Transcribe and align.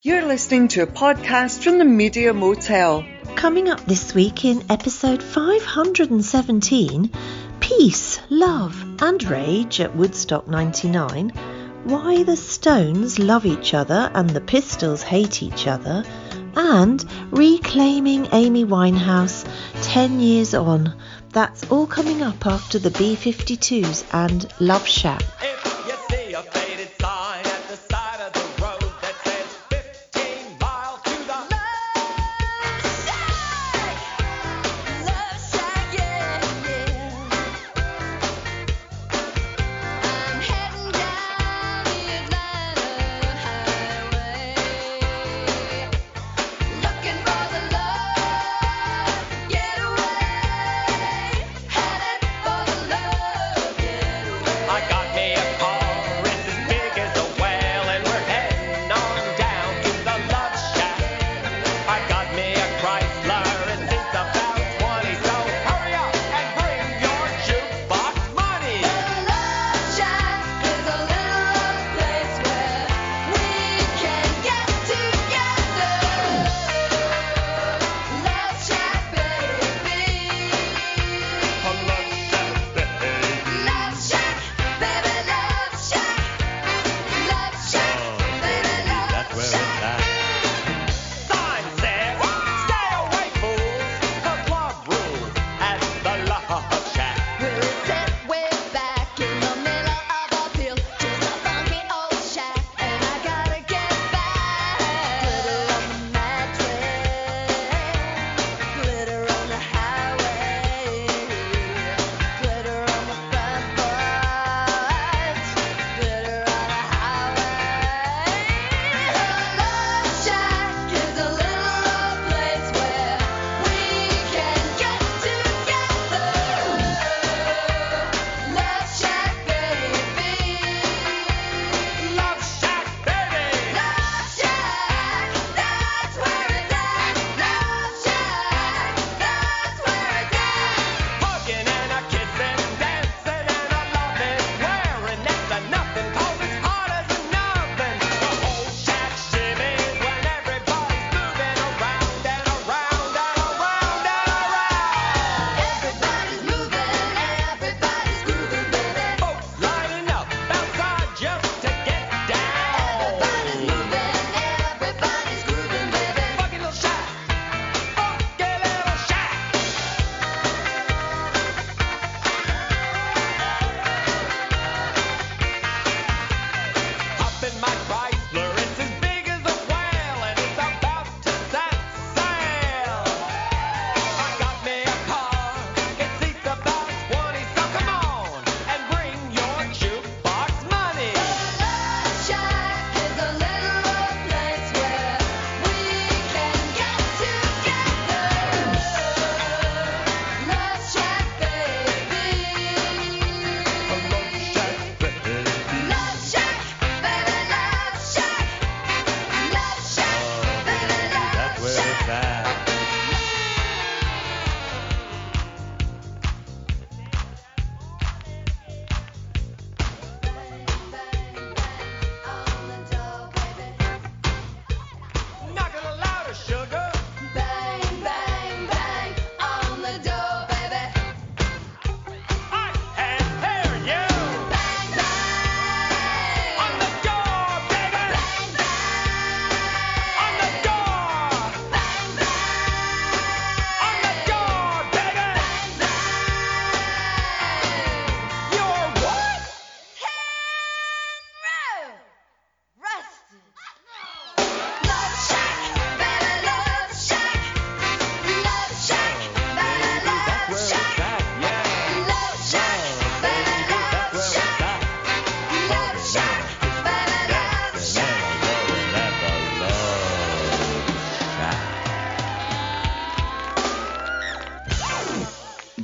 You're 0.00 0.26
listening 0.26 0.68
to 0.68 0.82
a 0.82 0.86
podcast 0.86 1.64
from 1.64 1.78
the 1.78 1.84
Media 1.84 2.32
Motel. 2.32 3.04
Coming 3.34 3.68
up 3.68 3.84
this 3.84 4.14
week 4.14 4.44
in 4.44 4.62
episode 4.70 5.20
517 5.20 7.10
Peace, 7.58 8.20
Love 8.30 9.02
and 9.02 9.24
Rage 9.24 9.80
at 9.80 9.96
Woodstock 9.96 10.46
99, 10.46 11.30
Why 11.82 12.22
the 12.22 12.36
Stones 12.36 13.18
Love 13.18 13.44
Each 13.44 13.74
Other 13.74 14.08
and 14.14 14.30
the 14.30 14.40
Pistols 14.40 15.02
Hate 15.02 15.42
Each 15.42 15.66
Other, 15.66 16.04
and 16.54 17.04
Reclaiming 17.32 18.28
Amy 18.30 18.64
Winehouse 18.64 19.44
10 19.82 20.20
years 20.20 20.54
on. 20.54 20.94
That's 21.30 21.68
all 21.72 21.88
coming 21.88 22.22
up 22.22 22.46
after 22.46 22.78
the 22.78 22.92
B 22.92 23.16
52s 23.16 24.04
and 24.12 24.46
Love 24.60 24.86
Shack. 24.86 25.24
If 25.42 25.67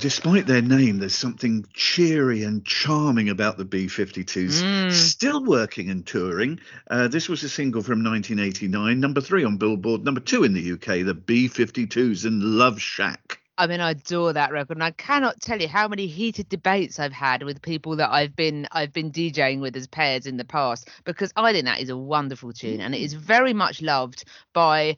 Despite 0.05 0.47
their 0.47 0.61
name, 0.61 0.99
there's 0.99 1.15
something 1.15 1.65
cheery 1.73 2.43
and 2.45 2.62
charming 2.62 3.31
about 3.31 3.56
the 3.56 3.65
B 3.65 3.87
52s. 3.87 4.93
Still 4.93 5.43
working 5.43 5.89
and 5.89 6.06
touring. 6.06 6.61
Uh, 6.91 7.09
this 7.09 7.27
was 7.27 7.43
a 7.43 7.49
single 7.49 7.83
from 7.83 8.05
1989, 8.05 9.01
number 9.01 9.23
three 9.23 9.45
on 9.45 9.56
Billboard, 9.56 10.05
number 10.05 10.21
two 10.21 10.45
in 10.45 10.53
the 10.53 10.73
UK, 10.73 11.06
the 11.06 11.15
B 11.15 11.49
52s 11.49 12.27
and 12.27 12.43
Love 12.43 12.83
Shack. 12.83 13.41
I 13.56 13.67
mean, 13.67 13.81
I 13.81 13.93
adore 13.93 14.33
that 14.33 14.53
record, 14.53 14.77
and 14.77 14.85
I 14.85 14.91
cannot 14.91 15.41
tell 15.41 15.61
you 15.61 15.69
how 15.69 15.89
many 15.89 16.06
heated 16.06 16.49
debates 16.49 16.99
I've 16.99 17.12
had 17.12 17.43
with 17.43 17.62
people 17.62 17.97
that 17.97 18.11
I've 18.11 18.37
been 18.37 18.67
I've 18.73 18.93
been 18.93 19.12
DJing 19.12 19.61
with 19.61 19.77
as 19.77 19.87
pairs 19.87 20.27
in 20.27 20.37
the 20.37 20.45
past 20.45 20.91
because 21.05 21.33
I 21.37 21.53
think 21.53 21.65
that 21.65 21.81
is 21.81 21.89
a 21.89 21.97
wonderful 21.97 22.53
tune, 22.53 22.81
and 22.81 22.95
it 22.95 23.01
is 23.01 23.15
very 23.15 23.55
much 23.55 23.81
loved 23.81 24.25
by 24.53 24.97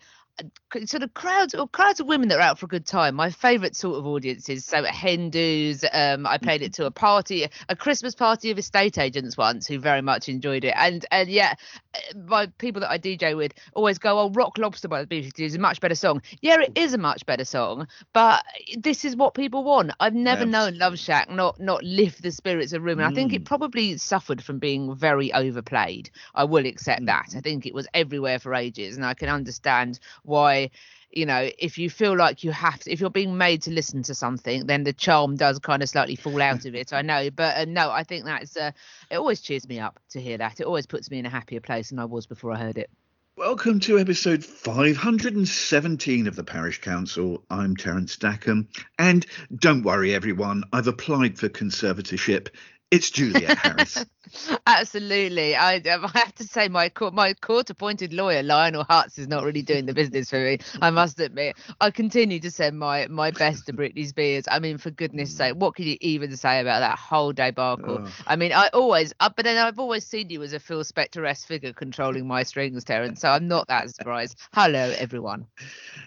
sort 0.85 1.03
of 1.03 1.15
crowds 1.15 1.55
or 1.55 1.67
crowds 1.69 2.01
of 2.01 2.07
women 2.07 2.29
that 2.29 2.39
are 2.39 2.43
out 2.43 2.59
for 2.59 2.67
a 2.67 2.69
good 2.69 2.87
time. 2.87 3.15
My 3.15 3.31
favourite 3.31 3.75
sort 3.75 3.97
of 3.97 4.07
audiences. 4.07 4.65
So 4.65 4.85
Hindus. 4.85 5.85
Um, 5.93 6.27
I 6.27 6.39
played 6.39 6.63
it 6.63 6.75
to 6.75 6.87
a 6.87 6.91
party, 6.91 7.47
a 7.69 7.77
Christmas 7.77 8.15
party 8.15 8.51
of 8.51 8.59
estate 8.59 8.99
agents 8.99 9.37
once, 9.37 9.67
who 9.67 9.79
very 9.79 10.03
much 10.03 10.29
enjoyed 10.29 10.65
it. 10.65 10.75
And 10.77 11.07
and 11.11 11.29
yeah, 11.29 11.55
uh, 11.95 12.19
my 12.27 12.47
people 12.59 12.81
that 12.81 12.91
I 12.91 12.99
DJ 12.99 13.37
with 13.37 13.53
always 13.75 13.99
go, 13.99 14.19
"Oh, 14.19 14.31
Rock 14.31 14.59
Lobster 14.59 14.89
by 14.89 15.05
the 15.05 15.07
BBC 15.07 15.41
is 15.41 15.55
a 15.55 15.59
much 15.59 15.81
better 15.81 15.95
song." 15.95 16.23
Yeah, 16.43 16.61
it 16.61 16.73
is 16.75 16.93
a 16.93 16.99
much 16.99 17.25
better 17.27 17.45
song, 17.45 17.87
but 18.13 18.45
this 18.77 19.05
is 19.05 19.17
what 19.17 19.35
people 19.35 19.65
want. 19.65 19.93
I've 20.01 20.15
never 20.15 20.45
known 20.45 20.79
Love 20.79 20.99
Shack 20.99 21.31
not 21.31 21.59
not 21.61 21.83
lift 21.83 22.23
the 22.23 22.33
spirits 22.33 22.73
of 22.73 22.83
room, 22.83 22.99
and 22.99 23.09
I 23.09 23.15
think 23.15 23.33
it 23.33 23.45
probably 23.45 23.97
suffered 23.97 24.43
from 24.43 24.59
being 24.59 24.95
very 24.95 25.33
overplayed. 25.33 26.11
I 26.35 26.45
will 26.45 26.67
accept 26.67 27.07
that. 27.07 27.35
I 27.37 27.41
think 27.41 27.67
it 27.67 27.75
was 27.75 27.87
everywhere 27.95 28.39
for 28.39 28.55
ages, 28.55 28.97
and 28.97 29.07
I 29.07 29.15
can 29.15 29.29
understand 29.29 29.99
why 30.27 30.71
you 31.11 31.25
know 31.25 31.49
if 31.59 31.79
you 31.79 31.89
feel 31.89 32.17
like 32.17 32.45
you 32.45 32.51
have 32.51 32.79
to 32.81 32.91
if 32.91 33.01
you're 33.01 33.11
being 33.11 33.39
made 33.39 33.63
to 33.63 33.71
listen 33.71 34.03
to 34.03 34.15
something 34.15 34.67
then 34.67 34.85
the 34.85 34.93
charm 34.93 35.37
does 35.37 35.59
kind 35.59 35.83
of 35.83 35.89
slightly 35.89 36.17
fall 36.17 36.43
out 36.43 36.65
of 36.67 36.75
it 36.75 36.93
i 36.93 37.03
know 37.03 37.31
but 37.31 37.57
uh, 37.57 37.65
no 37.65 37.91
i 37.91 38.03
think 38.03 38.25
that's 38.25 38.57
uh, 38.57 38.71
it 39.11 39.17
always 39.17 39.41
cheers 39.41 39.67
me 39.69 39.79
up 39.79 39.99
to 40.11 40.21
hear 40.21 40.39
that 40.39 40.61
it 40.61 40.67
always 40.67 40.87
puts 40.87 41.11
me 41.11 41.19
in 41.19 41.27
a 41.27 41.31
happier 41.31 41.61
place 41.61 41.91
than 41.91 41.99
i 41.99 42.05
was 42.05 42.27
before 42.27 42.53
i 42.53 42.59
heard 42.59 42.79
it 42.79 42.91
Welcome 43.39 43.81
to 43.81 43.99
episode 43.99 44.43
517 44.43 46.27
of 46.27 46.37
the 46.37 46.43
Parish 46.43 46.81
Counsel. 46.81 47.45
I'm 47.51 47.77
Terence 47.77 48.13
Stackham. 48.13 48.67
And 48.99 49.27
don't 49.55 49.83
worry, 49.83 50.15
everyone, 50.15 50.65
I've 50.73 50.87
applied 50.87 51.39
for 51.39 51.51
conservatorship. 51.51 52.49
It's 52.93 53.11
Juliet 53.11 53.59
Harris. 53.59 54.05
Absolutely. 54.67 55.57
I, 55.57 55.75
I 55.85 56.11
have 56.15 56.35
to 56.37 56.45
say, 56.45 56.69
my 56.69 56.89
court, 56.89 57.15
my 57.15 57.35
court-appointed 57.35 58.13
lawyer, 58.13 58.45
Lionel 58.45 58.85
Hutz, 58.85 59.19
is 59.19 59.27
not 59.27 59.43
really 59.43 59.63
doing 59.63 59.87
the 59.87 59.95
business 59.95 60.31
for 60.31 60.39
me. 60.39 60.59
I 60.81 60.91
must 60.91 61.19
admit. 61.19 61.57
I 61.81 61.91
continue 61.91 62.39
to 62.41 62.51
send 62.51 62.79
my 62.79 63.09
my 63.09 63.33
best 63.33 63.67
to 63.67 63.73
Britney 63.73 64.07
Spears. 64.07 64.45
I 64.49 64.61
mean, 64.61 64.79
for 64.79 64.91
goodness 64.91 65.37
sake, 65.37 65.55
what 65.55 65.75
can 65.75 65.87
you 65.87 65.97
even 66.01 66.37
say 66.37 66.61
about 66.61 66.81
that 66.81 66.97
whole 66.97 67.33
debacle? 67.33 68.07
I 68.27 68.37
mean, 68.37 68.53
I 68.53 68.69
always, 68.69 69.13
uh, 69.19 69.31
but 69.35 69.45
then 69.45 69.57
I've 69.57 69.81
always 69.81 70.07
seen 70.07 70.31
you 70.31 70.43
as 70.45 70.53
a 70.53 70.61
Phil 70.61 70.85
Spector-esque 70.85 71.47
figure 71.47 71.73
controlling 71.73 72.27
my 72.27 72.45
strings, 72.45 72.85
Terence. 72.85 73.21
So 73.21 73.29
I'm 73.29 73.49
not 73.49 73.67
that 73.67 73.91
surprised. 73.91 74.39
Hello, 74.55 74.95
everyone. 74.97 75.47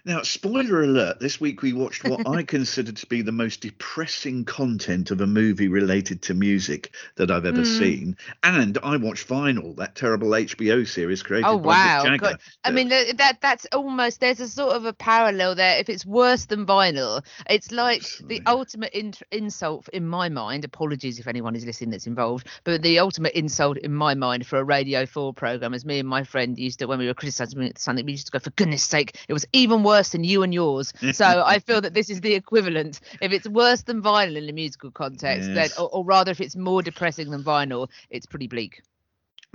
Now, 0.05 0.21
spoiler 0.21 0.83
alert, 0.83 1.19
this 1.19 1.41
week 1.41 1.61
we 1.61 1.73
watched 1.73 2.05
what 2.05 2.25
I 2.27 2.43
consider 2.43 2.93
to 2.93 3.05
be 3.07 3.21
the 3.21 3.33
most 3.33 3.61
depressing 3.61 4.45
content 4.45 5.11
of 5.11 5.19
a 5.19 5.27
movie 5.27 5.67
related 5.67 6.21
to 6.23 6.33
music 6.33 6.68
that 7.15 7.31
I've 7.31 7.45
ever 7.45 7.59
Hmm. 7.59 7.63
seen. 7.63 8.17
And 8.43 8.77
I 8.83 8.97
watched 8.97 9.27
Vinyl, 9.27 9.75
that 9.77 9.95
terrible 9.95 10.29
HBO 10.35 10.83
series 10.83 11.23
created 11.23 11.47
Oh 11.47 11.57
by 11.57 11.75
wow! 11.75 12.03
Mick 12.05 12.19
Jagger. 12.21 12.37
I 12.63 12.71
mean, 12.71 12.89
that 12.89 13.37
that's 13.41 13.65
almost 13.73 14.19
there's 14.19 14.39
a 14.39 14.47
sort 14.47 14.75
of 14.75 14.85
a 14.85 14.93
parallel 14.93 15.55
there. 15.55 15.77
If 15.79 15.89
it's 15.89 16.05
worse 16.05 16.45
than 16.45 16.65
vinyl, 16.65 17.23
it's 17.49 17.71
like 17.71 18.03
the 18.27 18.41
ultimate 18.45 18.91
in- 18.93 19.13
insult 19.31 19.87
in 19.89 20.07
my 20.07 20.29
mind. 20.29 20.65
Apologies 20.65 21.19
if 21.19 21.27
anyone 21.27 21.55
is 21.55 21.65
listening 21.65 21.89
that's 21.91 22.07
involved, 22.07 22.47
but 22.63 22.81
the 22.81 22.99
ultimate 22.99 23.33
insult 23.33 23.77
in 23.77 23.93
my 23.93 24.13
mind 24.13 24.45
for 24.45 24.59
a 24.59 24.63
Radio 24.63 25.05
Four 25.05 25.33
program, 25.33 25.73
is 25.73 25.85
me 25.85 25.99
and 25.99 26.07
my 26.07 26.23
friend 26.23 26.57
used 26.57 26.79
to 26.79 26.85
when 26.85 26.99
we 26.99 27.07
were 27.07 27.13
criticising 27.13 27.71
something, 27.77 28.05
we 28.05 28.11
used 28.13 28.27
to 28.27 28.31
go, 28.31 28.39
for 28.39 28.51
goodness 28.51 28.83
sake, 28.83 29.17
it 29.27 29.33
was 29.33 29.45
even 29.53 29.83
worse 29.83 30.09
than 30.09 30.23
you 30.23 30.43
and 30.43 30.53
yours. 30.53 30.93
So 31.13 31.43
I 31.45 31.59
feel 31.59 31.81
that 31.81 31.93
this 31.93 32.09
is 32.09 32.21
the 32.21 32.33
equivalent. 32.33 32.99
If 33.21 33.31
it's 33.31 33.47
worse 33.47 33.81
than 33.83 34.01
vinyl 34.01 34.37
in 34.37 34.45
the 34.45 34.53
musical 34.53 34.91
context, 34.91 35.53
then 35.53 35.69
or, 35.77 35.89
or 35.89 36.05
rather, 36.05 36.31
if 36.31 36.39
it's 36.41 36.55
more 36.61 36.81
depressing 36.81 37.29
than 37.29 37.43
vinyl, 37.43 37.89
it's 38.09 38.25
pretty 38.25 38.47
bleak. 38.47 38.81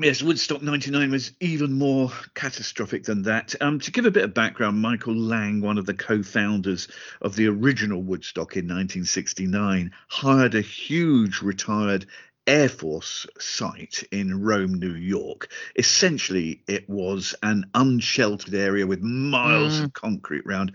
Yes, 0.00 0.22
Woodstock 0.22 0.60
99 0.60 1.12
was 1.12 1.30
even 1.38 1.72
more 1.72 2.10
catastrophic 2.34 3.04
than 3.04 3.22
that. 3.22 3.54
Um, 3.60 3.78
to 3.78 3.92
give 3.92 4.06
a 4.06 4.10
bit 4.10 4.24
of 4.24 4.34
background, 4.34 4.80
Michael 4.82 5.14
Lang, 5.14 5.60
one 5.60 5.78
of 5.78 5.86
the 5.86 5.94
co 5.94 6.20
founders 6.24 6.88
of 7.22 7.36
the 7.36 7.46
original 7.46 8.02
Woodstock 8.02 8.56
in 8.56 8.64
1969, 8.64 9.92
hired 10.08 10.56
a 10.56 10.60
huge 10.60 11.42
retired 11.42 12.06
Air 12.48 12.68
Force 12.68 13.24
site 13.38 14.02
in 14.10 14.42
Rome, 14.42 14.74
New 14.74 14.96
York. 14.96 15.50
Essentially, 15.76 16.60
it 16.66 16.90
was 16.90 17.36
an 17.44 17.70
unsheltered 17.74 18.54
area 18.54 18.86
with 18.88 19.00
miles 19.00 19.78
of 19.80 19.92
concrete 19.92 20.44
round, 20.44 20.72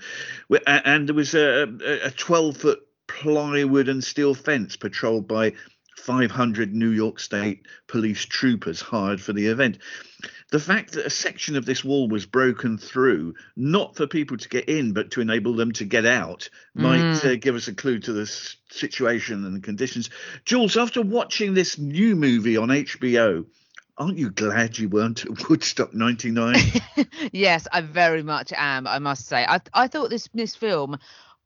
Wi- 0.49 0.63
a- 0.65 0.87
and 0.87 1.09
there 1.09 1.15
was 1.15 1.35
a 1.35 2.11
12 2.15 2.55
foot 2.55 2.79
plywood 3.07 3.89
and 3.89 4.03
steel 4.03 4.33
fence 4.33 4.77
patrolled 4.77 5.27
by 5.27 5.53
500 5.99 6.73
New 6.73 6.89
York 6.89 7.19
State 7.19 7.65
police 7.87 8.25
troopers 8.25 8.81
hired 8.81 9.21
for 9.21 9.33
the 9.33 9.47
event. 9.47 9.77
The 10.51 10.59
fact 10.59 10.93
that 10.93 11.05
a 11.05 11.09
section 11.09 11.55
of 11.55 11.65
this 11.65 11.83
wall 11.83 12.09
was 12.09 12.25
broken 12.25 12.77
through, 12.77 13.35
not 13.55 13.95
for 13.95 14.07
people 14.07 14.37
to 14.37 14.49
get 14.49 14.67
in, 14.67 14.93
but 14.93 15.11
to 15.11 15.21
enable 15.21 15.53
them 15.53 15.71
to 15.73 15.85
get 15.85 16.05
out, 16.05 16.49
might 16.73 17.23
uh, 17.23 17.35
give 17.35 17.55
us 17.55 17.67
a 17.67 17.75
clue 17.75 17.99
to 17.99 18.13
the 18.13 18.25
situation 18.69 19.45
and 19.45 19.55
the 19.55 19.61
conditions. 19.61 20.09
Jules, 20.45 20.77
after 20.77 21.01
watching 21.01 21.53
this 21.53 21.77
new 21.77 22.15
movie 22.15 22.57
on 22.57 22.69
HBO, 22.69 23.45
aren't 23.97 24.17
you 24.17 24.31
glad 24.31 24.77
you 24.77 24.89
weren't 24.89 25.25
at 25.25 25.49
Woodstock 25.49 25.93
99? 25.93 26.55
yes, 27.31 27.67
I 27.71 27.81
very 27.81 28.23
much 28.23 28.51
am. 28.55 28.87
I 28.87 28.99
must 28.99 29.27
say, 29.27 29.45
I 29.45 29.59
I 29.73 29.87
thought 29.87 30.09
this 30.09 30.29
this 30.33 30.55
film 30.55 30.97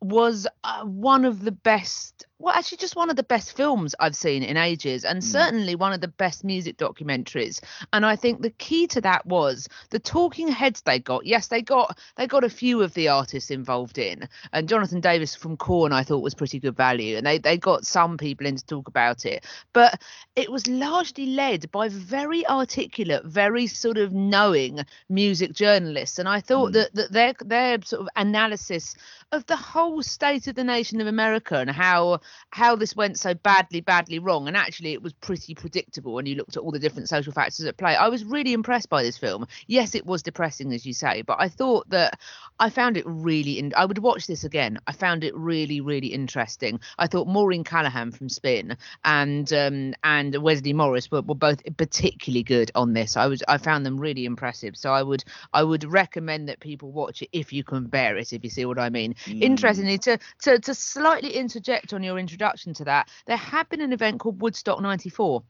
was 0.04 0.48
uh, 0.64 0.84
one 0.84 1.26
of 1.26 1.44
the 1.44 1.52
best. 1.52 2.26
Well, 2.44 2.54
actually, 2.54 2.80
just 2.80 2.98
one 2.98 3.10
of 3.10 3.16
the 3.16 3.24
best 3.24 3.56
films 3.56 3.96
I've 4.02 4.18
seen 4.18 4.44
in 4.44 4.58
ages, 4.58 5.06
and 5.06 5.24
hmm. 5.24 5.26
certainly 5.26 5.76
one 5.76 5.94
of 5.94 6.02
the 6.02 6.10
best 6.10 6.44
music 6.44 6.76
documentaries. 6.76 7.62
And 7.94 8.06
I 8.06 8.18
think 8.18 8.42
the 8.42 8.50
key 8.50 8.86
to 8.88 9.00
that 9.00 9.26
was 9.26 9.70
the 9.92 10.00
talking 10.00 10.50
heads 10.50 10.82
they 10.82 11.00
got. 11.00 11.26
Yes, 11.26 11.48
they 11.48 11.62
got 11.62 11.98
they 12.18 12.28
got 12.28 12.44
a 12.44 12.50
few 12.50 12.82
of 12.82 12.94
the 12.96 13.08
artists 13.08 13.50
involved 13.50 13.98
in, 13.98 14.28
and 14.52 14.68
Jonathan 14.68 15.00
Davis 15.00 15.36
from 15.36 15.56
Korn 15.56 15.94
I 15.94 16.04
thought 16.04 16.22
was 16.22 16.34
pretty 16.34 16.60
good 16.60 16.76
value, 16.76 17.16
and 17.16 17.26
they 17.26 17.38
they 17.38 17.58
got 17.58 17.86
some 17.86 18.18
people 18.18 18.46
in 18.46 18.58
to 18.58 18.66
talk 18.66 18.90
about 18.90 19.26
it, 19.26 19.46
but 19.72 20.02
it 20.36 20.52
was 20.52 20.68
largely 20.68 21.28
led 21.28 21.72
by 21.72 21.88
very 21.88 22.46
articulate, 22.48 23.24
very 23.24 23.68
sort 23.68 23.98
of 23.98 24.12
knowing 24.12 24.82
music 25.08 25.54
journalists, 25.54 26.20
and 26.20 26.28
I 26.28 26.42
thought 26.42 26.68
hmm. 26.68 26.74
that 26.74 26.94
that 26.94 27.14
their 27.14 27.34
their 27.40 27.82
sort 27.84 28.02
of 28.02 28.10
analysis 28.18 28.96
of 29.32 29.46
the 29.46 29.56
whole 29.56 30.04
state 30.04 30.48
of 30.48 30.56
the 30.56 30.64
nation 30.66 31.00
of 31.00 31.08
America 31.08 31.58
and 31.58 31.70
how 31.70 32.20
how 32.50 32.76
this 32.76 32.96
went 32.96 33.20
so 33.20 33.34
badly, 33.34 33.82
badly 33.82 34.20
wrong, 34.20 34.48
and 34.48 34.58
actually 34.58 34.94
it 34.94 35.02
was 35.02 35.14
pretty 35.14 35.56
predictable 35.56 36.14
when 36.14 36.26
you 36.26 36.36
looked 36.36 36.56
at 36.56 36.64
all 36.64 36.72
the 36.72 36.80
different 36.80 37.10
social 37.10 37.34
factors 37.34 37.66
at 37.66 37.78
play. 37.78 37.96
I 37.96 38.10
was 38.10 38.24
really 38.24 38.54
impressed 38.54 38.90
by 38.90 39.04
this 39.04 39.18
film. 39.18 39.48
Yes, 39.68 39.96
it 39.96 40.06
was 40.06 40.24
depressing, 40.24 40.74
as 40.74 40.86
you 40.86 40.94
say, 40.94 41.22
but 41.22 41.38
I 41.40 41.50
thought 41.50 41.90
that 41.90 42.20
I 42.60 42.70
found 42.70 42.98
it 42.98 43.06
really. 43.06 43.60
In- 43.60 43.74
I 43.76 43.86
would 43.86 43.98
watch 43.98 44.28
this 44.28 44.44
again. 44.44 44.80
I 44.88 44.94
found 44.94 45.24
it 45.24 45.36
really, 45.36 45.82
really 45.82 46.08
interesting. 46.08 46.80
I 46.98 47.08
thought 47.08 47.28
Maureen 47.28 47.64
Callahan 47.64 48.12
from 48.12 48.30
Spin 48.30 48.78
and 49.04 49.52
um, 49.54 49.94
and 50.04 50.36
Wesley 50.36 50.74
Morris 50.74 51.10
were, 51.12 51.22
were 51.22 51.36
both 51.36 51.62
particularly 51.78 52.44
good 52.44 52.72
on 52.76 52.94
this. 52.94 53.18
I 53.18 53.28
was 53.28 53.44
I 53.48 53.58
found 53.58 53.86
them 53.86 54.00
really 54.00 54.26
impressive. 54.26 54.76
So 54.78 54.94
I 54.94 55.04
would 55.04 55.24
I 55.54 55.64
would 55.64 55.84
recommend 55.84 56.50
that 56.50 56.60
people 56.60 56.92
watch 56.92 57.22
it 57.22 57.30
if 57.32 57.54
you 57.54 57.64
can 57.64 57.88
bear 57.88 58.18
it. 58.18 58.34
If 58.34 58.44
you 58.44 58.50
see 58.50 58.66
what 58.66 58.80
I 58.80 58.90
mean. 58.90 59.16
Interestingly, 59.28 59.98
to 60.00 60.18
to 60.44 60.60
to 60.60 60.74
slightly 60.74 61.32
interject 61.32 61.94
on 61.94 62.04
your 62.04 62.20
introduction 62.24 62.74
to 62.76 62.86
that, 62.86 63.10
there 63.28 63.38
had 63.38 63.70
been 63.70 63.82
an 63.82 63.94
event 63.94 64.20
called 64.20 64.42
Woodstock 64.42 64.82
'94 64.82 65.44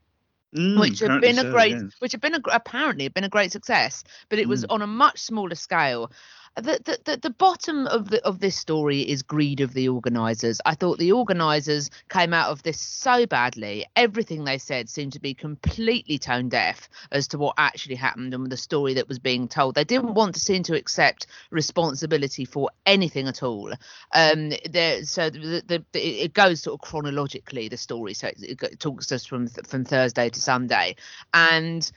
Mm, 0.55 0.79
which 0.79 0.99
had 0.99 1.19
been 1.19 1.39
a 1.39 1.41
so, 1.41 1.51
great, 1.51 1.71
yes. 1.71 1.81
which 1.97 2.11
had 2.11 2.21
been 2.21 2.35
a, 2.35 2.41
apparently 2.51 3.05
had 3.05 3.13
been 3.15 3.23
a 3.23 3.29
great 3.29 3.51
success, 3.51 4.03
but 4.29 4.37
it 4.37 4.45
Mm. 4.45 4.49
was 4.49 4.65
on 4.65 4.83
a 4.83 4.87
much 4.87 5.19
smaller 5.19 5.55
scale. 5.55 6.11
The, 6.55 6.99
the, 7.05 7.17
the, 7.17 7.29
bottom 7.31 7.87
of 7.87 8.11
the 8.11 8.23
of 8.23 8.39
this 8.39 8.55
story 8.55 9.01
is 9.01 9.23
greed 9.23 9.59
of 9.59 9.73
the 9.73 9.89
organisers. 9.89 10.61
I 10.63 10.75
thought 10.75 10.99
the 10.99 11.11
organisers 11.13 11.89
came 12.09 12.31
out 12.31 12.51
of 12.51 12.61
this 12.61 12.79
so 12.79 13.25
badly. 13.25 13.87
Everything 13.95 14.43
they 14.43 14.59
said 14.59 14.87
seemed 14.87 15.13
to 15.13 15.19
be 15.19 15.33
completely 15.33 16.19
tone 16.19 16.49
deaf 16.49 16.89
as 17.11 17.27
to 17.29 17.39
what 17.39 17.55
actually 17.57 17.95
happened 17.95 18.35
and 18.35 18.51
the 18.51 18.57
story 18.57 18.93
that 18.93 19.07
was 19.07 19.17
being 19.17 19.47
told. 19.47 19.73
They 19.73 19.83
didn't 19.83 20.13
want 20.13 20.35
to 20.35 20.39
seem 20.39 20.61
to 20.63 20.75
accept 20.75 21.25
responsibility 21.49 22.45
for 22.45 22.69
anything 22.85 23.27
at 23.27 23.41
all. 23.41 23.73
Um, 24.13 24.53
there, 24.69 25.05
so 25.05 25.31
the, 25.31 25.63
the, 25.65 25.83
the 25.91 26.23
it 26.23 26.33
goes 26.33 26.61
sort 26.61 26.75
of 26.75 26.87
chronologically 26.87 27.67
the 27.67 27.77
story. 27.77 28.13
So 28.13 28.27
it, 28.27 28.61
it 28.61 28.79
talks 28.79 29.11
us 29.11 29.25
from 29.25 29.47
from 29.47 29.85
Thursday 29.85 30.29
to 30.29 30.39
Sunday, 30.39 30.97
and 31.33 31.91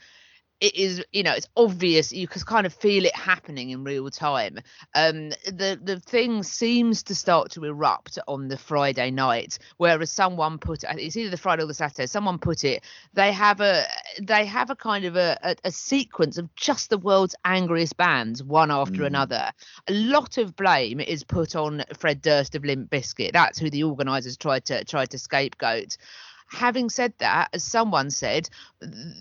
it 0.59 0.75
is 0.75 1.03
you 1.11 1.23
know 1.23 1.33
it's 1.33 1.47
obvious 1.55 2.11
you 2.11 2.27
can 2.27 2.41
kind 2.41 2.65
of 2.65 2.73
feel 2.73 3.05
it 3.05 3.15
happening 3.15 3.69
in 3.69 3.83
real 3.83 4.09
time 4.09 4.57
um 4.95 5.29
the 5.45 5.79
the 5.83 5.99
thing 5.99 6.41
seems 6.41 7.03
to 7.03 7.13
start 7.13 7.51
to 7.51 7.63
erupt 7.63 8.17
on 8.27 8.47
the 8.47 8.57
friday 8.57 9.11
night 9.11 9.59
whereas 9.77 10.11
someone 10.11 10.57
put 10.57 10.83
it 10.83 10.89
it's 10.99 11.15
either 11.15 11.29
the 11.29 11.37
friday 11.37 11.63
or 11.63 11.67
the 11.67 11.73
saturday 11.73 12.07
someone 12.07 12.39
put 12.39 12.63
it 12.63 12.83
they 13.13 13.31
have 13.31 13.61
a 13.61 13.85
they 14.21 14.45
have 14.45 14.69
a 14.69 14.75
kind 14.75 15.05
of 15.05 15.15
a, 15.15 15.37
a, 15.43 15.55
a 15.65 15.71
sequence 15.71 16.37
of 16.37 16.53
just 16.55 16.89
the 16.89 16.97
world's 16.97 17.35
angriest 17.45 17.95
bands 17.97 18.43
one 18.43 18.71
after 18.71 19.03
Mm. 19.03 19.07
another 19.07 19.51
a 19.87 19.93
lot 19.93 20.37
of 20.37 20.55
blame 20.55 20.99
is 20.99 21.23
put 21.23 21.55
on 21.55 21.83
fred 21.97 22.21
durst 22.21 22.55
of 22.55 22.65
limp 22.65 22.89
Bizkit. 22.89 23.31
that's 23.33 23.59
who 23.59 23.69
the 23.69 23.83
organizers 23.83 24.37
tried 24.37 24.65
to 24.65 24.83
tried 24.85 25.11
to 25.11 25.19
scapegoat 25.19 25.97
having 26.49 26.89
said 26.89 27.13
that 27.19 27.49
as 27.53 27.63
someone 27.63 28.09
said 28.09 28.47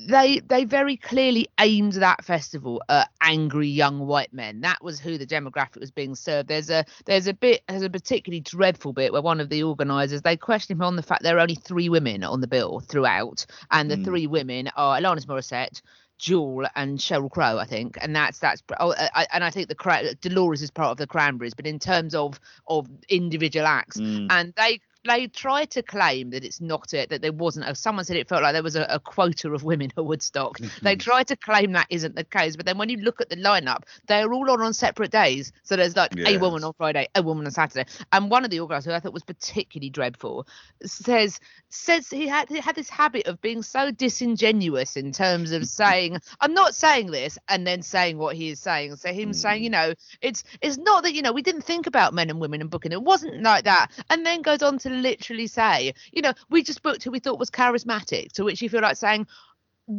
they 0.09 0.41
they 0.47 0.65
very 0.65 0.97
clearly 0.97 1.49
aimed 1.59 1.95
that 1.95 2.25
festival 2.25 2.83
at 2.89 3.09
angry 3.21 3.69
young 3.69 4.07
white 4.07 4.33
men 4.33 4.61
that 4.61 4.83
was 4.83 5.01
who 5.01 5.19
the 5.19 5.27
demographic 5.27 5.81
was 5.81 5.91
being 5.91 6.15
served 6.15 6.49
there's 6.49 6.71
a 6.71 6.85
there's 7.05 7.27
a 7.27 7.35
bit 7.35 7.63
there's 7.69 7.83
a 7.83 7.91
particularly 7.91 8.41
dreadful 8.41 8.93
bit 8.93 9.13
where 9.13 9.23
one 9.23 9.41
of 9.41 9.49
the 9.49 9.63
organizers 9.63 10.23
they 10.23 10.37
question 10.37 10.77
him 10.77 10.83
on 10.83 10.97
the 10.97 11.03
fact 11.03 11.23
there 11.23 11.37
are 11.37 11.41
only 11.41 11.55
three 11.57 11.89
women 11.89 12.23
on 12.23 12.41
the 12.41 12.47
bill 12.47 12.81
throughout 12.81 13.45
and 13.71 13.91
the 13.91 13.97
Mm. 13.97 14.05
three 14.05 14.27
women 14.27 14.69
are 14.77 14.99
Alanis 14.99 15.27
Morissette 15.27 15.81
Jewel 16.19 16.67
and 16.75 16.99
Sheryl 16.99 17.31
Crow, 17.31 17.59
I 17.59 17.67
think, 17.67 17.99
and 18.01 18.17
that's 18.17 18.39
that's. 18.39 18.63
Oh, 18.81 18.95
I, 18.97 19.27
and 19.35 19.45
I 19.45 19.51
think 19.51 19.69
the 19.69 19.75
Cra- 19.75 20.15
Dolores 20.15 20.63
is 20.63 20.71
part 20.71 20.91
of 20.93 20.97
the 20.97 21.07
Cranberries, 21.07 21.53
but 21.53 21.67
in 21.67 21.79
terms 21.79 22.15
of 22.15 22.41
of 22.69 22.89
individual 23.11 23.67
acts, 23.67 23.99
Mm. 23.99 24.29
and 24.31 24.55
they 24.57 24.81
they 25.07 25.27
try 25.27 25.65
to 25.65 25.83
claim 25.83 26.31
that 26.31 26.45
it's 26.45 26.61
not 26.61 26.93
it 26.93 27.09
that 27.11 27.23
there 27.23 27.33
wasn't 27.33 27.67
a, 27.69 27.75
someone 27.75 28.05
said 28.05 28.17
it 28.17 28.29
felt 28.29 28.43
like 28.43 28.53
there 28.53 28.63
was 28.63 28.77
a, 28.77 28.87
a 28.91 29.01
quota 29.01 29.53
of 29.53 29.65
women 29.65 29.91
at 29.97 30.05
woodstock 30.05 30.59
mm-hmm. 30.59 30.85
they 30.85 30.97
try 30.97 31.23
to 31.23 31.37
claim 31.37 31.73
that 31.73 31.87
isn't 31.91 32.15
the 32.15 32.25
case 32.25 32.57
but 32.57 32.67
then 32.67 32.79
when 32.79 32.89
you 32.89 32.99
look 32.99 33.21
at 33.21 33.29
the 33.29 33.37
lineup 33.37 33.83
they're 34.07 34.33
all 34.33 34.51
on 34.51 34.61
on 34.61 34.75
separate 34.75 35.11
days. 35.11 35.53
So 35.63 35.77
there's 35.77 35.97
like 35.97 36.17
a 36.19 36.37
woman 36.39 36.65
on 36.65 36.73
friday 36.75 37.09
a 37.15 37.23
woman 37.23 37.47
on 37.47 37.53
saturday. 37.53 37.89
And 38.13 38.31
one 38.31 38.45
of 38.45 38.51
the 38.51 38.61
organisers 38.61 38.93
who 38.93 38.97
i 38.97 39.01
thought 39.01 39.13
was 39.13 39.23
particularly 39.23 39.91
dreadful 39.91 40.47
says 40.85 41.41
says 41.69 42.09
he 42.11 42.27
had 42.27 42.49
he 42.49 42.61
had 42.61 42.75
this 42.75 42.91
habit 42.91 43.27
of 43.27 43.41
being 43.41 43.63
so 43.63 43.91
disingenuous 43.91 44.97
in 44.97 45.13
terms 45.13 45.53
of 45.53 45.67
saying 45.81 46.19
i'm 46.41 46.55
not 46.55 46.75
saying 46.75 47.11
this 47.11 47.39
and 47.49 47.67
then 47.67 47.83
saying 47.83 48.19
what 48.19 48.37
he 48.37 48.51
is 48.51 48.61
saying. 48.61 48.97
So 48.97 49.13
him 49.13 49.33
saying 49.33 49.61
mm. 49.61 49.65
you 49.65 49.71
know 49.71 49.95
it's 50.21 50.45
it's 50.61 50.77
not 50.77 51.05
that 51.05 51.15
you 51.15 51.23
know 51.23 51.33
we 51.33 51.43
didn't 51.43 51.63
think 51.63 51.87
about 51.87 52.15
men 52.15 52.31
and 52.31 52.41
women 52.41 52.61
and 52.61 52.71
booking. 52.71 52.93
It 52.93 53.03
wasn't 53.03 53.43
like 53.43 53.65
that. 53.65 53.89
And 54.11 54.27
then 54.27 54.43
goes 54.43 54.63
on 54.63 54.79
to 54.79 54.89
literally 55.03 55.47
say 55.47 55.93
you 56.13 56.23
know 56.23 56.33
we 56.51 56.63
just 56.63 56.83
booked 56.83 57.05
who 57.05 57.11
we 57.11 57.19
thought 57.19 57.39
was 57.39 57.51
charismatic 57.51 58.33
to 58.33 58.45
which 58.45 58.63
you 58.63 58.69
feel 58.69 58.83
like 58.83 58.97
saying 58.97 59.27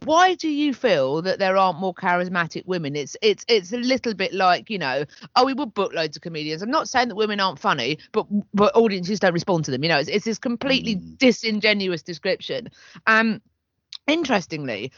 why 0.04 0.36
do 0.36 0.50
you 0.50 0.74
feel 0.74 1.22
that 1.22 1.40
there 1.40 1.56
aren't 1.56 1.80
more 1.80 1.94
charismatic 1.94 2.66
women? 2.66 2.96
It's 2.98 3.16
it's 3.22 3.46
it's 3.48 3.72
a 3.72 3.78
little 3.78 4.14
bit 4.14 4.34
like 4.34 4.70
you 4.70 4.78
know 4.78 5.06
oh 5.38 5.46
we 5.46 5.54
would 5.54 5.74
book 5.74 5.94
loads 5.94 6.18
of 6.18 6.22
comedians. 6.22 6.62
I'm 6.62 6.70
not 6.70 6.90
saying 6.90 7.08
that 7.08 7.16
women 7.16 7.40
aren't 7.40 7.60
funny 7.60 8.00
but 8.12 8.28
but 8.54 8.76
audiences 8.76 9.22
don't 9.22 9.34
respond 9.34 9.64
to 9.66 9.72
them 9.72 9.84
you 9.84 9.90
know 9.90 9.98
it's, 9.98 10.10
it's 10.10 10.26
this 10.26 10.40
completely 10.40 10.96
Mm. 10.98 11.18
disingenuous 11.18 12.04
description. 12.04 12.70
Um 13.06 13.42
interestingly 14.08 14.92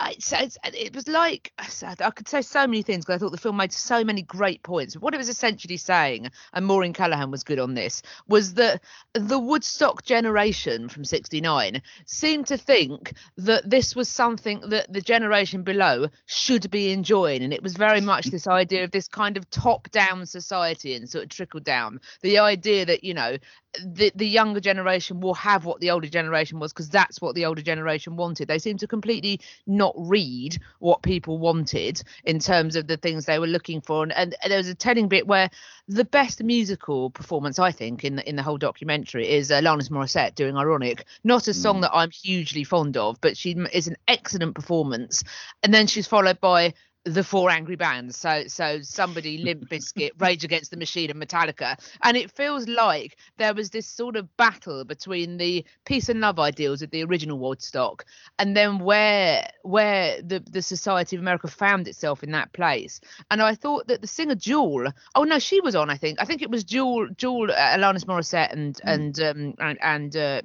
I, 0.00 0.14
so 0.20 0.36
it's, 0.38 0.56
it 0.64 0.94
was 0.94 1.08
like 1.08 1.52
I 1.58 2.10
could 2.10 2.28
say 2.28 2.40
so 2.42 2.66
many 2.66 2.82
things 2.82 3.04
because 3.04 3.16
I 3.16 3.18
thought 3.18 3.32
the 3.32 3.38
film 3.38 3.56
made 3.56 3.72
so 3.72 4.04
many 4.04 4.22
great 4.22 4.62
points. 4.62 4.96
What 4.96 5.12
it 5.12 5.16
was 5.16 5.28
essentially 5.28 5.76
saying, 5.76 6.30
and 6.52 6.66
Maureen 6.66 6.92
Callahan 6.92 7.32
was 7.32 7.42
good 7.42 7.58
on 7.58 7.74
this, 7.74 8.02
was 8.28 8.54
that 8.54 8.80
the 9.14 9.38
Woodstock 9.38 10.04
generation 10.04 10.88
from 10.88 11.04
'69 11.04 11.82
seemed 12.06 12.46
to 12.46 12.56
think 12.56 13.14
that 13.38 13.68
this 13.68 13.96
was 13.96 14.08
something 14.08 14.60
that 14.68 14.92
the 14.92 15.00
generation 15.00 15.62
below 15.62 16.08
should 16.26 16.70
be 16.70 16.92
enjoying, 16.92 17.42
and 17.42 17.52
it 17.52 17.62
was 17.62 17.74
very 17.74 18.00
much 18.00 18.26
this 18.26 18.46
idea 18.46 18.84
of 18.84 18.92
this 18.92 19.08
kind 19.08 19.36
of 19.36 19.50
top-down 19.50 20.26
society 20.26 20.94
and 20.94 21.08
sort 21.08 21.24
of 21.24 21.30
trickle 21.30 21.60
down. 21.60 22.00
The 22.22 22.38
idea 22.38 22.86
that 22.86 23.02
you 23.02 23.14
know 23.14 23.38
the 23.84 24.12
the 24.14 24.26
younger 24.26 24.60
generation 24.60 25.20
will 25.20 25.34
have 25.34 25.64
what 25.64 25.80
the 25.80 25.90
older 25.90 26.08
generation 26.08 26.58
was 26.58 26.72
because 26.72 26.88
that's 26.88 27.20
what 27.20 27.34
the 27.34 27.44
older 27.44 27.62
generation 27.62 28.16
wanted. 28.16 28.48
They 28.48 28.58
seem 28.58 28.78
to 28.78 28.86
completely 28.86 29.40
not 29.66 29.87
read 29.96 30.58
what 30.78 31.02
people 31.02 31.38
wanted 31.38 32.02
in 32.24 32.38
terms 32.38 32.76
of 32.76 32.86
the 32.86 32.96
things 32.96 33.24
they 33.24 33.38
were 33.38 33.46
looking 33.46 33.80
for. 33.80 34.02
And, 34.02 34.14
and 34.14 34.34
there 34.48 34.58
was 34.58 34.68
a 34.68 34.74
telling 34.74 35.08
bit 35.08 35.26
where 35.26 35.50
the 35.88 36.04
best 36.04 36.42
musical 36.42 37.10
performance, 37.10 37.58
I 37.58 37.72
think, 37.72 38.04
in 38.04 38.16
the, 38.16 38.28
in 38.28 38.36
the 38.36 38.42
whole 38.42 38.58
documentary 38.58 39.28
is 39.28 39.50
uh, 39.50 39.60
Alanis 39.60 39.90
Morissette 39.90 40.34
doing 40.34 40.56
"Ironic." 40.56 41.04
Not 41.24 41.48
a 41.48 41.54
song 41.54 41.80
that 41.80 41.94
I'm 41.94 42.10
hugely 42.10 42.64
fond 42.64 42.96
of, 42.96 43.20
but 43.20 43.36
she 43.36 43.52
is 43.72 43.88
an 43.88 43.96
excellent 44.06 44.54
performance. 44.54 45.24
And 45.62 45.72
then 45.72 45.86
she's 45.86 46.06
followed 46.06 46.40
by 46.40 46.74
the 47.04 47.24
four 47.24 47.50
angry 47.50 47.76
bands. 47.76 48.16
So 48.16 48.44
so 48.46 48.80
somebody 48.82 49.38
Limp 49.38 49.68
Bizkit, 49.68 50.10
Rage 50.20 50.44
Against 50.44 50.70
the 50.70 50.76
Machine, 50.76 51.10
and 51.10 51.20
Metallica. 51.20 51.78
And 52.02 52.16
it 52.16 52.30
feels 52.30 52.68
like 52.68 53.16
there 53.38 53.54
was 53.54 53.70
this 53.70 53.86
sort 53.86 54.16
of 54.16 54.36
battle 54.36 54.84
between 54.84 55.36
the 55.36 55.64
peace 55.84 56.08
and 56.08 56.20
love 56.20 56.38
ideals 56.38 56.82
of 56.82 56.90
the 56.90 57.04
original 57.04 57.38
Woodstock, 57.38 58.04
and 58.38 58.56
then 58.56 58.78
where 58.78 59.48
where 59.62 60.20
the 60.22 60.40
the 60.40 60.62
Society 60.62 61.16
of 61.16 61.22
America 61.22 61.48
found 61.48 61.88
itself 61.88 62.22
in 62.22 62.32
that 62.32 62.52
place. 62.52 63.00
And 63.30 63.40
I 63.42 63.54
thought 63.54 63.86
that 63.88 64.00
the 64.00 64.06
singer 64.06 64.34
Jewel, 64.34 64.92
oh 65.14 65.24
no, 65.24 65.38
she 65.38 65.60
was 65.60 65.74
on. 65.74 65.90
I 65.90 65.96
think 65.96 66.20
I 66.20 66.24
think 66.24 66.42
it 66.42 66.50
was 66.50 66.64
Jewel 66.64 67.08
Jewel 67.16 67.50
uh, 67.50 67.54
Alanis 67.54 68.04
Morissette 68.04 68.52
and 68.52 68.78
and 68.84 69.18
um 69.20 69.54
and 69.58 69.78
and 69.80 70.16
uh, 70.16 70.42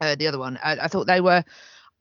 uh, 0.00 0.14
the 0.14 0.26
other 0.26 0.38
one. 0.38 0.58
I, 0.62 0.76
I 0.82 0.88
thought 0.88 1.06
they 1.06 1.20
were. 1.20 1.44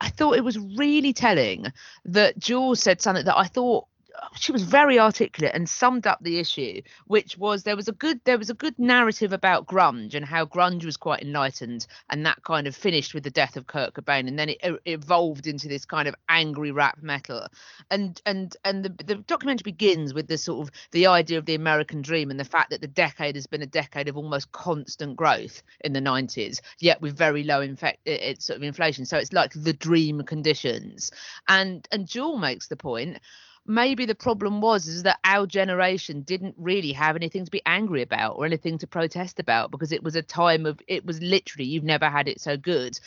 I 0.03 0.10
thought 0.10 0.36
it 0.36 0.43
was 0.43 0.60
really 0.60 1.13
telling 1.13 1.67
that 2.05 2.38
Jules 2.38 2.81
said 2.81 3.01
something 3.01 3.24
that 3.24 3.38
I 3.38 3.45
thought 3.45 3.88
she 4.36 4.51
was 4.51 4.63
very 4.63 5.00
articulate 5.00 5.53
and 5.53 5.67
summed 5.67 6.08
up 6.08 6.20
the 6.22 6.39
issue 6.39 6.82
which 7.08 7.38
was 7.38 7.63
there 7.63 7.75
was 7.75 7.88
a 7.88 7.93
good 7.93 8.20
there 8.25 8.38
was 8.38 8.50
a 8.50 8.53
good 8.53 8.77
narrative 8.77 9.34
about 9.34 9.65
grunge 9.65 10.13
and 10.13 10.25
how 10.25 10.46
grunge 10.46 10.86
was 10.86 10.98
quite 10.98 11.22
enlightened 11.22 11.86
and 12.10 12.25
that 12.25 12.43
kind 12.43 12.67
of 12.67 12.75
finished 12.75 13.13
with 13.13 13.24
the 13.24 13.29
death 13.32 13.58
of 13.58 13.67
Kurt 13.67 13.93
Cobain. 13.93 14.27
And 14.27 14.38
then 14.38 14.50
it, 14.50 14.58
e- 14.63 14.91
evolved 14.91 15.48
into 15.48 15.67
this 15.67 15.86
kind 15.86 16.08
of 16.08 16.15
angry 16.29 16.72
rap 16.72 17.00
metal. 17.01 17.48
And 17.89 18.22
and 18.25 18.55
and 18.63 18.86
the, 18.86 19.03
the 19.03 19.15
documentary 19.15 19.63
begins 19.63 20.13
with 20.13 20.27
the 20.27 20.38
sort 20.38 20.67
of 20.67 20.74
the 20.91 21.08
idea 21.08 21.38
of 21.38 21.46
the 21.46 21.55
American 21.55 22.01
dream 22.01 22.29
and 22.29 22.39
the 22.39 22.46
fact 22.46 22.70
that 22.70 22.82
the 22.82 22.88
decade 22.88 23.36
has 23.36 23.48
been 23.48 23.62
a 23.62 23.67
decade 23.67 24.08
of 24.08 24.17
almost 24.17 24.51
constant 24.51 25.15
growth 25.15 25.63
in 25.82 25.93
the 25.93 26.00
90s 26.00 26.60
yet 26.79 27.01
with 27.01 27.17
very 27.17 27.43
low 27.43 27.62
infect 27.62 28.00
it's 28.05 28.46
sort 28.46 28.58
of 28.58 28.63
inflation. 28.63 29.05
So 29.05 29.17
it's 29.17 29.34
like 29.34 29.53
the 29.55 29.74
dream 29.74 30.24
conditions. 30.24 31.12
And 31.48 31.88
and 31.91 32.08
Jewel 32.08 32.38
makes 32.38 32.67
the 32.67 32.77
point 32.77 33.20
maybe 33.65 34.05
the 34.05 34.15
problem 34.15 34.62
was 34.62 34.88
is 34.88 35.03
that 35.03 35.20
our 35.24 35.48
generation 35.48 36.22
didn't 36.22 36.55
really 36.58 36.91
have 36.91 37.15
anything 37.15 37.46
to 37.46 37.51
be 37.51 37.62
angry 37.65 38.01
about 38.01 38.36
or 38.36 38.46
anything 38.46 38.77
to 38.79 38.88
protest 38.88 39.39
about 39.39 39.72
because 39.72 39.91
it 39.91 40.03
was 40.03 40.15
a 40.15 40.22
time 40.22 40.65
of 40.65 40.79
it 40.88 41.05
was 41.05 41.22
literally 41.22 41.65
you've 41.65 41.84
never 41.84 42.10
had 42.10 42.27
it 42.27 42.41
so 42.41 42.58
good. 42.58 43.00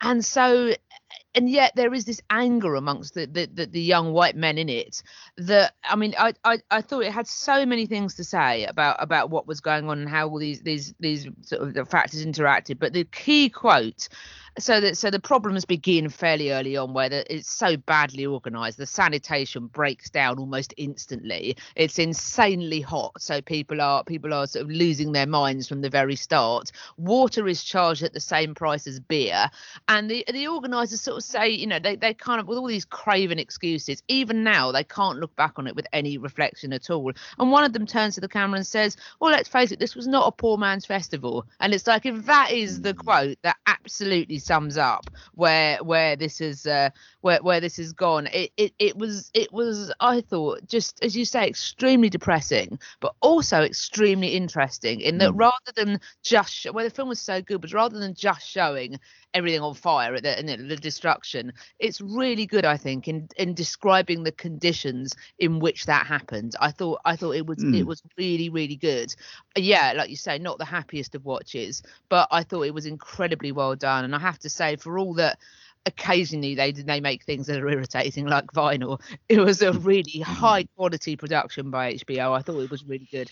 And 0.00 0.24
so 0.24 0.74
and 1.34 1.48
yet 1.48 1.72
there 1.76 1.94
is 1.94 2.04
this 2.04 2.20
anger 2.30 2.74
amongst 2.74 3.14
the 3.14 3.26
the, 3.26 3.46
the, 3.52 3.66
the 3.66 3.80
young 3.80 4.12
white 4.12 4.36
men 4.36 4.58
in 4.58 4.68
it 4.68 5.02
that 5.36 5.74
i 5.84 5.96
mean 5.96 6.14
I, 6.18 6.32
I 6.44 6.58
i 6.70 6.80
thought 6.80 7.04
it 7.04 7.12
had 7.12 7.26
so 7.26 7.64
many 7.66 7.86
things 7.86 8.14
to 8.16 8.24
say 8.24 8.64
about 8.64 8.96
about 8.98 9.30
what 9.30 9.46
was 9.46 9.60
going 9.60 9.88
on 9.88 9.98
and 9.98 10.08
how 10.08 10.28
all 10.28 10.38
these 10.38 10.62
these 10.62 10.94
these 11.00 11.28
sort 11.42 11.62
of 11.62 11.74
the 11.74 11.84
factors 11.84 12.24
interacted. 12.24 12.78
But 12.78 12.92
the 12.92 13.04
key 13.04 13.48
quote 13.48 14.08
so 14.58 14.80
that 14.80 14.98
so 14.98 15.10
the 15.10 15.20
problems 15.20 15.64
begin 15.64 16.08
fairly 16.08 16.50
early 16.50 16.76
on 16.76 16.92
where 16.92 17.08
the, 17.08 17.34
it's 17.34 17.48
so 17.48 17.76
badly 17.76 18.26
organized 18.26 18.78
the 18.78 18.86
sanitation 18.86 19.68
breaks 19.68 20.10
down 20.10 20.38
almost 20.38 20.74
instantly. 20.76 21.56
It's 21.76 21.98
insanely 21.98 22.80
hot. 22.80 23.20
So 23.20 23.40
people 23.40 23.80
are 23.80 24.04
people 24.04 24.34
are 24.34 24.46
sort 24.46 24.64
of 24.64 24.70
losing 24.70 25.12
their 25.12 25.26
minds 25.26 25.68
from 25.68 25.80
the 25.82 25.90
very 25.90 26.16
start. 26.16 26.72
Water 26.96 27.46
is 27.46 27.62
charged 27.62 28.02
at 28.02 28.12
the 28.12 28.20
same 28.20 28.54
price 28.54 28.86
as 28.86 29.00
beer. 29.00 29.50
And 29.88 30.10
the 30.10 30.24
the 30.32 30.48
organizers 30.48 31.00
sort 31.00 31.16
of 31.16 31.19
say 31.20 31.48
you 31.48 31.66
know 31.66 31.78
they, 31.78 31.96
they 31.96 32.14
kind 32.14 32.40
of 32.40 32.48
with 32.48 32.58
all 32.58 32.66
these 32.66 32.84
craven 32.84 33.38
excuses 33.38 34.02
even 34.08 34.42
now 34.42 34.72
they 34.72 34.84
can't 34.84 35.18
look 35.18 35.34
back 35.36 35.58
on 35.58 35.66
it 35.66 35.76
with 35.76 35.86
any 35.92 36.18
reflection 36.18 36.72
at 36.72 36.90
all. 36.90 37.12
And 37.38 37.50
one 37.50 37.64
of 37.64 37.72
them 37.72 37.86
turns 37.86 38.14
to 38.14 38.20
the 38.20 38.28
camera 38.28 38.56
and 38.56 38.66
says 38.66 38.96
well 39.20 39.30
let's 39.32 39.48
face 39.48 39.72
it 39.72 39.78
this 39.78 39.96
was 39.96 40.06
not 40.06 40.26
a 40.26 40.32
poor 40.32 40.56
man's 40.58 40.86
festival. 40.86 41.46
And 41.60 41.74
it's 41.74 41.86
like 41.86 42.06
if 42.06 42.26
that 42.26 42.50
is 42.52 42.82
the 42.82 42.94
quote 42.94 43.38
that 43.42 43.56
absolutely 43.66 44.38
sums 44.38 44.76
up 44.76 45.10
where 45.34 45.78
where 45.82 46.16
this 46.16 46.40
is 46.40 46.66
uh 46.66 46.90
where 47.20 47.42
where 47.42 47.60
this 47.60 47.76
has 47.76 47.92
gone. 47.92 48.26
It, 48.28 48.52
it 48.56 48.72
it 48.78 48.96
was 48.96 49.30
it 49.34 49.52
was 49.52 49.92
i 50.00 50.20
thought 50.20 50.66
just 50.66 51.02
as 51.02 51.16
you 51.16 51.24
say 51.24 51.46
extremely 51.46 52.08
depressing 52.08 52.78
but 53.00 53.14
also 53.20 53.62
extremely 53.62 54.28
interesting 54.28 55.00
in 55.00 55.18
that 55.18 55.32
rather 55.32 55.54
than 55.76 56.00
just 56.22 56.64
where 56.66 56.72
well 56.72 56.84
the 56.84 56.90
film 56.90 57.08
was 57.08 57.20
so 57.20 57.40
good 57.42 57.60
but 57.60 57.72
rather 57.72 57.98
than 57.98 58.14
just 58.14 58.48
showing 58.48 58.98
everything 59.34 59.60
on 59.60 59.74
fire 59.74 60.14
at 60.14 60.22
the, 60.22 60.38
and 60.38 60.48
the, 60.48 60.56
the 60.56 60.76
destruction 61.10 61.52
it's 61.78 62.00
really 62.00 62.46
good 62.46 62.64
i 62.64 62.76
think 62.76 63.08
in 63.08 63.28
in 63.36 63.54
describing 63.54 64.22
the 64.22 64.32
conditions 64.32 65.14
in 65.38 65.58
which 65.58 65.86
that 65.86 66.06
happened 66.06 66.54
i 66.60 66.70
thought 66.70 67.00
i 67.04 67.16
thought 67.16 67.32
it 67.34 67.46
was 67.46 67.64
it 67.64 67.84
Mm. 67.84 67.86
was 67.86 68.02
really 68.16 68.48
really 68.48 68.76
good 68.76 69.14
yeah 69.56 69.92
like 69.96 70.10
you 70.10 70.16
say 70.16 70.38
not 70.38 70.58
the 70.58 70.64
happiest 70.64 71.14
of 71.14 71.24
watches 71.24 71.82
but 72.08 72.28
i 72.30 72.42
thought 72.42 72.62
it 72.62 72.74
was 72.74 72.86
incredibly 72.86 73.52
well 73.52 73.74
done 73.76 74.04
and 74.04 74.14
i 74.14 74.18
have 74.18 74.38
to 74.38 74.48
say 74.50 74.76
for 74.76 74.98
all 74.98 75.14
that 75.14 75.38
occasionally 75.86 76.54
they 76.54 76.72
they 76.72 77.00
make 77.00 77.24
things 77.24 77.46
that 77.46 77.60
are 77.60 77.68
irritating 77.68 78.26
like 78.26 78.46
vinyl. 78.52 79.00
It 79.28 79.40
was 79.40 79.62
a 79.62 79.72
really 79.72 80.20
high 80.20 80.64
quality 80.76 81.16
production 81.16 81.70
by 81.70 81.94
HBO. 81.94 82.32
I 82.36 82.42
thought 82.42 82.60
it 82.60 82.70
was 82.70 82.84
really 82.84 83.08
good. 83.10 83.30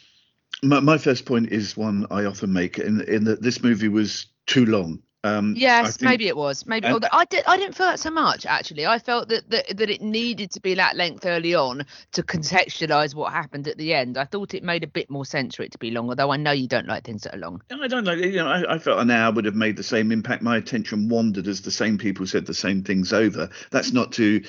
My, 0.62 0.80
my 0.80 0.98
first 0.98 1.26
point 1.26 1.52
is 1.52 1.76
one 1.76 2.06
I 2.10 2.24
often 2.24 2.52
make 2.52 2.78
in 2.78 3.02
in 3.02 3.24
that 3.24 3.42
this 3.42 3.62
movie 3.62 3.88
was 3.88 4.26
too 4.46 4.66
long. 4.66 5.02
Um, 5.36 5.54
Yes, 5.56 5.96
think- 5.96 6.08
maybe 6.08 6.28
it 6.28 6.36
was. 6.36 6.66
Maybe 6.66 6.86
and- 6.86 6.94
although 6.94 7.08
I 7.12 7.24
did. 7.24 7.44
I 7.46 7.56
didn't 7.56 7.74
feel 7.74 7.86
that 7.86 8.00
so 8.00 8.10
much 8.10 8.46
actually. 8.46 8.86
I 8.86 8.98
felt 8.98 9.28
that, 9.28 9.48
that 9.50 9.76
that 9.76 9.90
it 9.90 10.00
needed 10.00 10.50
to 10.52 10.60
be 10.60 10.74
that 10.74 10.96
length 10.96 11.26
early 11.26 11.54
on 11.54 11.84
to 12.12 12.22
contextualize 12.22 13.14
what 13.14 13.32
happened 13.32 13.68
at 13.68 13.76
the 13.78 13.94
end. 13.94 14.18
I 14.18 14.24
thought 14.24 14.54
it 14.54 14.62
made 14.62 14.84
a 14.84 14.88
bit 14.88 15.10
more 15.10 15.24
sense 15.24 15.56
for 15.56 15.62
it 15.62 15.72
to 15.72 15.78
be 15.78 15.90
long. 15.90 16.08
Although 16.08 16.32
I 16.32 16.36
know 16.36 16.52
you 16.52 16.68
don't 16.68 16.88
like 16.88 17.04
things 17.04 17.22
that 17.22 17.34
are 17.34 17.38
long. 17.38 17.62
I 17.70 17.88
don't 17.88 18.04
know. 18.04 18.12
You 18.12 18.36
know, 18.36 18.48
I, 18.48 18.74
I 18.74 18.78
felt 18.78 19.00
an 19.00 19.10
hour 19.10 19.32
would 19.32 19.44
have 19.44 19.54
made 19.54 19.76
the 19.76 19.82
same 19.82 20.12
impact. 20.12 20.42
My 20.42 20.56
attention 20.56 21.08
wandered 21.08 21.46
as 21.46 21.62
the 21.62 21.70
same 21.70 21.98
people 21.98 22.26
said 22.26 22.46
the 22.46 22.54
same 22.54 22.82
things 22.82 23.12
over. 23.12 23.50
That's 23.70 23.92
not 23.92 24.12
to 24.12 24.42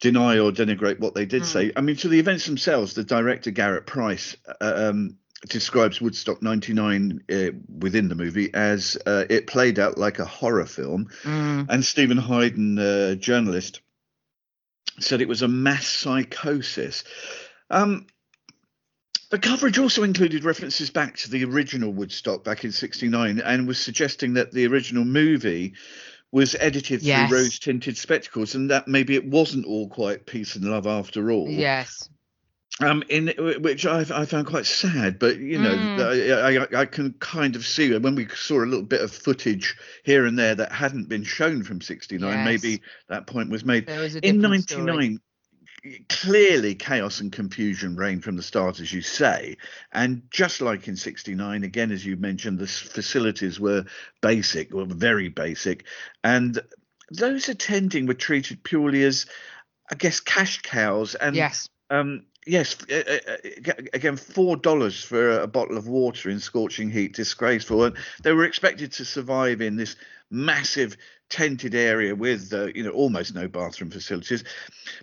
deny 0.00 0.38
or 0.38 0.50
denigrate 0.52 0.98
what 0.98 1.14
they 1.14 1.24
did 1.26 1.46
say. 1.46 1.72
I 1.74 1.80
mean, 1.80 1.96
to 1.96 2.08
the 2.08 2.18
events 2.18 2.46
themselves, 2.46 2.94
the 2.94 3.04
director 3.04 3.50
Garrett 3.50 3.86
Price 3.86 4.36
uh, 4.60 4.90
um, 4.90 5.16
describes 5.48 6.00
Woodstock 6.00 6.42
'99 6.42 7.22
uh, 7.30 7.34
within 7.78 8.08
the 8.08 8.14
movie 8.14 8.52
as 8.54 8.96
uh, 9.06 9.24
it 9.30 9.46
played 9.46 9.78
out 9.78 9.98
like 9.98 10.18
a 10.18 10.24
horror 10.24 10.66
film, 10.66 11.08
Mm. 11.22 11.66
and 11.68 11.84
Steven 11.84 12.16
Hyden, 12.18 12.78
uh, 12.78 13.14
journalist, 13.14 13.80
said 15.00 15.20
it 15.20 15.28
was 15.28 15.42
a 15.42 15.48
mass 15.48 15.86
psychosis. 15.86 17.04
Um, 17.70 18.06
the 19.30 19.38
coverage 19.38 19.78
also 19.78 20.02
included 20.04 20.44
references 20.44 20.90
back 20.90 21.16
to 21.18 21.30
the 21.30 21.44
original 21.44 21.92
Woodstock 21.92 22.44
back 22.44 22.64
in 22.64 22.70
'69 22.72 23.40
and 23.40 23.66
was 23.66 23.78
suggesting 23.78 24.34
that 24.34 24.52
the 24.52 24.66
original 24.66 25.04
movie 25.04 25.74
was 26.32 26.54
edited 26.58 27.02
Yes. 27.02 27.28
through 27.28 27.38
rose 27.38 27.58
tinted 27.58 27.96
spectacles 27.96 28.54
and 28.54 28.70
that 28.70 28.88
maybe 28.88 29.14
it 29.14 29.24
wasn't 29.26 29.64
all 29.64 29.88
quite 29.88 30.26
peace 30.26 30.54
and 30.56 30.64
love 30.64 30.86
after 30.86 31.30
all. 31.30 31.48
Yes. 31.48 32.08
Um, 32.80 33.02
in 33.08 33.28
which 33.60 33.86
I, 33.86 34.00
I 34.00 34.26
found 34.26 34.46
quite 34.46 34.66
sad, 34.66 35.18
but 35.18 35.38
you 35.38 35.58
know, 35.58 35.74
Mm. 35.74 36.68
I, 36.70 36.78
I, 36.78 36.82
I 36.82 36.84
can 36.84 37.14
kind 37.14 37.56
of 37.56 37.64
see 37.64 37.96
when 37.96 38.14
we 38.14 38.28
saw 38.28 38.62
a 38.62 38.66
little 38.66 38.84
bit 38.84 39.00
of 39.00 39.10
footage 39.10 39.74
here 40.04 40.26
and 40.26 40.38
there 40.38 40.54
that 40.54 40.72
hadn't 40.72 41.08
been 41.08 41.24
shown 41.24 41.62
from 41.62 41.80
'69. 41.80 42.30
Yes. 42.30 42.44
Maybe 42.44 42.82
that 43.08 43.26
point 43.26 43.48
was 43.48 43.64
made 43.64 43.86
There 43.86 44.00
was 44.00 44.14
a 44.16 44.26
in 44.26 44.42
different 44.42 44.68
story. 44.68 44.84
'99. 44.84 45.20
Clearly, 46.08 46.74
chaos 46.74 47.20
and 47.20 47.30
confusion 47.32 47.96
reigned 47.96 48.24
from 48.24 48.36
the 48.36 48.42
start, 48.42 48.80
as 48.80 48.92
you 48.92 49.02
say. 49.02 49.56
And 49.92 50.22
just 50.30 50.60
like 50.60 50.88
in 50.88 50.96
69, 50.96 51.62
again, 51.62 51.92
as 51.92 52.04
you 52.04 52.16
mentioned, 52.16 52.58
the 52.58 52.66
facilities 52.66 53.60
were 53.60 53.84
basic, 54.20 54.72
were 54.72 54.84
very 54.84 55.28
basic. 55.28 55.84
And 56.24 56.58
those 57.12 57.48
attending 57.48 58.06
were 58.06 58.14
treated 58.14 58.64
purely 58.64 59.04
as, 59.04 59.26
I 59.90 59.94
guess, 59.94 60.18
cash 60.18 60.60
cows. 60.62 61.14
And 61.14 61.36
Yes. 61.36 61.68
um, 61.88 62.26
yes, 62.46 62.76
uh, 62.90 62.94
uh, 62.94 63.32
uh, 63.32 63.72
again, 63.92 64.16
four 64.16 64.56
dollars 64.56 65.02
for 65.02 65.40
a 65.40 65.46
bottle 65.46 65.76
of 65.76 65.88
water 65.88 66.30
in 66.30 66.40
scorching 66.40 66.90
heat, 66.90 67.14
disgraceful. 67.14 67.84
And 67.84 67.96
they 68.22 68.32
were 68.32 68.44
expected 68.44 68.92
to 68.92 69.04
survive 69.04 69.60
in 69.60 69.76
this 69.76 69.96
massive 70.30 70.96
tented 71.28 71.74
area 71.74 72.14
with, 72.14 72.52
uh, 72.52 72.66
you 72.74 72.82
know, 72.82 72.90
almost 72.90 73.34
no 73.34 73.48
bathroom 73.48 73.90
facilities. 73.90 74.44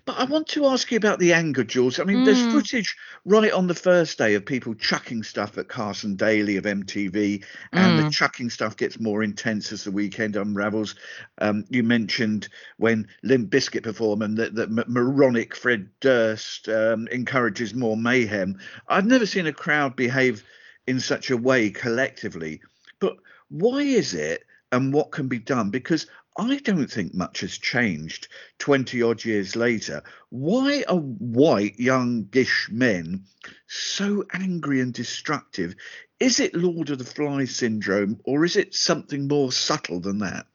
But 0.05 0.17
I 0.17 0.23
want 0.23 0.47
to 0.49 0.65
ask 0.67 0.91
you 0.91 0.97
about 0.97 1.19
the 1.19 1.33
anger, 1.33 1.63
Jules. 1.63 1.99
I 1.99 2.03
mean, 2.05 2.23
there's 2.23 2.45
Mm. 2.45 2.51
footage 2.51 2.95
right 3.25 3.51
on 3.51 3.67
the 3.67 3.75
first 3.75 4.17
day 4.17 4.33
of 4.35 4.45
people 4.45 4.73
chucking 4.73 5.23
stuff 5.23 5.57
at 5.57 5.67
Carson 5.67 6.15
Daly 6.15 6.57
of 6.57 6.65
MTV, 6.65 7.43
and 7.73 7.97
the 7.97 8.03
Mm. 8.03 8.11
chucking 8.11 8.49
stuff 8.49 8.77
gets 8.77 8.99
more 8.99 9.23
intense 9.23 9.71
as 9.71 9.83
the 9.83 9.91
weekend 9.91 10.35
unravels. 10.35 10.95
Um, 11.39 11.65
you 11.69 11.83
mentioned 11.83 12.47
when 12.77 13.07
Limp 13.23 13.49
Bizkit 13.49 13.83
perform 13.83 14.21
and 14.21 14.37
that, 14.37 14.55
that 14.55 14.89
moronic 14.89 15.55
Fred 15.55 15.89
Durst 15.99 16.69
um, 16.69 17.07
encourages 17.09 17.73
more 17.73 17.97
mayhem. 17.97 18.59
I've 18.87 19.05
never 19.05 19.25
seen 19.25 19.47
a 19.47 19.53
crowd 19.53 19.95
behave 19.95 20.43
in 20.87 20.99
such 20.99 21.29
a 21.29 21.37
way 21.37 21.69
collectively. 21.69 22.61
But 22.99 23.17
why 23.49 23.81
is 23.81 24.13
it 24.13 24.43
and 24.73 24.91
what 24.91 25.11
can 25.11 25.27
be 25.27 25.39
done? 25.39 25.69
Because 25.69 26.07
I 26.35 26.57
don't 26.57 26.91
think 26.91 27.13
much 27.13 27.41
has 27.41 27.57
changed 27.59 28.27
20 28.57 29.03
odd 29.03 29.23
years 29.23 29.55
later. 29.55 30.01
Why 30.29 30.83
are 30.87 30.97
white, 30.97 31.79
youngish 31.79 32.69
men 32.71 33.25
so 33.67 34.25
angry 34.33 34.81
and 34.81 34.91
destructive? 34.91 35.75
Is 36.19 36.39
it 36.39 36.55
Lord 36.55 36.89
of 36.89 36.97
the 36.97 37.05
Flies 37.05 37.55
syndrome 37.55 38.19
or 38.23 38.43
is 38.45 38.55
it 38.55 38.73
something 38.73 39.27
more 39.27 39.51
subtle 39.51 39.99
than 39.99 40.17
that? 40.19 40.47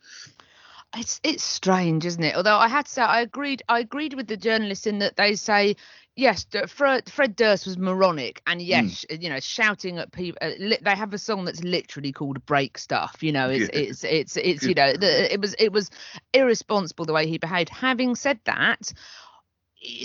It's 0.97 1.21
it's 1.23 1.45
strange, 1.45 2.07
isn't 2.07 2.25
it? 2.25 2.35
Although 2.35 2.57
I 2.57 2.67
had 2.67 2.87
to 2.87 2.91
say 2.91 3.03
I 3.03 3.21
agreed 3.21 3.63
I 3.69 3.81
agreed 3.81 4.15
with 4.15 4.27
the 4.27 4.39
journalists 4.39 4.87
in 4.87 4.99
that 5.01 5.17
they 5.17 5.37
say 5.37 5.77
yes, 6.19 6.45
Fred, 6.67 7.09
Fred 7.11 7.37
Durst 7.37 7.65
was 7.67 7.79
moronic, 7.79 8.43
and 8.47 8.61
yes, 8.61 9.07
you 9.09 9.31
know, 9.31 9.41
shouting 9.41 9.99
at 9.99 10.13
people. 10.13 10.39
Uh, 10.43 10.51
li- 10.59 10.79
they 10.83 10.95
have 10.95 11.15
a 11.15 11.19
song 11.19 11.45
that's 11.47 11.63
literally 11.63 12.13
called 12.13 12.45
"Break 12.45 12.77
Stuff." 12.77 13.23
You 13.23 13.33
know, 13.33 13.49
it's 13.49 13.71
Yeah. 13.73 13.81
it's 13.81 14.05
it's 14.05 14.37
it's 14.37 14.63
you 14.65 14.75
know, 14.75 14.93
the, 14.93 15.33
it 15.33 15.41
was 15.41 15.55
it 15.59 15.73
was 15.73 15.91
irresponsible 16.35 17.07
the 17.07 17.13
way 17.15 17.27
he 17.27 17.39
behaved. 17.39 17.71
Having 17.71 18.17
said 18.17 18.41
that. 18.45 18.93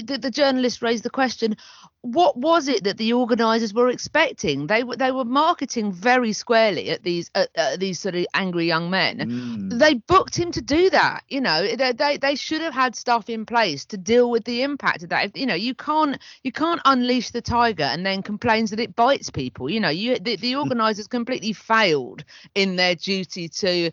The, 0.03 0.17
the 0.17 0.31
journalist 0.31 0.81
raised 0.81 1.03
the 1.03 1.09
question 1.09 1.55
what 2.03 2.35
was 2.35 2.67
it 2.67 2.83
that 2.83 2.97
the 2.97 3.13
organisers 3.13 3.73
were 3.73 3.87
expecting? 3.87 4.67
They 4.67 4.83
were 4.83 4.97
they 4.97 5.11
were 5.11 5.23
marketing 5.23 5.93
very 5.93 6.33
squarely 6.33 6.89
at 6.89 7.01
these 7.03 7.31
at, 7.33 7.49
at 7.55 7.79
these 7.79 7.97
sort 7.97 8.15
of 8.15 8.25
angry 8.33 8.67
young 8.67 8.89
men. 8.89 9.19
Mm. 9.19 9.79
they 9.79 9.93
booked 9.93 10.37
him 10.37 10.51
to 10.51 10.61
do 10.61 10.89
that 10.89 11.23
you 11.29 11.39
know 11.39 11.75
they, 11.75 11.93
they 11.93 12.17
they 12.17 12.35
should 12.35 12.61
have 12.61 12.73
had 12.73 12.93
stuff 12.95 13.29
in 13.29 13.45
place 13.45 13.85
to 13.85 13.97
deal 13.97 14.29
with 14.29 14.43
the 14.43 14.63
impact 14.63 15.03
of 15.03 15.09
that. 15.09 15.25
If- 15.27 15.37
you 15.37 15.45
know 15.45 15.55
you 15.55 15.73
can't 15.73 16.19
you 16.43 16.51
can't 16.51 16.81
unleash 16.83 17.31
the 17.31 17.41
tiger 17.41 17.83
and 17.83 18.05
then 18.05 18.21
complains 18.21 18.69
that 18.71 18.81
it 18.81 18.95
bites 18.97 19.29
people 19.29 19.69
you 19.69 19.79
know 19.79 19.89
you 19.89 20.19
the, 20.19 20.35
the 20.35 20.55
organizers 20.57 21.07
completely 21.07 21.53
failed 21.53 22.25
in 22.53 22.75
their 22.75 22.95
duty 22.95 23.47
to 23.47 23.91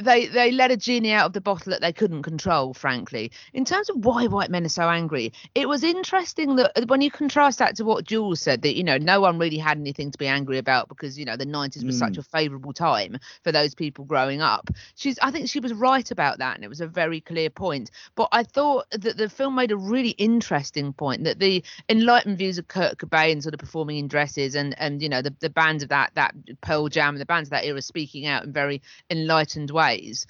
they 0.00 0.26
they 0.26 0.50
let 0.50 0.70
a 0.70 0.76
genie 0.76 1.12
out 1.12 1.26
of 1.26 1.32
the 1.34 1.40
bottle 1.40 1.70
that 1.70 1.82
they 1.82 1.92
couldn't 1.92 2.22
control 2.22 2.72
frankly. 2.72 3.30
In 3.52 3.64
terms 3.66 3.90
of 3.90 3.96
why 4.04 4.26
white 4.26 4.50
men 4.50 4.64
are 4.64 4.70
so 4.70 4.88
angry 4.88 5.32
it 5.54 5.68
was 5.68 5.84
interesting 5.84 6.56
that 6.56 6.72
uh, 6.76 6.86
when 6.86 7.02
you 7.02 7.10
contrast 7.10 7.58
that 7.58 7.76
to 7.76 7.84
what 7.84 8.04
jules 8.04 8.40
said 8.40 8.62
that 8.62 8.74
you 8.74 8.82
know 8.82 8.96
no 8.96 9.20
one 9.20 9.38
really 9.38 9.58
had 9.58 9.76
anything 9.78 10.10
to 10.10 10.16
be 10.16 10.26
angry 10.26 10.56
about 10.56 10.88
because 10.88 11.18
you 11.18 11.26
know 11.26 11.36
the 11.36 11.44
90s 11.44 11.84
was 11.84 11.98
such 11.98 12.14
Mm. 12.14 12.18
a 12.18 12.22
favorable 12.22 12.72
time 12.72 13.18
for 13.44 13.52
those 13.52 13.74
people 13.74 14.04
growing 14.06 14.40
up. 14.40 14.70
She's 14.94 15.18
i 15.20 15.30
think 15.30 15.48
she 15.50 15.60
was 15.60 15.74
right 15.74 16.10
about 16.10 16.38
that 16.38 16.54
and 16.54 16.64
it 16.64 16.68
was 16.68 16.80
a 16.80 16.86
very 16.86 17.20
clear 17.20 17.50
point. 17.50 17.90
But 18.14 18.28
i 18.32 18.44
thought 18.44 18.86
that 18.92 19.18
the 19.18 19.28
film 19.28 19.54
made 19.56 19.72
a 19.72 19.76
really 19.76 20.10
interesting 20.10 20.94
point 20.94 21.24
that 21.24 21.38
the 21.38 21.62
enlightened 21.90 22.38
views 22.38 22.56
of 22.56 22.66
kurt 22.68 22.96
cobain 22.96 23.42
sort 23.42 23.52
of 23.52 23.60
performing 23.60 23.98
in 23.98 24.08
dresses 24.08 24.54
and 24.54 24.74
and 24.78 25.02
you 25.02 25.08
know 25.10 25.20
the, 25.20 25.34
the 25.40 25.50
bands 25.50 25.82
of 25.82 25.90
that 25.90 26.12
that 26.14 26.34
pearl 26.62 26.88
jam 26.88 27.14
and 27.14 27.20
the 27.20 27.26
bands 27.26 27.48
of 27.48 27.50
that 27.50 27.66
era 27.66 27.82
speaking 27.82 28.24
out 28.26 28.44
in 28.44 28.52
very 28.54 28.80
enlightened 29.10 29.70
ways 29.70 29.81
ways 29.82 30.26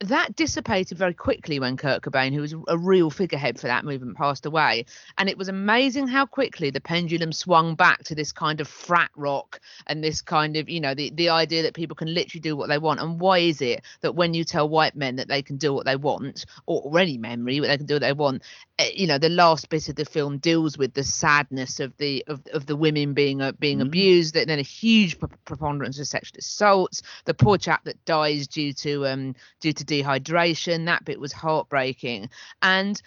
that 0.00 0.36
dissipated 0.36 0.98
very 0.98 1.14
quickly 1.14 1.58
when 1.58 1.78
Kurt 1.78 2.02
Cobain, 2.02 2.34
who 2.34 2.42
was 2.42 2.54
a 2.68 2.76
real 2.76 3.08
figurehead 3.08 3.58
for 3.58 3.66
that 3.66 3.84
movement, 3.84 4.16
passed 4.16 4.44
away. 4.44 4.84
And 5.16 5.28
it 5.28 5.38
was 5.38 5.48
amazing 5.48 6.06
how 6.06 6.26
quickly 6.26 6.68
the 6.68 6.82
pendulum 6.82 7.32
swung 7.32 7.74
back 7.76 8.04
to 8.04 8.14
this 8.14 8.30
kind 8.30 8.60
of 8.60 8.68
frat 8.68 9.10
rock 9.16 9.58
and 9.86 10.04
this 10.04 10.20
kind 10.20 10.58
of, 10.58 10.68
you 10.68 10.80
know, 10.80 10.94
the, 10.94 11.10
the 11.14 11.30
idea 11.30 11.62
that 11.62 11.72
people 11.72 11.96
can 11.96 12.12
literally 12.12 12.40
do 12.40 12.54
what 12.54 12.68
they 12.68 12.76
want. 12.76 13.00
And 13.00 13.18
why 13.18 13.38
is 13.38 13.62
it 13.62 13.84
that 14.02 14.14
when 14.14 14.34
you 14.34 14.44
tell 14.44 14.68
white 14.68 14.96
men 14.96 15.16
that 15.16 15.28
they 15.28 15.40
can 15.40 15.56
do 15.56 15.72
what 15.72 15.86
they 15.86 15.96
want, 15.96 16.44
or, 16.66 16.82
or 16.82 16.98
any 16.98 17.16
memory, 17.16 17.58
they 17.60 17.78
can 17.78 17.86
do 17.86 17.94
what 17.94 18.02
they 18.02 18.12
want, 18.12 18.42
eh, 18.78 18.90
you 18.94 19.06
know, 19.06 19.16
the 19.16 19.30
last 19.30 19.70
bit 19.70 19.88
of 19.88 19.96
the 19.96 20.04
film 20.04 20.36
deals 20.36 20.76
with 20.76 20.92
the 20.92 21.04
sadness 21.04 21.80
of 21.80 21.96
the 21.96 22.22
of, 22.26 22.42
of 22.52 22.66
the 22.66 22.76
women 22.76 23.14
being 23.14 23.40
uh, 23.40 23.52
being 23.52 23.78
Mhm. 23.78 23.86
abused, 23.86 24.36
and 24.36 24.50
then 24.50 24.58
a 24.58 24.62
huge 24.62 25.18
preponderance 25.46 25.98
of 25.98 26.06
sexual 26.06 26.36
assaults, 26.38 27.00
the 27.24 27.32
poor 27.32 27.56
chap 27.56 27.84
that 27.84 28.04
dies 28.04 28.46
due 28.46 28.74
to 28.74 29.06
um 29.06 29.34
due 29.60 29.72
to 29.72 29.85
dehydration. 29.86 30.86
That 30.86 31.04
bit 31.04 31.20
was 31.20 31.32
heartbreaking, 31.32 32.30
and. 32.62 33.00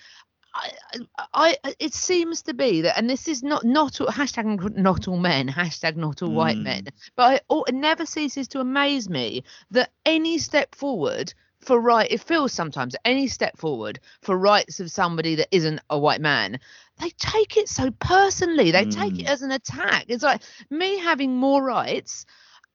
I, 0.55 0.71
I, 1.17 1.57
I, 1.63 1.75
it 1.79 1.93
seems 1.93 2.41
to 2.43 2.55
be 2.55 2.81
that, 2.81 2.97
and 2.97 3.07
this 3.07 3.27
is 3.27 3.43
not 3.43 3.63
not 3.63 4.01
all, 4.01 4.07
hashtag 4.07 4.75
not 4.75 5.07
all 5.07 5.17
men, 5.17 5.47
hashtag 5.47 5.95
not 5.95 6.23
all 6.23 6.31
white 6.33 6.57
Mm. 6.57 6.63
men, 6.63 6.87
but 7.15 7.35
it, 7.35 7.45
it 7.67 7.75
never 7.75 8.05
ceases 8.05 8.47
to 8.49 8.59
amaze 8.59 9.07
me 9.07 9.43
that 9.71 9.91
any 10.05 10.39
step 10.39 10.73
forward 10.73 11.33
for 11.61 11.79
right, 11.79 12.11
it 12.11 12.21
feels 12.21 12.51
sometimes 12.53 12.95
any 13.05 13.27
step 13.27 13.57
forward 13.57 13.99
for 14.21 14.37
rights 14.37 14.79
of 14.79 14.89
somebody 14.91 15.35
that 15.35 15.49
isn't 15.55 15.81
a 15.89 15.99
white 15.99 16.21
man, 16.21 16.59
they 16.99 17.09
take 17.11 17.57
it 17.57 17.69
so 17.69 17.91
personally. 17.91 18.71
They 18.71 18.85
take 18.85 19.19
it 19.19 19.25
Mm. 19.25 19.29
as 19.29 19.41
an 19.43 19.51
attack. 19.51 20.05
It's 20.07 20.23
like 20.23 20.41
me 20.69 20.97
having 20.97 21.35
more 21.35 21.63
rights 21.63 22.25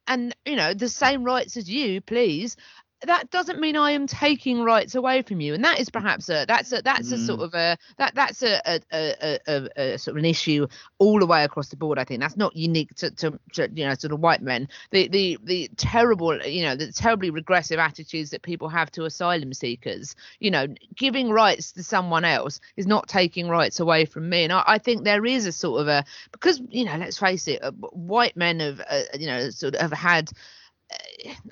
and 0.06 0.34
you 0.44 0.56
know 0.56 0.74
the 0.74 0.88
same 0.88 1.24
rights 1.24 1.56
as 1.56 1.68
you 1.70 2.00
please 2.00 2.56
that 3.06 3.30
doesn't 3.30 3.60
mean 3.60 3.76
I 3.76 3.92
am 3.92 4.06
taking 4.06 4.62
rights 4.62 4.94
away 4.94 5.22
from 5.22 5.40
you, 5.40 5.54
and 5.54 5.64
that 5.64 5.80
is 5.80 5.90
perhaps 5.90 6.28
a 6.28 6.44
that's 6.46 6.72
a 6.72 6.82
that's 6.82 7.12
a 7.12 7.18
sort 7.18 7.40
Mm. 7.40 7.44
of 7.44 7.54
a 7.54 7.78
that 7.98 8.14
that's 8.14 8.42
a 8.42 8.60
a, 8.66 8.80
a, 8.92 9.38
a, 9.46 9.94
a 9.94 9.98
sort 9.98 10.16
of 10.16 10.18
an 10.18 10.24
issue 10.24 10.66
all 10.98 11.18
the 11.18 11.26
way 11.26 11.44
across 11.44 11.68
the 11.68 11.76
board. 11.76 11.98
I 11.98 12.04
think 12.04 12.20
that's 12.20 12.36
not 12.36 12.56
unique 12.56 12.94
to, 12.96 13.10
to, 13.12 13.38
to 13.54 13.70
you 13.74 13.86
know 13.86 13.94
sort 13.94 14.12
of 14.12 14.20
white 14.20 14.42
men. 14.42 14.68
The 14.90 15.08
the 15.08 15.38
the 15.42 15.70
terrible 15.76 16.42
you 16.44 16.62
know 16.64 16.76
the 16.76 16.92
terribly 16.92 17.30
regressive 17.30 17.78
attitudes 17.78 18.30
that 18.30 18.42
people 18.42 18.68
have 18.68 18.90
to 18.92 19.04
asylum 19.04 19.52
seekers. 19.52 20.16
You 20.40 20.50
know, 20.50 20.66
giving 20.94 21.30
rights 21.30 21.72
to 21.72 21.82
someone 21.82 22.24
else 22.24 22.60
is 22.76 22.86
not 22.86 23.08
taking 23.08 23.48
rights 23.48 23.80
away 23.80 24.04
from 24.04 24.28
me, 24.28 24.44
and 24.44 24.52
I, 24.52 24.64
I 24.66 24.78
think 24.78 25.04
there 25.04 25.24
is 25.26 25.46
a 25.46 25.52
sort 25.52 25.80
of 25.82 25.88
a 25.88 26.04
because 26.32 26.60
you 26.70 26.84
know 26.84 26.96
let's 26.96 27.18
face 27.18 27.48
it, 27.48 27.62
uh, 27.62 27.72
white 27.72 28.36
men 28.36 28.60
have 28.60 28.80
uh, 28.88 29.02
you 29.18 29.26
know 29.26 29.50
sort 29.50 29.74
of 29.74 29.80
have 29.80 29.92
had. 29.92 30.30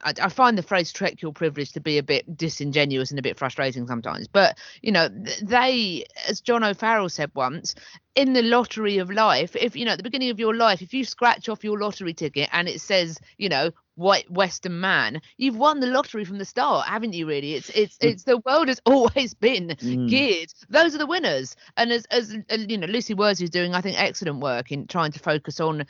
I, 0.05 0.13
I 0.23 0.29
find 0.29 0.57
the 0.57 0.63
phrase 0.63 0.93
"trek 0.93 1.23
your 1.23 1.33
privilege" 1.33 1.73
to 1.73 1.81
be 1.81 1.99
a 1.99 2.03
bit 2.03 2.37
disingenuous 2.37 3.11
and 3.11 3.19
a 3.19 3.23
bit 3.23 3.39
frustrating 3.39 3.87
sometimes. 3.87 4.29
But 4.29 4.59
you 4.83 4.93
know, 4.93 5.09
they, 5.43 6.05
as 6.29 6.41
John 6.41 6.65
O'Farrell 6.65 7.09
said 7.09 7.31
once, 7.35 7.75
in 8.15 8.33
the 8.33 8.43
lottery 8.43 8.99
of 8.99 9.11
life, 9.11 9.57
if 9.57 9.75
you 9.77 9.85
know 9.85 9.93
at 9.93 9.99
the 9.99 10.03
beginning 10.03 10.31
of 10.31 10.39
your 10.39 10.55
life, 10.55 10.83
if 10.83 10.93
you 10.93 11.05
scratch 11.05 11.49
off 11.49 11.65
your 11.65 11.79
lottery 11.79 12.15
ticket 12.15 12.49
and 12.53 12.69
it 12.69 12.81
says, 12.81 13.19
you 13.39 13.49
know, 13.49 13.71
white 13.95 14.31
Western 14.31 14.81
man, 14.81 15.21
you've 15.39 15.57
won 15.57 15.81
the 15.81 15.87
lottery 15.87 16.25
from 16.25 16.39
the 16.39 16.45
start, 16.45 16.87
haven't 16.87 17.15
you? 17.15 17.27
Really, 17.27 17.55
it's 17.55 17.71
it's 17.71 17.97
it's 18.01 18.25
the 18.25 18.39
world 18.39 18.69
has 18.69 18.81
always 18.87 19.35
been 19.35 19.69
Mm. 19.83 20.09
geared. 20.09 20.53
Those 20.69 20.95
are 20.95 20.99
the 20.99 21.07
winners, 21.07 21.57
and 21.77 21.91
as 21.91 22.05
as 22.07 22.37
uh, 22.51 22.57
you 22.57 22.79
know, 22.79 22.87
Lucy 22.87 23.15
Words 23.15 23.33
Worsley's 23.41 23.51
doing, 23.51 23.75
I 23.75 23.81
think, 23.81 24.01
excellent 24.01 24.41
work 24.41 24.73
in 24.73 24.87
trying 24.87 25.13
to 25.13 25.19
focus 25.19 25.61
on 25.61 25.87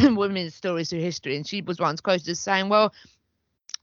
women's 0.16 0.54
stories 0.54 0.90
through 0.90 1.00
history. 1.00 1.36
And 1.36 1.46
she 1.46 1.60
was 1.60 1.78
once 1.78 2.00
quoted 2.00 2.28
as 2.28 2.40
saying, 2.40 2.68
"Well." 2.68 2.92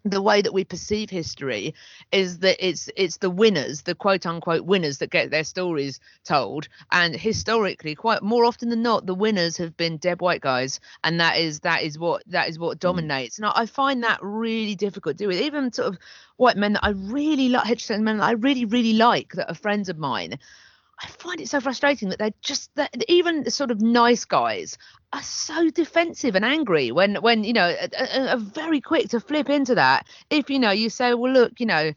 the 0.06 0.22
way 0.22 0.40
that 0.40 0.54
we 0.54 0.64
perceive 0.64 1.10
history 1.10 1.74
is 2.12 2.40
that 2.40 2.64
it's 2.66 2.90
it's 2.96 3.18
the 3.18 3.30
winners 3.30 3.82
the 3.82 3.96
quote 3.96 4.26
unquote 4.26 4.64
winners 4.64 5.00
that 5.00 5.10
get 5.10 5.32
their 5.32 5.44
stories 5.44 6.00
told 6.24 6.68
and 6.92 7.16
historically 7.16 7.96
quite 7.96 8.22
more 8.22 8.46
often 8.46 8.70
than 8.70 8.84
not 8.84 9.08
the 9.08 9.16
winners 9.16 9.58
have 9.58 9.76
been 9.76 9.98
dead 9.98 10.22
white 10.22 10.42
guys 10.42 10.80
and 11.04 11.20
that 11.20 11.38
is 11.38 11.62
that 11.62 11.82
is 11.82 11.98
what 11.98 12.22
that 12.28 12.48
is 12.48 12.60
what 12.60 12.78
mm. 12.78 12.82
dominates 12.82 13.38
and 13.38 13.48
I, 13.48 13.54
I 13.56 13.66
find 13.66 14.04
that 14.04 14.20
really 14.22 14.76
difficult 14.76 15.18
to 15.18 15.24
do 15.24 15.28
with 15.28 15.42
even 15.42 15.74
sort 15.74 15.88
of 15.88 15.98
white 16.38 16.56
men 16.56 16.74
that 16.74 16.86
I 16.86 16.90
really 16.90 17.50
like 17.50 17.66
heterosexual 17.66 18.02
men 18.02 18.18
that 18.20 18.26
I 18.26 18.34
really 18.34 18.66
really 18.66 18.94
like 18.94 19.34
that 19.34 19.50
are 19.50 19.56
friends 19.56 19.90
of 19.90 19.98
mine 19.98 20.38
I 21.00 21.08
find 21.08 21.42
it 21.42 21.50
so 21.50 21.60
frustrating 21.60 22.10
that 22.10 22.20
they're 22.20 22.32
just 22.42 22.74
that 22.76 22.96
even 23.10 23.44
the 23.44 23.52
sort 23.52 23.72
of 23.72 23.82
nice 23.82 24.26
guys 24.26 24.78
are 25.12 25.22
so 25.22 25.70
defensive 25.70 26.36
and 26.36 26.46
angry 26.46 26.92
when 26.92 27.16
when 27.16 27.44
you 27.44 27.54
know 27.54 27.76
are, 28.00 28.38
very 28.38 28.80
quick 28.82 29.10
to 29.10 29.20
flip 29.20 29.50
into 29.50 29.76
that. 29.76 30.08
If 30.30 30.50
you 30.50 30.60
know 30.60 30.72
you 30.72 30.90
say, 30.90 31.14
well, 31.14 31.32
look, 31.32 31.60
you 31.60 31.66
know. 31.66 31.92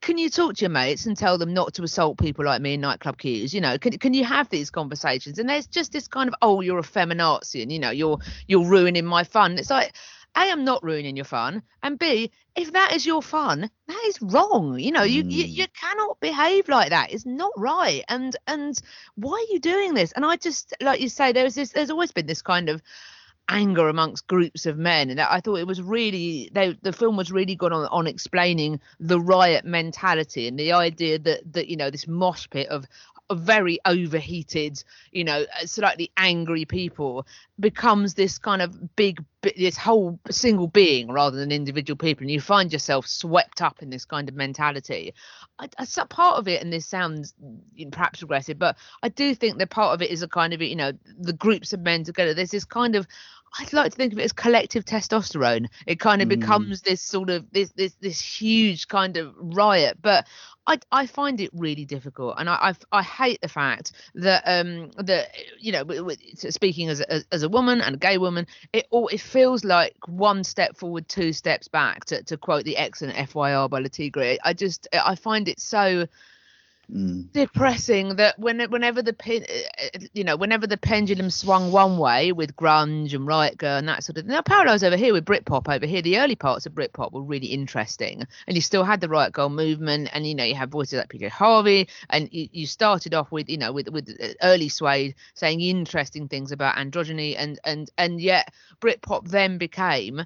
Can 0.00 0.16
you 0.16 0.30
talk 0.30 0.54
to 0.54 0.60
your 0.60 0.70
mates 0.70 1.06
and 1.06 1.16
tell 1.16 1.38
them 1.38 1.52
not 1.52 1.74
to 1.74 1.82
assault 1.82 2.18
people 2.18 2.44
like 2.44 2.62
me 2.62 2.74
in 2.74 2.80
nightclub 2.80 3.18
queues? 3.18 3.52
You 3.52 3.60
know, 3.60 3.78
can 3.78 3.98
can 3.98 4.14
you 4.14 4.24
have 4.24 4.48
these 4.48 4.70
conversations? 4.70 5.40
And 5.40 5.48
there's 5.48 5.66
just 5.66 5.90
this 5.90 6.06
kind 6.06 6.28
of, 6.28 6.36
oh, 6.40 6.60
you're 6.60 6.78
a 6.78 6.82
feminazi, 6.82 7.62
and 7.62 7.72
you 7.72 7.80
know, 7.80 7.90
you're 7.90 8.18
you're 8.46 8.64
ruining 8.64 9.04
my 9.04 9.24
fun. 9.24 9.58
It's 9.58 9.70
like, 9.70 9.92
a, 10.36 10.40
I'm 10.50 10.64
not 10.64 10.82
ruining 10.84 11.16
your 11.16 11.24
fun, 11.24 11.62
and 11.82 11.98
b, 11.98 12.30
if 12.56 12.72
that 12.72 12.92
is 12.94 13.06
your 13.06 13.22
fun, 13.22 13.70
that 13.86 14.02
is 14.06 14.20
wrong. 14.22 14.78
You 14.78 14.92
know, 14.92 15.02
you, 15.02 15.24
you 15.28 15.44
Mm. 15.44 15.54
you 15.54 15.66
cannot 15.80 16.20
behave 16.20 16.68
like 16.68 16.90
that. 16.90 17.12
It's 17.12 17.26
not 17.26 17.52
right. 17.56 18.04
And 18.08 18.36
and 18.46 18.78
why 19.16 19.32
are 19.34 19.52
you 19.52 19.58
doing 19.60 19.94
this? 19.94 20.12
And 20.12 20.24
I 20.24 20.36
just 20.36 20.74
like 20.80 21.00
you 21.00 21.08
say, 21.08 21.32
there's 21.32 21.54
this. 21.54 21.72
There's 21.72 21.90
always 21.90 22.12
been 22.12 22.26
this 22.26 22.42
kind 22.42 22.68
of 22.68 22.82
anger 23.48 23.88
amongst 23.88 24.26
groups 24.26 24.66
of 24.66 24.78
men 24.78 25.10
and 25.10 25.20
I 25.20 25.40
thought 25.40 25.56
it 25.58 25.66
was 25.66 25.80
really 25.82 26.50
they 26.52 26.76
the 26.82 26.92
film 26.92 27.16
was 27.16 27.32
really 27.32 27.54
good 27.56 27.72
on 27.72 27.86
on 27.86 28.06
explaining 28.06 28.80
the 29.00 29.20
riot 29.20 29.64
mentality 29.64 30.46
and 30.48 30.58
the 30.58 30.72
idea 30.72 31.18
that 31.18 31.52
that 31.52 31.68
you 31.68 31.76
know 31.76 31.90
this 31.90 32.06
mosh 32.06 32.46
pit 32.50 32.68
of 32.68 32.86
very 33.34 33.78
overheated 33.84 34.82
you 35.12 35.24
know 35.24 35.44
uh, 35.60 35.66
slightly 35.66 36.10
angry 36.16 36.64
people 36.64 37.26
becomes 37.60 38.14
this 38.14 38.38
kind 38.38 38.62
of 38.62 38.96
big 38.96 39.22
this 39.56 39.76
whole 39.76 40.18
single 40.30 40.66
being 40.66 41.10
rather 41.10 41.36
than 41.36 41.52
individual 41.52 41.96
people. 41.96 42.22
And 42.22 42.30
you 42.30 42.40
find 42.40 42.72
yourself 42.72 43.06
swept 43.06 43.62
up 43.62 43.82
in 43.82 43.90
this 43.90 44.04
kind 44.04 44.28
of 44.28 44.34
mentality. 44.34 45.14
I, 45.60 45.68
I, 45.78 45.86
part 46.08 46.38
of 46.38 46.48
it 46.48 46.62
and 46.62 46.72
this 46.72 46.86
sounds 46.86 47.34
perhaps 47.90 48.22
regressive 48.22 48.58
but 48.58 48.76
i 49.02 49.08
do 49.08 49.34
think 49.34 49.58
that 49.58 49.70
part 49.70 49.92
of 49.92 50.02
it 50.02 50.10
is 50.10 50.22
a 50.22 50.28
kind 50.28 50.52
of 50.52 50.62
you 50.62 50.76
know 50.76 50.92
the 51.18 51.32
groups 51.32 51.72
of 51.72 51.80
men 51.80 52.04
together. 52.04 52.32
There's 52.34 52.50
this 52.50 52.64
kind 52.64 52.94
of 52.94 53.06
I'd 53.58 53.72
like 53.72 53.90
to 53.92 53.96
think 53.96 54.12
of 54.12 54.18
it 54.18 54.22
as 54.24 54.32
collective 54.32 54.84
testosterone. 54.84 55.68
It 55.86 56.00
kind 56.00 56.22
of 56.22 56.28
Mm. 56.28 56.30
becomes 56.30 56.82
this 56.82 57.00
sort 57.02 57.30
of 57.30 57.50
this 57.50 57.72
this 57.72 57.94
this 58.00 58.20
huge 58.20 58.88
kind 58.88 59.16
of 59.16 59.34
riot. 59.38 59.98
But 60.00 60.26
I 60.66 60.78
I 60.92 61.06
find 61.06 61.40
it 61.40 61.50
really 61.52 61.84
difficult, 61.84 62.34
and 62.38 62.48
I 62.48 62.74
I, 62.92 62.98
I 62.98 63.02
hate 63.02 63.40
the 63.40 63.48
fact 63.48 63.92
that 64.14 64.42
um 64.46 64.90
that 64.98 65.30
you 65.58 65.72
know 65.72 65.84
speaking 66.34 66.88
as 66.88 67.00
a, 67.00 67.22
as 67.32 67.42
a 67.42 67.48
woman 67.48 67.80
and 67.80 67.94
a 67.94 67.98
gay 67.98 68.18
woman, 68.18 68.46
it 68.72 68.86
all 68.90 69.08
it 69.08 69.20
feels 69.20 69.64
like 69.64 69.96
one 70.06 70.44
step 70.44 70.76
forward, 70.76 71.08
two 71.08 71.32
steps 71.32 71.68
back. 71.68 72.04
To 72.06 72.22
to 72.24 72.36
quote 72.36 72.64
the 72.64 72.76
excellent 72.76 73.16
FYR 73.16 73.68
by 73.68 73.78
Le 73.80 73.88
Tigre, 73.88 74.36
I 74.44 74.52
just 74.52 74.86
I 74.92 75.14
find 75.14 75.48
it 75.48 75.60
so 75.60 76.06
Mm. 76.90 77.30
depressing 77.32 78.16
that 78.16 78.38
when 78.38 78.60
whenever 78.70 79.02
the 79.02 79.14
you 80.14 80.24
know 80.24 80.36
whenever 80.38 80.66
the 80.66 80.78
pendulum 80.78 81.28
swung 81.28 81.70
one 81.70 81.98
way 81.98 82.32
with 82.32 82.56
grunge 82.56 83.12
and 83.12 83.26
riot 83.26 83.58
girl 83.58 83.76
and 83.76 83.86
that 83.86 84.02
sort 84.02 84.16
of 84.16 84.24
now 84.24 84.40
parallels 84.40 84.82
over 84.82 84.96
here 84.96 85.12
with 85.12 85.26
Britpop 85.26 85.68
over 85.68 85.84
here. 85.84 86.00
The 86.00 86.18
early 86.18 86.34
parts 86.34 86.64
of 86.64 86.72
Britpop 86.72 87.12
were 87.12 87.22
really 87.22 87.48
interesting. 87.48 88.26
And 88.46 88.56
you 88.56 88.62
still 88.62 88.84
had 88.84 89.02
the 89.02 89.08
riot 89.10 89.34
girl 89.34 89.50
movement 89.50 90.08
and 90.14 90.26
you 90.26 90.34
know 90.34 90.44
you 90.44 90.54
had 90.54 90.70
voices 90.70 90.98
like 90.98 91.10
PJ 91.10 91.28
Harvey. 91.28 91.90
And 92.08 92.30
you, 92.32 92.48
you 92.52 92.66
started 92.66 93.12
off 93.12 93.30
with 93.30 93.50
you 93.50 93.58
know 93.58 93.70
with 93.70 93.90
with 93.90 94.08
uh, 94.08 94.28
early 94.42 94.70
Suede 94.70 95.14
saying 95.34 95.60
interesting 95.60 96.26
things 96.26 96.52
about 96.52 96.76
androgyny. 96.76 97.34
And 97.36 97.60
and 97.64 97.90
and 97.98 98.18
yet 98.18 98.50
Britpop 98.80 99.28
then 99.28 99.58
became 99.58 100.24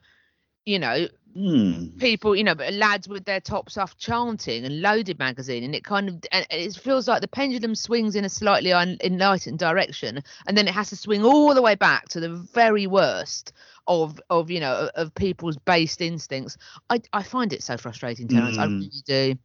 you 0.64 0.78
know 0.78 1.08
Mm. 1.36 1.98
people, 1.98 2.36
you 2.36 2.44
know, 2.44 2.54
but 2.54 2.74
lads 2.74 3.08
with 3.08 3.24
their 3.24 3.40
tops 3.40 3.78
off 3.78 3.96
chanting 3.96 4.64
and 4.66 4.82
loaded 4.82 5.18
magazine, 5.18 5.64
and 5.64 5.74
it 5.74 5.82
kind 5.82 6.08
of 6.08 6.16
and 6.30 6.46
it 6.50 6.74
feels 6.74 7.08
like 7.08 7.22
the 7.22 7.28
pendulum 7.28 7.74
swings 7.74 8.16
in 8.16 8.24
a 8.24 8.28
slightly 8.28 8.72
un- 8.72 8.98
enlightened 9.02 9.58
direction, 9.58 10.22
and 10.46 10.58
then 10.58 10.68
it 10.68 10.74
has 10.74 10.90
to 10.90 10.96
swing 10.96 11.24
all 11.24 11.54
the 11.54 11.62
way 11.62 11.74
back 11.74 12.08
to 12.10 12.20
the 12.20 12.28
very 12.28 12.86
worst 12.86 13.52
of 13.86 14.20
of 14.28 14.50
you 14.50 14.60
know 14.60 14.90
of, 14.94 15.14
people's 15.14 15.56
based 15.56 16.02
instincts. 16.02 16.58
I 16.90 17.00
I 17.12 17.22
find 17.22 17.52
it 17.52 17.62
so 17.62 17.76
frustrating, 17.78 18.28
Terence. 18.28 18.58
I 18.58 18.66
Mm. 18.66 18.80
really 18.80 19.02
do. 19.34 19.38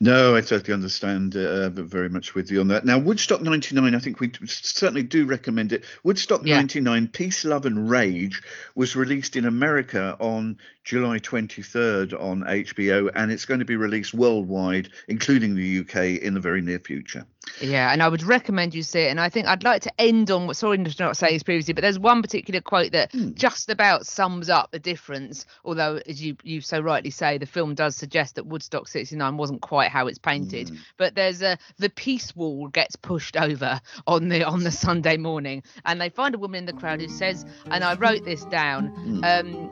No, 0.00 0.36
I 0.36 0.42
totally 0.42 0.74
understand 0.74 1.34
uh, 1.34 1.70
very 1.70 2.10
much 2.10 2.34
with 2.34 2.50
you 2.50 2.60
on 2.60 2.68
that. 2.68 2.84
Now, 2.84 2.98
Woodstock 2.98 3.40
99, 3.40 3.94
I 3.94 3.98
think 3.98 4.20
we 4.20 4.30
certainly 4.46 5.02
do 5.02 5.24
recommend 5.24 5.72
it. 5.72 5.84
Woodstock 6.02 6.42
Yeah. 6.44 6.56
99, 6.56 7.08
Peace, 7.08 7.42
Love 7.44 7.64
and 7.64 7.88
Rage, 7.88 8.42
was 8.74 8.96
released 8.96 9.34
in 9.36 9.46
America 9.46 10.14
on 10.20 10.58
July 10.86 11.18
23rd 11.18 12.12
on 12.18 12.42
HBO, 12.44 13.10
and 13.16 13.32
it's 13.32 13.44
going 13.44 13.58
to 13.58 13.66
be 13.66 13.74
released 13.74 14.14
worldwide, 14.14 14.88
including 15.08 15.56
the 15.56 15.80
UK, 15.80 16.22
in 16.22 16.32
the 16.32 16.38
very 16.38 16.60
near 16.62 16.78
future. 16.78 17.26
Yeah, 17.60 17.92
and 17.92 18.02
I 18.02 18.08
would 18.08 18.22
recommend 18.22 18.74
you 18.74 18.82
see 18.82 19.00
it. 19.02 19.10
And 19.10 19.20
I 19.20 19.28
think 19.28 19.46
I'd 19.46 19.62
like 19.64 19.82
to 19.82 20.00
end 20.00 20.30
on 20.30 20.46
what 20.46 20.56
sorry 20.56 20.78
to 20.78 21.02
not 21.02 21.16
say 21.16 21.32
this 21.32 21.42
previously, 21.42 21.74
but 21.74 21.82
there's 21.82 21.98
one 21.98 22.22
particular 22.22 22.60
quote 22.60 22.92
that 22.92 23.12
Hmm. 23.12 23.34
just 23.34 23.68
about 23.70 24.06
sums 24.06 24.48
up 24.48 24.70
the 24.72 24.78
difference. 24.80 25.46
Although, 25.64 26.00
as 26.08 26.22
you 26.22 26.36
you 26.42 26.60
so 26.60 26.80
rightly 26.80 27.10
say, 27.10 27.38
the 27.38 27.46
film 27.46 27.74
does 27.74 27.96
suggest 27.96 28.34
that 28.34 28.46
Woodstock 28.46 28.88
'69 28.88 29.36
wasn't 29.36 29.62
quite 29.62 29.90
how 29.90 30.06
it's 30.08 30.18
painted. 30.18 30.70
Hmm. 30.70 30.76
But 30.98 31.14
there's 31.14 31.40
a 31.42 31.56
the 31.78 31.90
peace 31.90 32.34
wall 32.34 32.66
gets 32.68 32.96
pushed 32.96 33.36
over 33.36 33.80
on 34.06 34.28
the 34.28 34.42
on 34.44 34.64
the 34.64 34.72
Sunday 34.72 35.16
morning, 35.16 35.62
and 35.84 36.00
they 36.00 36.08
find 36.10 36.34
a 36.34 36.38
woman 36.38 36.58
in 36.58 36.66
the 36.66 36.72
crowd 36.72 37.00
who 37.00 37.08
says, 37.08 37.44
and 37.70 37.84
I 37.84 37.94
wrote 37.94 38.24
this 38.24 38.44
down. 38.46 38.88
Hmm. 38.88 39.24
Um, 39.24 39.70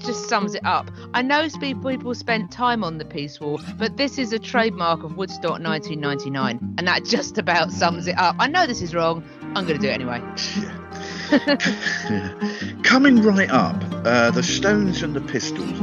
just 0.00 0.28
sums 0.28 0.51
it 0.54 0.64
up. 0.64 0.90
I 1.14 1.22
know 1.22 1.48
people 1.60 1.90
people 1.90 2.14
spent 2.14 2.50
time 2.50 2.84
on 2.84 2.98
the 2.98 3.04
peace 3.04 3.40
wall, 3.40 3.60
but 3.78 3.96
this 3.96 4.18
is 4.18 4.32
a 4.32 4.38
trademark 4.38 5.02
of 5.02 5.16
Woodstock 5.16 5.60
1999, 5.60 6.74
and 6.78 6.88
that 6.88 7.04
just 7.14 7.38
about 7.38 7.70
sums 7.70 8.06
it 8.06 8.18
up. 8.18 8.36
I 8.38 8.48
know 8.48 8.66
this 8.66 8.82
is 8.82 8.94
wrong. 8.94 9.24
I'm 9.54 9.66
going 9.66 9.78
to 9.78 9.86
do 9.86 9.88
it 9.88 9.92
anyway. 9.92 10.20
Coming 12.82 13.22
right 13.22 13.50
up, 13.50 13.82
uh, 14.04 14.30
the 14.30 14.42
Stones 14.42 15.02
and 15.02 15.14
the 15.14 15.20
Pistols, 15.20 15.78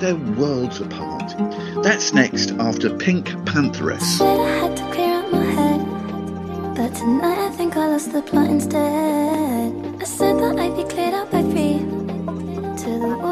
they're 0.00 0.16
worlds 0.16 0.80
apart. 0.80 1.34
That's 1.82 2.12
next 2.14 2.52
after 2.52 2.90
Pink 2.96 3.28
Pantheress. 3.46 4.02
Said 4.02 4.40
I 4.40 4.48
had 4.48 4.76
to 4.76 4.90
clear 4.92 5.18
up 5.18 5.32
my 5.32 5.44
head, 5.44 6.74
but 6.76 6.94
tonight 6.94 7.38
I 7.38 7.50
think 7.50 7.76
I 7.76 7.88
lost 7.88 8.12
the 8.12 8.22
plot 8.22 8.48
instead. 8.48 9.74
I 10.00 10.04
said 10.04 10.38
that 10.38 10.58
I'd 10.58 10.76
be 10.76 10.84
cleared 10.84 11.14
up 11.14 11.30
by 11.30 11.42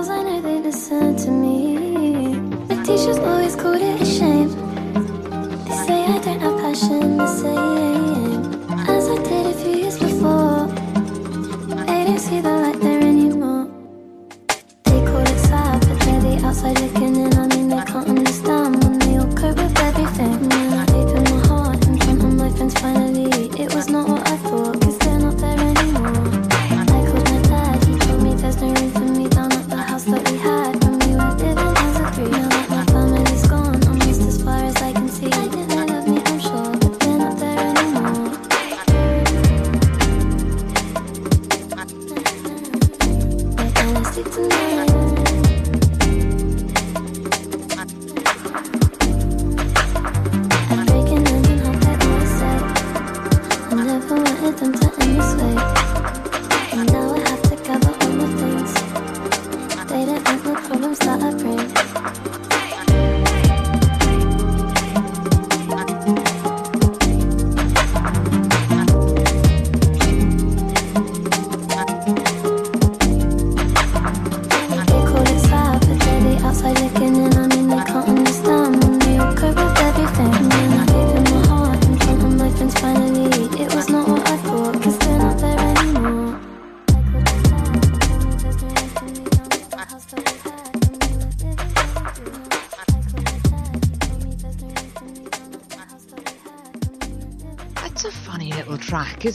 Walls, 0.03 0.11
I 0.11 0.23
know 0.25 0.41
they 0.41 0.59
listen 0.59 1.15
to 1.15 1.31
me. 1.31 2.35
The 2.67 2.75
teachers 2.83 3.19
always 3.19 3.55
called 3.55 3.81
it 3.81 4.01
a 4.01 4.05
shame. 4.05 4.49
They 5.65 5.77
say 5.87 6.05
I 6.05 6.19
don't 6.19 6.41
have 6.41 6.59
passion 6.61 7.19
the 7.19 7.27
same 7.29 8.65
as 8.89 9.09
I 9.09 9.17
did 9.23 9.47
a 9.47 9.55
few 9.55 9.77
years 9.83 9.99
before. 10.01 10.67
They 11.87 12.05
don't 12.05 12.19
see 12.19 12.41
the 12.41 12.51
light 12.51 12.81
there 12.81 13.01
anymore. 13.01 13.71
They 14.87 15.05
call 15.07 15.21
it 15.21 15.39
sad, 15.39 15.81
but 15.87 16.01
they're 16.01 16.21
the 16.21 16.47
outside 16.47 16.81
looking 16.81 17.17
in. 17.17 17.32
This 55.13 55.35
way. 55.35 55.72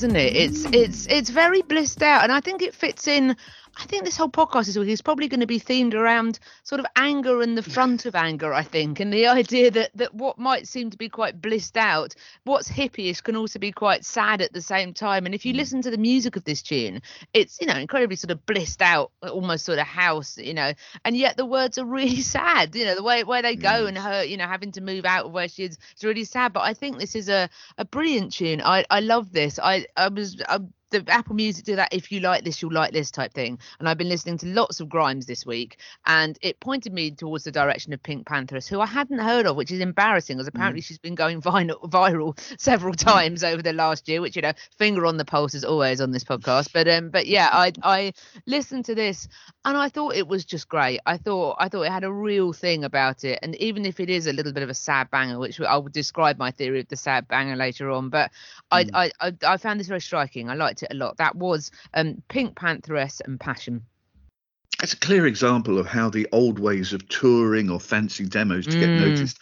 Isn't 0.07 0.15
it? 0.15 0.35
It's 0.35 0.65
it's 0.65 1.07
it's 1.07 1.29
very 1.29 1.61
blissed 1.61 2.01
out, 2.01 2.23
and 2.23 2.31
I 2.31 2.39
think 2.39 2.61
it 2.61 2.73
fits 2.73 3.07
in. 3.07 3.35
I 3.79 3.83
think 3.85 4.05
this 4.05 4.17
whole 4.17 4.29
podcast 4.29 4.75
is 4.75 5.01
probably 5.01 5.27
going 5.27 5.41
to 5.41 5.47
be 5.47 5.59
themed 5.59 5.93
around 5.93 6.39
sort 6.67 6.81
of 6.81 6.85
anger 6.97 7.41
and 7.41 7.57
the 7.57 7.63
front 7.63 8.05
of 8.05 8.13
anger. 8.13 8.53
I 8.53 8.61
think, 8.61 8.99
and 8.99 9.13
the 9.13 9.27
idea 9.27 9.71
that 9.71 9.91
that 9.95 10.13
what 10.13 10.37
might 10.37 10.67
seem 10.67 10.89
to 10.89 10.97
be 10.97 11.07
quite 11.07 11.41
blissed 11.41 11.77
out, 11.77 12.13
what's 12.43 12.67
hippyish, 12.69 13.23
can 13.23 13.37
also 13.37 13.57
be 13.57 13.71
quite 13.71 14.03
sad 14.03 14.41
at 14.41 14.51
the 14.51 14.61
same 14.61 14.93
time. 14.93 15.25
And 15.25 15.33
if 15.33 15.45
you 15.45 15.53
mm. 15.53 15.57
listen 15.57 15.81
to 15.83 15.91
the 15.91 15.97
music 15.97 16.35
of 16.35 16.43
this 16.43 16.61
tune, 16.61 17.01
it's 17.33 17.57
you 17.61 17.67
know 17.67 17.77
incredibly 17.77 18.17
sort 18.17 18.31
of 18.31 18.45
blissed 18.45 18.81
out, 18.81 19.11
almost 19.23 19.63
sort 19.63 19.79
of 19.79 19.87
house, 19.87 20.37
you 20.37 20.53
know, 20.53 20.73
and 21.05 21.15
yet 21.15 21.37
the 21.37 21.45
words 21.45 21.77
are 21.77 21.85
really 21.85 22.21
sad. 22.35 22.75
You 22.75 22.83
know, 22.83 22.95
the 22.95 23.03
way 23.03 23.23
where 23.23 23.41
they 23.41 23.55
go 23.55 23.85
mm. 23.85 23.87
and 23.87 23.97
her, 23.97 24.23
you 24.25 24.35
know, 24.35 24.45
having 24.45 24.73
to 24.73 24.81
move 24.81 25.05
out 25.05 25.27
of 25.27 25.31
where 25.31 25.47
she 25.47 25.63
is, 25.63 25.77
it's 25.93 26.03
really 26.03 26.25
sad. 26.25 26.51
But 26.51 26.63
I 26.63 26.73
think 26.73 26.99
this 26.99 27.15
is 27.15 27.29
a 27.29 27.49
a 27.77 27.85
brilliant 27.85 28.33
tune. 28.33 28.61
I 28.61 28.83
I 28.89 28.99
love 28.99 29.31
this. 29.31 29.57
I 29.57 29.85
I 29.95 30.09
was. 30.09 30.41
I, 30.47 30.59
the 30.89 31.03
Apple 31.07 31.35
Music 31.35 31.65
do 31.65 31.75
that. 31.75 31.93
If 31.93 32.11
you 32.11 32.19
like 32.19 32.43
this, 32.43 32.61
you'll 32.61 32.73
like 32.73 32.93
this 32.93 33.11
type 33.11 33.33
thing. 33.33 33.59
And 33.79 33.89
I've 33.89 33.97
been 33.97 34.09
listening 34.09 34.37
to 34.39 34.47
lots 34.47 34.79
of 34.79 34.89
Grimes 34.89 35.25
this 35.25 35.45
week, 35.45 35.77
and 36.05 36.37
it 36.41 36.59
pointed 36.59 36.93
me 36.93 37.11
towards 37.11 37.43
the 37.43 37.51
direction 37.51 37.93
of 37.93 38.01
Pink 38.01 38.25
Pantheress, 38.25 38.67
who 38.67 38.79
I 38.79 38.85
hadn't 38.85 39.19
heard 39.19 39.45
of, 39.45 39.55
which 39.55 39.71
is 39.71 39.79
embarrassing, 39.79 40.37
because 40.37 40.47
apparently 40.47 40.81
mm. 40.81 40.85
she's 40.85 40.97
been 40.97 41.15
going 41.15 41.41
viral, 41.47 41.81
viral 41.89 42.39
several 42.59 42.93
mm. 42.93 43.03
times 43.03 43.43
over 43.43 43.61
the 43.61 43.73
last 43.73 44.07
year. 44.07 44.21
Which 44.21 44.35
you 44.35 44.41
know, 44.41 44.53
finger 44.77 45.05
on 45.05 45.17
the 45.17 45.25
pulse 45.25 45.53
is 45.53 45.65
always 45.65 45.99
on 46.01 46.11
this 46.11 46.23
podcast. 46.23 46.71
But 46.73 46.87
um, 46.87 47.09
but 47.09 47.27
yeah, 47.27 47.49
I 47.51 47.73
I 47.83 48.13
listened 48.45 48.85
to 48.85 48.95
this, 48.95 49.27
and 49.65 49.77
I 49.77 49.89
thought 49.89 50.15
it 50.15 50.27
was 50.27 50.45
just 50.45 50.69
great. 50.69 50.99
I 51.05 51.17
thought 51.17 51.57
I 51.59 51.69
thought 51.69 51.83
it 51.83 51.91
had 51.91 52.03
a 52.03 52.11
real 52.11 52.53
thing 52.53 52.83
about 52.83 53.23
it, 53.23 53.39
and 53.41 53.55
even 53.55 53.85
if 53.85 53.99
it 53.99 54.09
is 54.09 54.27
a 54.27 54.33
little 54.33 54.53
bit 54.53 54.63
of 54.63 54.69
a 54.69 54.73
sad 54.73 55.11
banger, 55.11 55.39
which 55.39 55.59
I 55.59 55.77
will 55.77 55.89
describe 55.89 56.37
my 56.37 56.51
theory 56.51 56.79
of 56.79 56.87
the 56.87 56.95
sad 56.95 57.27
banger 57.27 57.55
later 57.55 57.91
on, 57.91 58.09
but 58.09 58.31
I 58.71 58.85
mm. 58.85 58.89
I, 58.93 59.11
I 59.19 59.33
I 59.45 59.57
found 59.57 59.79
this 59.79 59.87
very 59.87 60.01
striking. 60.01 60.49
I 60.49 60.53
liked 60.53 60.76
it 60.83 60.91
a 60.91 60.95
lot. 60.95 61.17
That 61.17 61.35
was 61.35 61.71
um 61.93 62.21
Pink 62.29 62.55
Pantheress 62.55 63.21
and 63.25 63.39
Passion. 63.39 63.85
It's 64.81 64.93
a 64.93 64.97
clear 64.97 65.25
example 65.25 65.79
of 65.79 65.87
how 65.87 66.09
the 66.09 66.27
old 66.31 66.59
ways 66.59 66.93
of 66.93 67.07
touring 67.09 67.69
or 67.69 67.79
fancy 67.79 68.25
demos 68.25 68.65
to 68.67 68.77
get 68.77 68.89
Mm. 68.89 68.99
noticed 68.99 69.39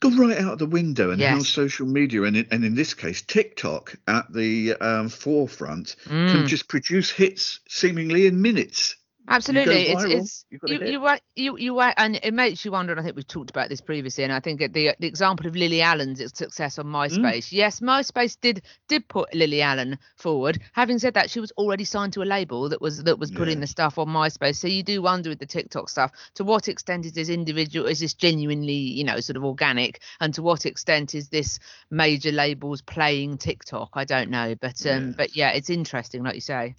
go 0.00 0.10
right 0.10 0.38
out 0.38 0.58
the 0.58 0.66
window, 0.66 1.10
and 1.10 1.20
how 1.20 1.42
social 1.42 1.86
media 1.86 2.22
and 2.22 2.34
in, 2.36 2.46
and 2.50 2.64
in 2.64 2.74
this 2.74 2.94
case 2.94 3.20
TikTok 3.22 3.94
at 4.08 4.32
the 4.32 4.74
um, 4.74 5.08
forefront 5.08 5.96
Mm. 6.06 6.30
can 6.30 6.46
just 6.46 6.68
produce 6.68 7.10
hits 7.10 7.60
seemingly 7.68 8.26
in 8.26 8.40
minutes. 8.40 8.96
Absolutely, 9.30 9.88
it's 9.88 10.04
it's 10.04 10.44
you've 10.50 10.60
got 10.60 10.70
a 10.70 10.74
you 10.74 11.00
you 11.00 11.18
you 11.36 11.56
you 11.58 11.80
and 11.80 12.18
it 12.20 12.34
makes 12.34 12.64
you 12.64 12.72
wonder. 12.72 12.92
And 12.92 13.00
I 13.00 13.04
think 13.04 13.14
we've 13.14 13.26
talked 13.26 13.50
about 13.50 13.68
this 13.68 13.80
previously, 13.80 14.24
and 14.24 14.32
I 14.32 14.40
think 14.40 14.58
the 14.58 14.94
the 14.98 15.06
example 15.06 15.46
of 15.46 15.54
Lily 15.54 15.80
Allen's 15.80 16.20
success 16.36 16.78
on 16.80 16.86
MySpace. 16.86 17.52
Yes, 17.52 17.78
MySpace 17.78 18.36
did 18.40 18.62
did 18.88 19.06
put 19.08 19.32
Lily 19.32 19.62
Allen 19.62 19.98
forward. 20.16 20.60
Having 20.72 20.98
said 20.98 21.14
that, 21.14 21.30
she 21.30 21.38
was 21.38 21.52
already 21.52 21.84
signed 21.84 22.12
to 22.14 22.22
a 22.22 22.24
label 22.24 22.68
that 22.70 22.80
was 22.80 23.04
that 23.04 23.20
was 23.20 23.30
putting 23.30 23.58
Yeah. 23.58 23.60
the 23.60 23.66
stuff 23.68 23.98
on 23.98 24.08
MySpace. 24.08 24.56
So 24.56 24.66
you 24.66 24.82
do 24.82 25.00
wonder 25.00 25.30
with 25.30 25.38
the 25.38 25.46
TikTok 25.46 25.88
stuff, 25.88 26.10
to 26.34 26.42
what 26.44 26.66
extent 26.66 27.06
is 27.06 27.12
this 27.12 27.28
individual, 27.28 27.86
is 27.86 28.00
this 28.00 28.14
genuinely 28.14 28.72
you 28.74 29.04
know 29.04 29.20
sort 29.20 29.36
of 29.36 29.44
organic, 29.44 30.02
and 30.20 30.34
to 30.34 30.42
what 30.42 30.66
extent 30.66 31.14
is 31.14 31.28
this 31.28 31.60
major 31.90 32.32
labels 32.32 32.82
playing 32.82 33.38
TikTok? 33.38 33.90
I 33.94 34.04
don't 34.04 34.30
know, 34.30 34.56
but 34.60 34.84
um, 34.86 35.08
Yeah. 35.08 35.14
but 35.16 35.36
yeah, 35.36 35.50
it's 35.50 35.70
interesting, 35.70 36.24
like 36.24 36.34
you 36.34 36.40
say. 36.40 36.74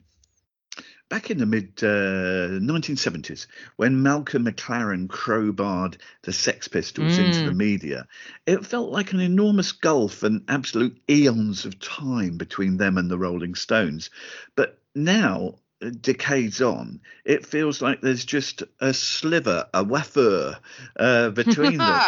Back 1.10 1.29
in 1.29 1.38
the 1.39 1.45
mid 1.45 1.84
uh, 1.84 2.60
1970s, 2.60 3.47
when 3.75 4.01
Malcolm 4.01 4.45
McLaren 4.45 5.07
crowbarred 5.07 5.97
the 6.21 6.31
Sex 6.31 6.67
Pistols 6.69 7.17
into 7.19 7.43
the 7.43 7.51
Mm. 7.51 7.57
media, 7.57 8.07
it 8.45 8.65
felt 8.65 8.91
like 8.91 9.12
an 9.12 9.19
enormous 9.19 9.73
gulf 9.73 10.23
and 10.23 10.43
absolute 10.47 10.97
eons 11.10 11.65
of 11.65 11.79
time 11.79 12.38
between 12.38 12.77
them 12.77 12.97
and 12.97 13.12
the 13.12 13.17
Rolling 13.17 13.55
Stones. 13.55 14.10
But 14.55 14.79
now, 14.95 15.55
uh, 15.81 15.89
decades 15.99 16.62
on, 16.62 17.01
it 17.25 17.45
feels 17.45 17.81
like 17.81 17.99
there's 18.01 18.23
just 18.23 18.63
a 18.79 18.93
sliver, 18.93 19.67
a 19.73 19.84
wafer 19.84 20.57
uh, 20.97 21.29
between 21.31 21.84
them. 21.86 22.01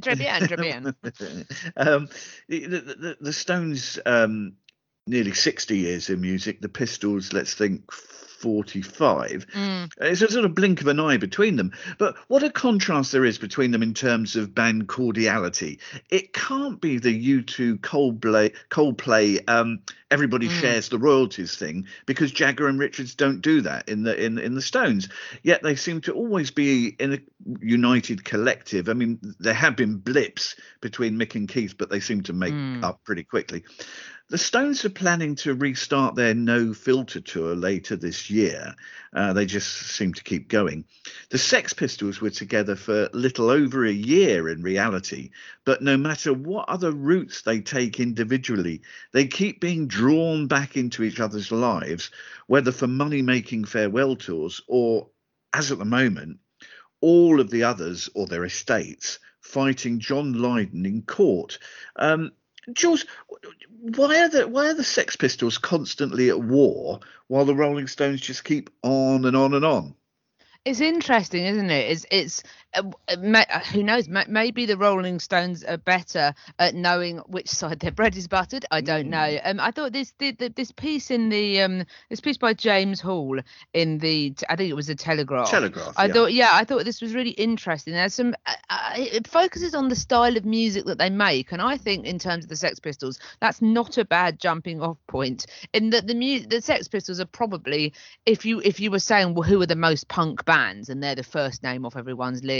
Très 0.00 0.16
bien, 0.16 0.44
très 0.46 0.58
bien. 0.58 0.94
um, 1.76 2.08
the, 2.48 2.66
the, 2.66 2.80
the, 2.80 3.16
the 3.20 3.32
Stones, 3.32 3.98
um, 4.04 4.54
nearly 5.08 5.32
60 5.32 5.76
years 5.76 6.10
in 6.10 6.20
music, 6.20 6.60
the 6.60 6.68
Pistols, 6.68 7.32
let's 7.32 7.54
think 7.54 7.90
45. 7.92 9.46
Mm. 9.52 9.90
It's 10.00 10.22
a 10.22 10.30
sort 10.30 10.44
of 10.44 10.54
blink 10.54 10.80
of 10.80 10.86
an 10.86 11.00
eye 11.00 11.16
between 11.16 11.56
them. 11.56 11.72
But 11.98 12.16
what 12.28 12.44
a 12.44 12.50
contrast 12.50 13.10
there 13.10 13.24
is 13.24 13.36
between 13.36 13.72
them 13.72 13.82
in 13.82 13.94
terms 13.94 14.36
of 14.36 14.54
band 14.54 14.86
cordiality. 14.86 15.80
It 16.08 16.32
can't 16.32 16.80
be 16.80 16.98
the 16.98 17.42
U2 17.42 17.80
Coldplay, 17.80 18.54
Coldplay 18.70 19.42
um, 19.48 19.80
everybody 20.10 20.46
Mm. 20.48 20.60
shares 20.60 20.88
the 20.88 20.98
royalties 20.98 21.56
thing 21.56 21.86
because 22.06 22.30
Jagger 22.30 22.68
and 22.68 22.78
Richards 22.78 23.14
don't 23.16 23.40
do 23.40 23.60
that 23.62 23.88
in 23.88 24.04
the 24.04 24.16
in 24.24 24.38
in 24.38 24.54
the 24.54 24.62
Stones. 24.62 25.08
Yet 25.42 25.62
they 25.64 25.74
seem 25.74 26.00
to 26.02 26.12
always 26.12 26.50
be 26.52 26.94
in 27.00 27.14
a 27.14 27.18
united 27.60 28.24
collective. 28.24 28.88
I 28.88 28.92
mean, 28.94 29.18
there 29.40 29.52
have 29.54 29.74
been 29.76 29.96
blips 29.98 30.54
between 30.80 31.16
Mick 31.18 31.34
and 31.34 31.48
Keith, 31.48 31.74
but 31.76 31.90
they 31.90 32.00
seem 32.00 32.22
to 32.22 32.32
make 32.32 32.54
Mm. 32.54 32.84
up 32.84 33.02
pretty 33.04 33.24
quickly. 33.24 33.64
The 34.30 34.36
Stones 34.36 34.84
are 34.84 34.90
planning 34.90 35.36
to 35.36 35.54
restart 35.54 36.14
their 36.14 36.34
No 36.34 36.74
Filter 36.74 37.22
tour 37.22 37.56
later 37.56 37.96
this 37.96 38.28
year. 38.28 38.74
Uh, 39.14 39.32
they 39.32 39.46
just 39.46 39.74
seem 39.74 40.12
to 40.12 40.22
keep 40.22 40.48
going. 40.48 40.84
The 41.30 41.38
Sex 41.38 41.72
Pistols 41.72 42.20
were 42.20 42.28
together 42.28 42.76
for 42.76 43.08
little 43.14 43.48
over 43.48 43.86
a 43.86 43.90
year 43.90 44.50
in 44.50 44.60
reality, 44.62 45.30
but 45.64 45.80
no 45.80 45.96
matter 45.96 46.34
what 46.34 46.68
other 46.68 46.92
routes 46.92 47.40
they 47.40 47.62
take 47.62 48.00
individually, 48.00 48.82
they 49.12 49.26
keep 49.26 49.62
being 49.62 49.88
drawn 49.88 50.46
back 50.46 50.76
into 50.76 51.04
each 51.04 51.20
other's 51.20 51.50
lives, 51.50 52.10
whether 52.48 52.70
for 52.70 52.86
money 52.86 53.22
making 53.22 53.64
farewell 53.64 54.14
tours 54.14 54.60
or, 54.66 55.08
as 55.54 55.72
at 55.72 55.78
the 55.78 55.86
moment, 55.86 56.38
all 57.00 57.40
of 57.40 57.48
the 57.48 57.62
others 57.62 58.10
or 58.14 58.26
their 58.26 58.44
estates 58.44 59.20
fighting 59.40 60.00
John 60.00 60.34
Lydon 60.34 60.84
in 60.84 61.00
court. 61.00 61.58
Um, 61.96 62.32
Jules, 62.72 63.04
why 63.80 64.22
are 64.22 64.28
the 64.28 64.48
why 64.48 64.68
are 64.68 64.74
the 64.74 64.84
Sex 64.84 65.16
Pistols 65.16 65.58
constantly 65.58 66.28
at 66.28 66.40
war 66.40 67.00
while 67.26 67.44
the 67.44 67.54
Rolling 67.54 67.86
Stones 67.86 68.20
just 68.20 68.44
keep 68.44 68.70
on 68.82 69.24
and 69.24 69.36
on 69.36 69.54
and 69.54 69.64
on? 69.64 69.94
It's 70.64 70.80
interesting, 70.80 71.44
isn't 71.46 71.70
it? 71.70 71.90
It's 71.90 72.06
it's 72.10 72.42
who 73.72 73.82
knows? 73.82 74.08
Maybe 74.08 74.66
the 74.66 74.76
Rolling 74.76 75.20
Stones 75.20 75.64
are 75.64 75.78
better 75.78 76.34
at 76.58 76.74
knowing 76.74 77.18
which 77.26 77.48
side 77.48 77.80
their 77.80 77.90
bread 77.90 78.16
is 78.16 78.28
buttered. 78.28 78.66
I 78.70 78.80
don't 78.80 79.08
know. 79.08 79.38
Um, 79.42 79.58
I 79.58 79.70
thought 79.70 79.92
this 79.92 80.12
this 80.18 80.72
piece 80.72 81.10
in 81.10 81.30
the 81.30 81.62
um 81.62 81.84
this 82.10 82.20
piece 82.20 82.36
by 82.36 82.54
James 82.54 83.00
Hall 83.00 83.38
in 83.72 83.98
the 83.98 84.34
I 84.48 84.56
think 84.56 84.70
it 84.70 84.74
was 84.74 84.88
the 84.88 84.94
Telegraph. 84.94 85.50
Telegraph. 85.50 85.94
I 85.96 86.06
yeah. 86.06 86.12
thought, 86.12 86.32
yeah, 86.32 86.50
I 86.52 86.64
thought 86.64 86.84
this 86.84 87.00
was 87.00 87.14
really 87.14 87.30
interesting. 87.30 87.94
There's 87.94 88.14
some, 88.14 88.34
uh, 88.46 88.54
uh, 88.68 88.92
it 88.96 89.26
focuses 89.26 89.74
on 89.74 89.88
the 89.88 89.96
style 89.96 90.36
of 90.36 90.44
music 90.44 90.84
that 90.86 90.98
they 90.98 91.10
make, 91.10 91.52
and 91.52 91.62
I 91.62 91.78
think 91.78 92.04
in 92.04 92.18
terms 92.18 92.44
of 92.44 92.50
the 92.50 92.56
Sex 92.56 92.78
Pistols, 92.78 93.18
that's 93.40 93.62
not 93.62 93.96
a 93.96 94.04
bad 94.04 94.38
jumping 94.38 94.82
off 94.82 94.98
point. 95.06 95.46
In 95.72 95.90
that 95.90 96.06
the 96.06 96.14
mu- 96.14 96.46
the 96.46 96.60
Sex 96.60 96.86
Pistols 96.88 97.18
are 97.18 97.26
probably, 97.26 97.94
if 98.26 98.44
you 98.44 98.60
if 98.60 98.78
you 98.78 98.90
were 98.90 98.98
saying, 98.98 99.34
well, 99.34 99.48
who 99.48 99.60
are 99.62 99.66
the 99.66 99.76
most 99.76 100.08
punk 100.08 100.44
bands, 100.44 100.90
and 100.90 101.02
they're 101.02 101.14
the 101.14 101.22
first 101.22 101.62
name 101.62 101.86
off 101.86 101.96
everyone's 101.96 102.44
list 102.44 102.57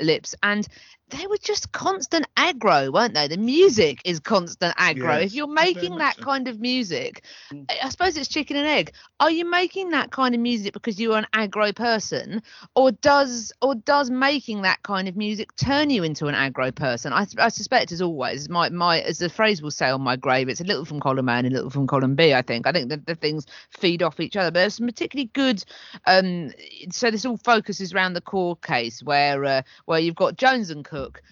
lips, 0.00 0.34
and 0.42 0.66
they 1.10 1.26
were 1.28 1.36
just 1.38 1.70
constant 1.72 2.26
aggro, 2.36 2.92
weren't 2.92 3.14
they? 3.14 3.28
The 3.28 3.36
music 3.36 4.00
is 4.04 4.18
constant 4.18 4.76
aggro. 4.76 5.20
Yes, 5.20 5.26
if 5.30 5.34
you're 5.34 5.46
making 5.46 5.98
that 5.98 6.16
so. 6.16 6.22
kind 6.22 6.48
of 6.48 6.60
music, 6.60 7.22
Mm. 7.52 7.64
I 7.70 7.86
I 7.86 7.88
suppose 7.90 8.16
it's 8.16 8.28
chicken 8.28 8.56
and 8.56 8.66
egg. 8.66 8.92
Are 9.20 9.30
you 9.30 9.48
making 9.48 9.90
that 9.90 10.10
kind 10.10 10.34
of 10.34 10.40
music 10.40 10.72
because 10.72 11.00
you're 11.00 11.16
an 11.16 11.26
aggro 11.32 11.74
person, 11.74 12.42
or 12.74 12.90
does 12.90 13.52
or 13.62 13.74
does 13.76 14.10
making 14.10 14.62
that 14.62 14.82
kind 14.82 15.06
of 15.06 15.16
music 15.16 15.54
turn 15.56 15.90
you 15.90 16.02
into 16.02 16.26
an 16.26 16.34
aggro 16.34 16.74
person? 16.74 17.12
I, 17.12 17.26
I 17.38 17.48
suspect, 17.48 17.92
as 17.92 18.02
always, 18.02 18.48
my 18.48 18.68
my 18.70 19.00
as 19.00 19.18
the 19.18 19.28
phrase 19.28 19.62
will 19.62 19.70
say 19.70 19.88
on 19.90 20.00
my 20.00 20.16
grave, 20.16 20.48
it's 20.48 20.60
a 20.60 20.64
little 20.64 20.84
from 20.84 20.98
column 20.98 21.28
A 21.28 21.32
and 21.32 21.46
a 21.46 21.50
little 21.50 21.70
from 21.70 21.86
column 21.86 22.16
B. 22.16 22.34
I 22.34 22.42
think. 22.42 22.66
I 22.66 22.72
think 22.72 22.88
that 22.88 23.06
the 23.06 23.14
things 23.14 23.46
feed 23.70 24.02
off 24.02 24.18
each 24.18 24.36
other. 24.36 24.50
But 24.50 24.60
there's 24.60 24.74
some 24.74 24.86
particularly 24.86 25.30
good. 25.32 25.62
Um, 26.06 26.52
so 26.90 27.10
this 27.12 27.24
all 27.24 27.36
focuses 27.36 27.94
around 27.94 28.14
the 28.14 28.20
core 28.20 28.56
case 28.56 29.02
where 29.04 29.44
uh, 29.44 29.62
where 29.84 30.00
you've 30.00 30.16
got 30.16 30.36
Jones 30.36 30.70
and 30.70 30.84
Cook 30.84 30.95
cook 30.96 31.22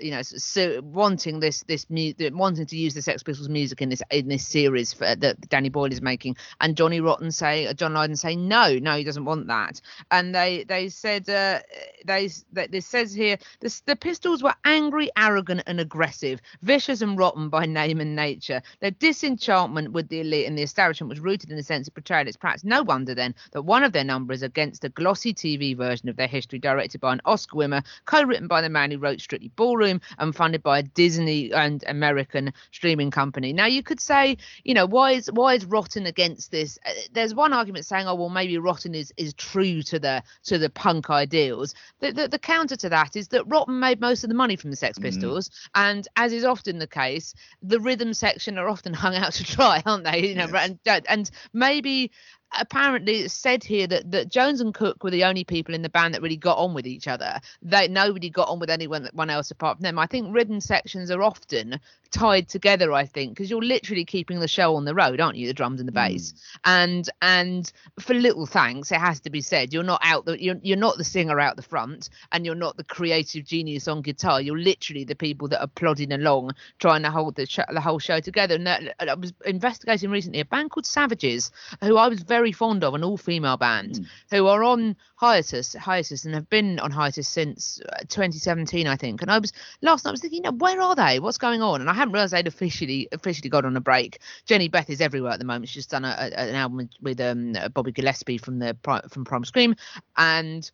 you 0.00 0.10
know 0.10 0.22
so 0.22 0.80
wanting 0.82 1.40
this 1.40 1.62
this 1.64 1.86
wanting 1.88 2.66
to 2.66 2.76
use 2.76 2.94
the 2.94 3.02
Sex 3.02 3.22
Pistols 3.22 3.48
music 3.48 3.82
in 3.82 3.88
this 3.88 4.02
in 4.10 4.28
this 4.28 4.46
series 4.46 4.92
for, 4.92 5.14
that 5.14 5.48
Danny 5.48 5.68
Boyle 5.68 5.92
is 5.92 6.02
making, 6.02 6.36
and 6.60 6.76
Johnny 6.76 7.00
Rotten 7.00 7.30
say 7.30 7.66
uh, 7.66 7.72
John 7.72 7.94
Lydon 7.94 8.16
say 8.16 8.36
no, 8.36 8.78
no, 8.78 8.96
he 8.96 9.04
doesn't 9.04 9.24
want 9.24 9.46
that, 9.48 9.80
and 10.10 10.34
they 10.34 10.64
they 10.64 10.88
said 10.88 11.28
uh, 11.28 11.60
they 12.04 12.28
this 12.52 12.86
says 12.86 13.12
here 13.12 13.38
this, 13.60 13.80
the 13.80 13.96
Pistols 13.96 14.42
were 14.42 14.54
angry, 14.64 15.10
arrogant, 15.16 15.62
and 15.66 15.80
aggressive, 15.80 16.40
vicious 16.62 17.02
and 17.02 17.18
rotten 17.18 17.48
by 17.48 17.66
name 17.66 18.00
and 18.00 18.14
nature. 18.16 18.62
Their 18.80 18.92
disenchantment 18.92 19.92
with 19.92 20.08
the 20.08 20.20
elite 20.20 20.46
and 20.46 20.56
the 20.56 20.62
establishment 20.62 21.10
was 21.10 21.20
rooted 21.20 21.50
in 21.50 21.56
the 21.56 21.62
sense 21.62 21.88
it 21.88 21.94
portrayed 21.94 22.28
its 22.28 22.36
practice. 22.36 22.64
No 22.64 22.82
wonder 22.82 23.14
then 23.14 23.34
that 23.52 23.62
one 23.62 23.84
of 23.84 23.92
their 23.92 24.04
numbers 24.04 24.42
against 24.42 24.84
a 24.84 24.88
glossy 24.88 25.34
TV 25.34 25.76
version 25.76 26.08
of 26.08 26.16
their 26.16 26.26
history, 26.26 26.58
directed 26.58 27.00
by 27.00 27.12
an 27.12 27.20
Oscar 27.24 27.56
winner, 27.56 27.82
co-written 28.04 28.48
by 28.48 28.60
the 28.60 28.68
man 28.68 28.90
who 28.90 28.98
wrote 28.98 29.20
Strictly 29.28 29.52
Ballroom, 29.56 30.00
and 30.18 30.34
funded 30.34 30.62
by 30.62 30.78
a 30.78 30.82
Disney 30.82 31.52
and 31.52 31.84
American 31.86 32.54
streaming 32.72 33.10
company. 33.10 33.52
Now 33.52 33.66
you 33.66 33.82
could 33.82 34.00
say, 34.00 34.38
you 34.64 34.72
know, 34.72 34.86
why 34.86 35.12
is 35.12 35.30
why 35.30 35.52
is 35.54 35.66
Rotten 35.66 36.06
against 36.06 36.50
this? 36.50 36.78
Uh, 36.86 36.92
There's 37.12 37.34
one 37.34 37.52
argument 37.52 37.84
saying, 37.84 38.06
oh 38.08 38.14
well, 38.14 38.30
maybe 38.30 38.56
Rotten 38.56 38.94
is 38.94 39.12
is 39.18 39.34
true 39.34 39.82
to 39.82 39.98
the 39.98 40.22
to 40.44 40.56
the 40.56 40.70
punk 40.70 41.10
ideals. 41.10 41.74
The, 42.00 42.12
the, 42.12 42.28
the 42.28 42.38
counter 42.38 42.76
to 42.76 42.88
that 42.88 43.16
is 43.16 43.28
that 43.28 43.44
Rotten 43.46 43.78
made 43.78 44.00
most 44.00 44.24
of 44.24 44.30
the 44.30 44.34
money 44.34 44.56
from 44.56 44.70
the 44.70 44.76
Sex 44.76 44.98
Pistols, 44.98 45.50
and 45.74 46.08
as 46.16 46.32
is 46.32 46.44
often 46.44 46.78
the 46.78 46.86
case, 46.86 47.34
the 47.62 47.80
rhythm 47.80 48.14
section 48.14 48.56
are 48.56 48.68
often 48.68 48.94
hung 49.04 49.14
out 49.14 49.32
to 49.34 49.44
dry, 49.44 49.82
aren't 49.84 50.04
they? 50.04 50.26
You 50.28 50.36
know, 50.36 50.48
Yes. 50.50 50.70
and, 50.86 51.04
and 51.08 51.30
maybe 51.52 52.10
apparently 52.58 53.20
it's 53.20 53.34
said 53.34 53.62
here 53.64 53.86
that, 53.86 54.10
that 54.10 54.28
Jones 54.28 54.60
and 54.60 54.74
Cook 54.74 55.02
were 55.02 55.10
the 55.10 55.24
only 55.24 55.44
people 55.44 55.74
in 55.74 55.82
the 55.82 55.88
band 55.88 56.14
that 56.14 56.22
really 56.22 56.36
got 56.36 56.58
on 56.58 56.74
with 56.74 56.86
each 56.86 57.08
other. 57.08 57.40
They 57.62 57.88
nobody 57.88 58.30
got 58.30 58.48
on 58.48 58.58
with 58.58 58.70
anyone 58.70 59.08
one 59.12 59.30
else 59.30 59.50
apart 59.50 59.78
from 59.78 59.84
them. 59.84 59.98
I 59.98 60.06
think 60.06 60.34
rhythm 60.34 60.60
sections 60.60 61.10
are 61.10 61.22
often 61.22 61.80
tied 62.10 62.48
together. 62.48 62.92
I 62.92 63.04
think 63.04 63.34
because 63.34 63.50
you're 63.50 63.62
literally 63.62 64.04
keeping 64.04 64.40
the 64.40 64.48
show 64.48 64.76
on 64.76 64.84
the 64.84 64.94
road, 64.94 65.20
aren't 65.20 65.36
you? 65.36 65.46
The 65.46 65.54
drums 65.54 65.80
and 65.80 65.88
the 65.88 65.92
bass, 65.92 66.32
mm. 66.32 66.58
and 66.64 67.10
and 67.22 67.72
for 68.00 68.14
little 68.14 68.46
thanks, 68.46 68.90
it 68.92 69.00
has 69.00 69.20
to 69.20 69.30
be 69.30 69.40
said, 69.40 69.72
you're 69.72 69.82
not 69.82 70.00
out 70.02 70.24
the 70.24 70.42
you're 70.42 70.58
you're 70.62 70.76
not 70.76 70.96
the 70.96 71.04
singer 71.04 71.38
out 71.40 71.56
the 71.56 71.62
front, 71.62 72.08
and 72.32 72.46
you're 72.46 72.54
not 72.54 72.76
the 72.76 72.84
creative 72.84 73.44
genius 73.44 73.88
on 73.88 74.02
guitar. 74.02 74.40
You're 74.40 74.58
literally 74.58 75.04
the 75.04 75.14
people 75.14 75.48
that 75.48 75.60
are 75.60 75.68
plodding 75.68 76.12
along 76.12 76.52
trying 76.78 77.02
to 77.02 77.10
hold 77.10 77.36
the 77.36 77.46
sh- 77.46 77.58
the 77.72 77.80
whole 77.80 77.98
show 77.98 78.20
together. 78.20 78.54
And 78.54 78.66
that, 78.66 78.94
I 79.00 79.14
was 79.14 79.32
investigating 79.44 80.10
recently 80.10 80.40
a 80.40 80.44
band 80.44 80.70
called 80.70 80.86
Savages, 80.86 81.50
who 81.82 81.96
I 81.96 82.08
was 82.08 82.22
very 82.22 82.37
fond 82.52 82.84
of, 82.84 82.94
an 82.94 83.04
all-female 83.04 83.56
band, 83.56 84.06
who 84.30 84.46
are 84.46 84.62
on 84.62 84.96
hiatus, 85.16 85.74
hiatus, 85.74 86.24
and 86.24 86.34
have 86.34 86.48
been 86.48 86.78
on 86.78 86.90
hiatus 86.90 87.28
since 87.28 87.80
uh, 87.92 87.98
2017, 88.08 88.86
I 88.86 88.96
think. 88.96 89.22
And 89.22 89.30
I 89.30 89.38
was 89.38 89.52
last 89.82 90.04
night 90.04 90.10
I 90.10 90.12
was 90.12 90.20
thinking, 90.20 90.38
you 90.38 90.50
know, 90.50 90.56
where 90.56 90.80
are 90.80 90.94
they? 90.94 91.20
What's 91.20 91.38
going 91.38 91.62
on? 91.62 91.80
And 91.80 91.90
I 91.90 91.94
hadn't 91.94 92.12
realised 92.12 92.32
they'd 92.32 92.46
officially 92.46 93.08
officially 93.12 93.50
got 93.50 93.64
on 93.64 93.76
a 93.76 93.80
break. 93.80 94.20
Jehnny 94.46 94.70
Beth 94.70 94.90
is 94.90 95.00
everywhere 95.00 95.32
at 95.32 95.38
the 95.38 95.44
moment. 95.44 95.68
She's 95.68 95.86
done 95.86 96.04
a, 96.04 96.16
a, 96.18 96.40
an 96.40 96.54
album 96.54 96.76
with, 96.76 96.90
with 97.00 97.20
um, 97.20 97.56
Bobby 97.74 97.92
Gillespie 97.92 98.38
from 98.38 98.58
the 98.58 98.76
from 99.08 99.24
Primal 99.24 99.46
Scream, 99.46 99.74
and 100.16 100.70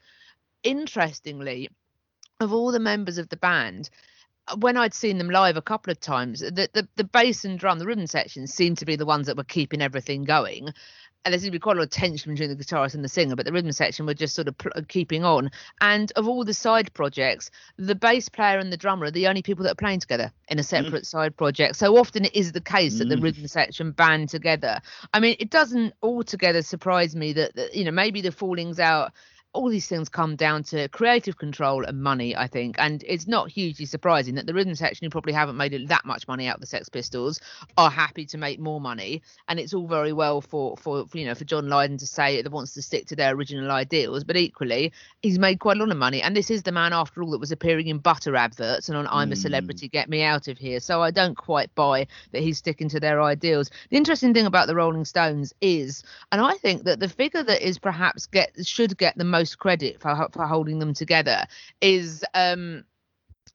interestingly, 0.62 1.68
of 2.40 2.53
all 2.53 2.72
the 2.72 2.81
members 2.81 3.18
of 3.18 3.29
the 3.29 3.37
band, 3.37 3.90
uh, 4.48 4.57
when 4.57 4.77
I'd 4.77 4.94
seen 4.94 5.18
them 5.18 5.31
live 5.31 5.57
a 5.57 5.62
couple 5.62 5.90
of 5.90 6.00
times, 6.00 6.40
the, 6.40 6.68
the, 6.72 6.88
the 6.96 7.05
bass 7.05 7.44
and 7.44 7.59
drum, 7.59 7.79
the 7.79 7.87
rhythm 7.87 8.07
sections 8.07 8.53
seemed 8.53 8.79
to 8.79 8.85
be 8.85 8.96
the 8.96 9.07
ones 9.07 9.27
that 9.27 9.37
were 9.37 9.44
keeping 9.44 9.81
everything 9.81 10.24
going. 10.24 10.70
And 11.25 11.33
there 11.33 11.39
seemed 11.39 11.53
to 11.53 11.59
be 11.59 11.61
quite 11.61 11.77
a 11.77 11.81
lot 11.81 11.85
of 11.85 11.91
tension 11.91 12.33
between 12.33 12.51
the 12.51 12.63
guitarist 12.63 12.95
and 12.95 13.03
the 13.03 13.09
singer, 13.09 13.35
but 13.35 13.47
the 13.47 13.53
rhythm 13.53 13.73
section 13.73 14.07
were 14.07 14.15
just 14.15 14.35
sort 14.35 14.49
of 14.49 14.59
pl- 14.59 14.73
keeping 14.89 15.25
on. 15.25 15.51
And 15.81 16.13
of 16.17 16.29
all 16.29 16.45
the 16.45 16.55
side 16.55 16.93
projects, 16.93 17.51
the 17.79 17.95
bass 17.95 18.29
player 18.29 18.59
and 18.59 18.73
the 18.73 18.77
drummer 18.77 19.07
are 19.07 19.11
the 19.11 19.27
only 19.29 19.43
people 19.43 19.65
that 19.65 19.73
are 19.73 19.77
playing 19.77 20.01
together 20.01 20.33
in 20.49 20.59
a 20.59 20.63
separate 20.63 21.03
mm. 21.03 21.07
side 21.07 21.37
project. 21.37 21.77
So 21.77 21.97
often 21.97 22.25
it 22.25 22.35
is 22.35 22.53
the 22.53 22.61
case 22.61 22.99
that 22.99 23.09
the 23.09 23.17
mm. 23.17 23.23
rhythm 23.23 23.47
section 23.47 23.93
band 23.93 24.29
together. 24.29 24.81
I 25.13 25.21
mean, 25.21 25.37
it 25.39 25.51
doesn't 25.51 25.95
altogether 26.03 26.63
surprise 26.63 27.17
me 27.17 27.33
that, 27.33 27.55
that 27.57 27.75
you 27.75 27.85
know 27.85 27.91
maybe 27.91 28.21
the 28.21 28.33
fallings 28.33 28.79
out 28.79 29.13
all 29.55 29.71
these 29.71 29.87
things 29.87 30.09
come 30.09 30.37
down 30.37 30.64
to 30.64 30.88
creative 30.88 31.38
control 31.38 31.85
and 31.85 32.03
money, 32.03 32.37
I 32.37 32.49
think. 32.49 32.75
And 32.79 33.03
it's 33.07 33.27
not 33.27 33.51
hugely 33.51 33.87
surprising 33.87 34.35
that 34.35 34.47
the 34.47 34.53
rhythm 34.53 34.75
section, 34.75 35.05
who 35.05 35.11
probably 35.11 35.33
haven't 35.33 35.57
made 35.57 35.88
that 35.88 36.05
much 36.05 36.29
money 36.29 36.49
out 36.49 36.57
of 36.57 36.61
the 36.61 36.67
Sex 36.67 36.88
Pistols, 36.88 37.40
are 37.79 37.90
happy 37.90 38.27
to 38.27 38.38
make 38.38 38.59
more 38.59 38.81
money. 38.81 39.23
And 39.49 39.61
it's 39.61 39.73
all 39.73 39.87
very 39.87 40.12
well 40.12 40.40
for, 40.40 40.77
for 40.77 41.07
you 41.14 41.25
know, 41.25 41.35
for 41.35 41.45
John 41.45 41.69
Lydon 41.69 41.99
to 41.99 42.07
say 42.07 42.43
that 42.43 42.51
wants 42.51 42.75
to 42.75 42.83
stick 42.83 43.07
to 43.07 43.17
their 43.17 43.35
original 43.35 43.71
ideals, 43.71 44.25
but 44.25 44.37
equally, 44.37 44.93
he's 45.23 45.38
made 45.38 45.61
quite 45.61 45.77
a 45.77 45.81
lot 45.81 45.90
of 45.90 45.97
money. 45.97 46.21
And 46.21 46.37
this 46.37 46.51
is 46.51 46.64
the 46.64 46.73
man, 46.73 46.93
after 46.93 47.23
all, 47.23 47.31
that 47.31 47.38
was 47.38 47.53
appearing 47.53 47.87
in 47.87 47.99
butter 47.99 48.35
adverts 48.37 48.88
and 48.88 48.99
on 48.99 49.07
I'm 49.07 49.31
a 49.31 49.35
hmm. 49.35 49.40
Celebrity, 49.40 49.88
Get 49.88 50.09
Me 50.09 50.23
Out 50.23 50.49
of 50.49 50.59
Here. 50.59 50.81
So 50.81 51.01
I 51.01 51.12
don't 51.12 51.37
quite 51.37 51.73
buy 51.75 52.09
that 52.33 52.43
he's 52.43 52.59
sticking 52.59 52.88
to 52.88 52.99
their 53.01 53.23
ideals. 53.23 53.71
The 53.90 53.97
interesting 53.97 54.35
thing 54.35 54.47
about 54.47 54.67
the 54.67 54.75
Rolling 54.75 55.05
Stones 55.05 55.55
is, 55.61 56.03
and 56.33 56.40
I 56.40 56.55
think 56.55 56.85
that 56.85 56.99
the 56.99 57.09
figure 57.09 57.43
that 57.43 57.67
is 57.67 57.79
perhaps 57.79 58.27
get 58.27 58.53
should 58.67 58.99
get 58.99 59.17
the 59.17 59.25
most 59.25 59.44
credit 59.53 60.01
for 60.01 60.29
for 60.33 60.47
holding 60.47 60.79
them 60.79 60.95
together 60.95 61.47
is 61.81 62.25
um 62.35 62.85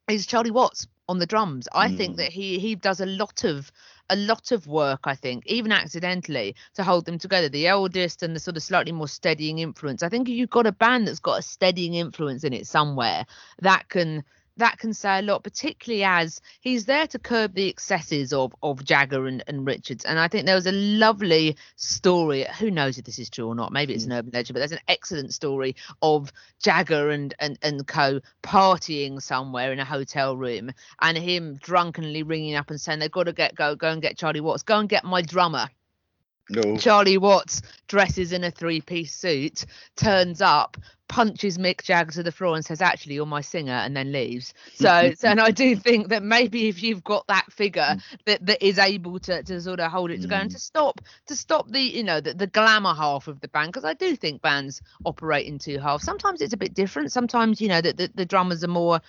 is 0.09 0.25
Charlie 0.25 0.51
Watts 0.51 0.87
on 1.07 1.19
the 1.19 1.25
drums. 1.25 1.67
I 1.73 1.89
think 1.89 2.17
that 2.17 2.31
he 2.31 2.59
he 2.59 2.75
does 2.75 2.99
a 2.99 3.05
lot 3.05 3.43
of 3.43 3.71
a 4.09 4.15
lot 4.15 4.51
of 4.51 4.67
work, 4.67 5.01
I 5.03 5.15
think, 5.15 5.45
even 5.45 5.71
accidentally, 5.71 6.55
to 6.73 6.83
hold 6.83 7.05
them 7.05 7.19
together. 7.19 7.49
The 7.49 7.67
eldest 7.67 8.23
and 8.23 8.35
the 8.35 8.39
sort 8.39 8.57
of 8.57 8.63
slightly 8.63 8.91
more 8.91 9.07
steadying 9.07 9.59
influence. 9.59 10.03
I 10.03 10.09
think 10.09 10.27
if 10.27 10.35
you've 10.35 10.49
got 10.49 10.65
a 10.65 10.71
band 10.71 11.07
that's 11.07 11.19
got 11.19 11.39
a 11.39 11.43
steadying 11.43 11.93
influence 11.93 12.43
in 12.43 12.53
it 12.53 12.67
somewhere, 12.67 13.25
that 13.61 13.89
can 13.89 14.23
that 14.59 14.77
can 14.79 14.93
say 14.93 15.19
a 15.19 15.21
lot, 15.21 15.43
particularly 15.43 16.03
as 16.03 16.39
he's 16.61 16.85
there 16.85 17.07
to 17.07 17.19
curb 17.19 17.53
the 17.53 17.67
excesses 17.67 18.31
of 18.31 18.55
of 18.61 18.83
Jagger 18.83 19.25
and, 19.27 19.43
and 19.47 19.65
Richards. 19.65 20.05
And 20.05 20.19
I 20.19 20.27
think 20.27 20.45
there 20.45 20.55
was 20.55 20.67
a 20.67 20.71
lovely 20.71 21.57
story. 21.75 22.45
Who 22.59 22.71
knows 22.71 22.97
if 22.97 23.05
this 23.05 23.19
is 23.19 23.29
true 23.29 23.47
or 23.47 23.55
not? 23.55 23.71
Maybe 23.71 23.93
it's 23.93 24.05
an 24.05 24.11
mm. 24.11 24.19
urban 24.19 24.31
legend, 24.33 24.53
but 24.53 24.59
there's 24.59 24.71
an 24.71 24.79
excellent 24.87 25.33
story 25.33 25.75
of 26.01 26.31
Jagger 26.61 27.09
and 27.09 27.33
and 27.39 27.57
and 27.61 27.85
co 27.87 28.21
partying 28.43 29.21
somewhere 29.21 29.71
in 29.73 29.79
a 29.79 29.85
hotel 29.85 30.37
room, 30.37 30.71
and 31.01 31.17
him 31.17 31.55
drunkenly 31.55 32.23
ringing 32.23 32.55
up 32.55 32.69
and 32.69 32.79
saying 32.79 32.99
they've 32.99 33.11
got 33.11 33.23
to 33.23 33.33
get 33.33 33.55
go 33.55 33.75
go 33.75 33.89
and 33.89 34.01
get 34.01 34.17
Charlie 34.17 34.41
Watts, 34.41 34.63
go 34.63 34.79
and 34.79 34.89
get 34.89 35.03
my 35.03 35.21
drummer. 35.21 35.69
No. 36.49 36.77
Charlie 36.77 37.17
Watts 37.19 37.61
dresses 37.87 38.33
in 38.33 38.43
a 38.43 38.51
three 38.51 38.81
piece 38.81 39.13
suit, 39.13 39.65
turns 39.95 40.41
up, 40.41 40.77
punches 41.09 41.57
Mick 41.57 41.83
Jagger 41.83 42.11
to 42.11 42.23
the 42.23 42.31
floor 42.31 42.55
and 42.55 42.63
says, 42.63 42.81
Actually, 42.81 43.15
you're 43.15 43.25
my 43.25 43.41
singer, 43.41 43.73
and 43.73 43.97
then 43.97 44.13
leaves. 44.13 44.53
So, 44.79 45.13
so 45.17 45.27
and 45.27 45.41
I 45.41 45.51
do 45.51 45.75
think 45.75 46.07
that 46.07 46.23
maybe 46.23 46.69
if 46.69 46.81
you've 46.81 47.03
got 47.03 47.27
that 47.27 47.51
figure 47.51 47.81
mm. 47.81 48.01
that, 48.25 48.45
that 48.45 48.65
is 48.65 48.77
able 48.77 49.19
to, 49.19 49.43
to 49.43 49.59
sort 49.59 49.81
of 49.81 49.91
hold 49.91 50.09
it 50.09 50.21
together 50.21 50.43
and 50.43 50.49
mm. 50.49 50.53
to 50.53 50.59
stop 50.59 51.01
to 51.27 51.35
stop 51.35 51.69
the 51.69 51.81
you 51.81 52.03
know 52.03 52.21
the, 52.21 52.33
the 52.33 52.47
glamour 52.47 52.93
half 52.93 53.27
of 53.27 53.41
the 53.41 53.49
band 53.49 53.73
because 53.73 53.83
I 53.83 53.93
do 53.93 54.15
think 54.15 54.41
bands 54.41 54.81
operate 55.03 55.47
in 55.47 55.59
two 55.59 55.79
halves. 55.79 56.05
Sometimes 56.05 56.39
it's 56.39 56.53
a 56.53 56.57
bit 56.57 56.73
different. 56.73 57.11
Sometimes 57.11 57.59
you 57.59 57.67
know 57.67 57.81
that 57.81 57.97
the, 57.97 58.09
the 58.15 58.25
drummers 58.25 58.63
are 58.63 58.69
more 58.69 59.01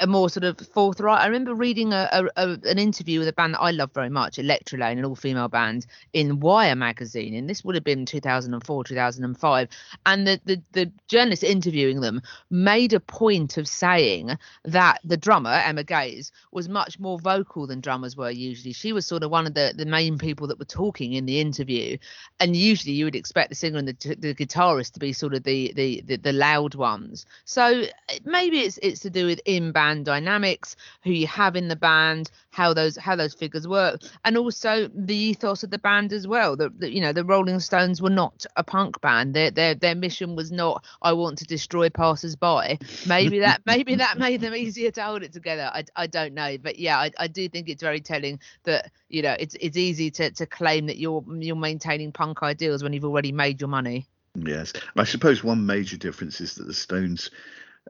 a 0.00 0.06
more 0.06 0.28
sort 0.28 0.44
of 0.44 0.58
forthright. 0.58 1.20
I 1.20 1.26
remember 1.26 1.54
reading 1.54 1.92
a, 1.92 2.08
a, 2.10 2.24
a 2.36 2.58
an 2.64 2.78
interview 2.78 3.20
with 3.20 3.28
a 3.28 3.32
band 3.32 3.54
that 3.54 3.60
I 3.60 3.70
love 3.70 3.92
very 3.92 4.08
much, 4.08 4.38
Electrelane, 4.38 4.98
an 4.98 5.04
all-female 5.04 5.48
band 5.48 5.86
in 6.12 6.40
Wire 6.40 6.74
magazine, 6.74 7.34
and 7.34 7.48
this 7.48 7.64
would 7.64 7.76
have 7.76 7.84
been 7.84 8.04
2004, 8.04 8.84
2005. 8.84 9.68
And 10.06 10.26
the, 10.26 10.40
the 10.44 10.62
the 10.72 10.92
journalist 11.06 11.44
interviewing 11.44 12.00
them 12.00 12.22
made 12.50 12.92
a 12.92 13.00
point 13.00 13.56
of 13.56 13.68
saying 13.68 14.36
that 14.64 15.00
the 15.04 15.16
drummer 15.16 15.52
Emma 15.64 15.84
Gaze 15.84 16.32
was 16.50 16.68
much 16.68 16.98
more 16.98 17.18
vocal 17.20 17.66
than 17.66 17.80
drummers 17.80 18.16
were 18.16 18.30
usually. 18.30 18.72
She 18.72 18.92
was 18.92 19.06
sort 19.06 19.22
of 19.22 19.30
one 19.30 19.46
of 19.46 19.54
the 19.54 19.74
the 19.76 19.86
main 19.86 20.18
people 20.18 20.48
that 20.48 20.58
were 20.58 20.64
talking 20.64 21.12
in 21.12 21.24
the 21.24 21.40
interview, 21.40 21.98
and 22.40 22.56
usually 22.56 22.94
you 22.94 23.04
would 23.04 23.16
expect 23.16 23.50
the 23.50 23.54
singer 23.54 23.78
and 23.78 23.86
the, 23.86 24.16
the 24.16 24.34
guitarist 24.34 24.94
to 24.94 24.98
be 25.00 25.12
sort 25.12 25.34
of 25.34 25.44
the 25.44 25.72
the 25.76 26.02
the, 26.04 26.16
the 26.16 26.32
loud 26.32 26.74
ones. 26.74 27.26
So 27.44 27.84
maybe 28.24 28.58
it's 28.60 28.78
it's 28.82 29.00
to 29.00 29.10
do 29.10 29.26
with 29.26 29.40
image 29.46 29.67
in 29.68 29.72
band 29.72 30.04
dynamics, 30.04 30.76
who 31.04 31.12
you 31.12 31.26
have 31.26 31.56
in 31.56 31.68
the 31.68 31.76
band, 31.76 32.30
how 32.50 32.74
those 32.74 32.96
how 32.96 33.14
those 33.16 33.34
figures 33.34 33.68
work, 33.68 34.00
and 34.24 34.36
also 34.36 34.88
the 34.94 35.14
ethos 35.14 35.62
of 35.62 35.70
the 35.70 35.78
band 35.78 36.12
as 36.12 36.26
well. 36.26 36.56
That 36.56 36.80
the, 36.80 36.92
you 36.92 37.00
know 37.00 37.12
the 37.12 37.24
Rolling 37.24 37.60
Stones 37.60 38.00
were 38.00 38.10
not 38.10 38.46
a 38.56 38.64
punk 38.64 39.00
band. 39.00 39.34
Their 39.34 39.50
their 39.50 39.74
their 39.74 39.94
mission 39.94 40.36
was 40.36 40.50
not 40.50 40.84
I 41.02 41.12
want 41.12 41.38
to 41.38 41.44
destroy 41.44 41.90
passers-by. 41.90 42.78
Maybe 43.06 43.38
that 43.46 43.62
maybe 43.66 43.94
that 43.96 44.18
made 44.18 44.40
them 44.40 44.54
easier 44.54 44.90
to 44.92 45.02
hold 45.02 45.22
it 45.22 45.32
together. 45.32 45.70
I, 45.72 45.84
I 45.96 46.06
don't 46.06 46.34
know, 46.34 46.56
but 46.58 46.78
yeah, 46.78 46.98
I, 46.98 47.10
I 47.18 47.28
do 47.28 47.48
think 47.48 47.68
it's 47.68 47.82
very 47.82 48.00
telling 48.00 48.40
that 48.64 48.90
you 49.08 49.22
know 49.22 49.36
it's 49.38 49.56
it's 49.60 49.76
easy 49.76 50.10
to 50.12 50.30
to 50.30 50.46
claim 50.46 50.86
that 50.86 50.98
you're 50.98 51.24
you're 51.38 51.56
maintaining 51.56 52.12
punk 52.12 52.42
ideals 52.42 52.82
when 52.82 52.92
you've 52.92 53.04
already 53.04 53.32
made 53.32 53.60
your 53.60 53.68
money. 53.68 54.06
Yes, 54.34 54.72
I 54.96 55.04
suppose 55.04 55.42
one 55.42 55.66
major 55.66 55.96
difference 55.96 56.40
is 56.40 56.54
that 56.56 56.66
the 56.66 56.74
Stones. 56.74 57.30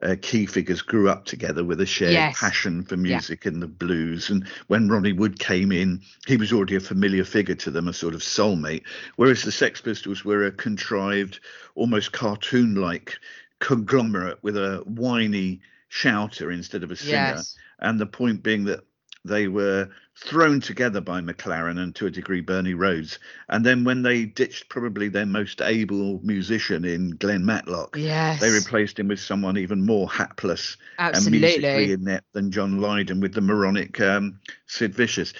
Uh, 0.01 0.15
key 0.21 0.45
figures 0.45 0.81
grew 0.81 1.09
up 1.09 1.25
together 1.25 1.63
with 1.63 1.81
a 1.81 1.85
shared 1.85 2.13
Yes. 2.13 2.39
passion 2.39 2.83
for 2.83 2.95
music 2.95 3.45
and 3.45 3.61
the 3.61 3.67
blues. 3.67 4.29
And 4.29 4.47
when 4.67 4.87
Ronnie 4.87 5.11
Wood 5.13 5.39
came 5.39 5.71
in, 5.71 6.01
he 6.25 6.37
was 6.37 6.53
already 6.53 6.75
a 6.75 6.79
familiar 6.79 7.25
figure 7.25 7.55
to 7.55 7.71
them, 7.71 7.87
a 7.87 7.93
sort 7.93 8.13
of 8.13 8.21
soulmate. 8.21 8.83
Whereas 9.17 9.43
the 9.43 9.51
Sex 9.51 9.81
Pistols 9.81 10.23
were 10.23 10.45
a 10.45 10.51
contrived, 10.51 11.39
almost 11.75 12.13
cartoon 12.13 12.75
like 12.75 13.19
conglomerate 13.59 14.41
with 14.41 14.55
a 14.55 14.83
whiny 14.85 15.59
shouter 15.89 16.51
instead 16.51 16.83
of 16.83 16.91
a 16.91 16.95
singer. 16.95 17.35
Yes. 17.35 17.55
And 17.79 17.99
the 17.99 18.05
point 18.05 18.41
being 18.43 18.65
that 18.65 18.81
they 19.25 19.47
were 19.47 19.89
thrown 20.15 20.59
together 20.61 21.01
by 21.01 21.21
McLaren 21.21 21.77
and 21.79 21.95
to 21.95 22.05
a 22.05 22.11
degree 22.11 22.41
Bernie 22.41 22.73
Rhodes. 22.73 23.19
And 23.49 23.65
then 23.65 23.83
when 23.83 24.01
they 24.01 24.25
ditched 24.25 24.69
probably 24.69 25.07
their 25.09 25.25
most 25.25 25.61
able 25.61 26.19
musician 26.23 26.85
in 26.85 27.11
Glenn 27.11 27.45
Matlock, 27.45 27.95
Yes. 27.97 28.39
they 28.41 28.49
replaced 28.49 28.99
him 28.99 29.07
with 29.07 29.19
someone 29.19 29.57
even 29.57 29.85
more 29.85 30.09
hapless 30.09 30.77
Absolutely. 30.97 31.37
and 31.37 31.61
musically 31.63 31.91
inept 31.93 32.33
than 32.33 32.51
John 32.51 32.79
Lydon 32.81 33.19
with 33.19 33.33
the 33.33 33.41
moronic 33.41 33.99
um, 34.01 34.39
Sid 34.67 34.93
Vicious. 34.95 35.33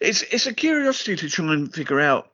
It's 0.00 0.22
it's 0.22 0.46
a 0.46 0.54
curiosity 0.54 1.16
to 1.16 1.28
try 1.28 1.52
and 1.54 1.72
figure 1.72 2.00
out 2.00 2.32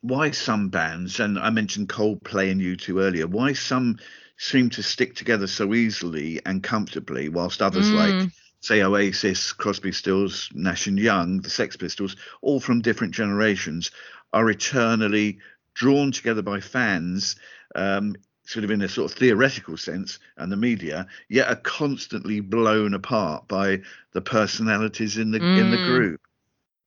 why 0.00 0.30
some 0.32 0.68
bands, 0.68 1.20
and 1.20 1.38
I 1.38 1.50
mentioned 1.50 1.88
Coldplay 1.88 2.50
and 2.50 2.60
U2 2.60 3.00
earlier, 3.00 3.26
why 3.26 3.52
some 3.52 3.98
seem 4.36 4.68
to 4.70 4.82
stick 4.82 5.14
together 5.14 5.46
so 5.46 5.72
easily 5.74 6.40
and 6.44 6.62
comfortably, 6.62 7.28
whilst 7.28 7.62
others 7.62 7.90
Mm. 7.90 7.94
like 7.94 8.30
say 8.62 8.82
Oasis, 8.82 9.52
Crosby, 9.52 9.92
Stills, 9.92 10.48
Nash 10.54 10.86
and 10.86 10.98
Young, 10.98 11.40
the 11.40 11.50
Sex 11.50 11.76
Pistols, 11.76 12.16
all 12.40 12.60
from 12.60 12.80
different 12.80 13.12
generations, 13.12 13.90
are 14.32 14.48
eternally 14.48 15.38
drawn 15.74 16.12
together 16.12 16.42
by 16.42 16.60
fans, 16.60 17.36
um, 17.74 18.14
sort 18.46 18.64
of 18.64 18.70
in 18.70 18.80
a 18.82 18.88
sort 18.88 19.10
of 19.10 19.18
theoretical 19.18 19.76
sense, 19.76 20.18
and 20.36 20.50
the 20.50 20.56
media, 20.56 21.06
yet 21.28 21.48
are 21.48 21.56
constantly 21.56 22.40
blown 22.40 22.94
apart 22.94 23.46
by 23.48 23.80
the 24.12 24.20
personalities 24.20 25.18
in 25.18 25.30
the 25.32 25.38
in 25.38 25.70
the 25.70 25.76
Mm. 25.76 25.86
group. 25.86 26.20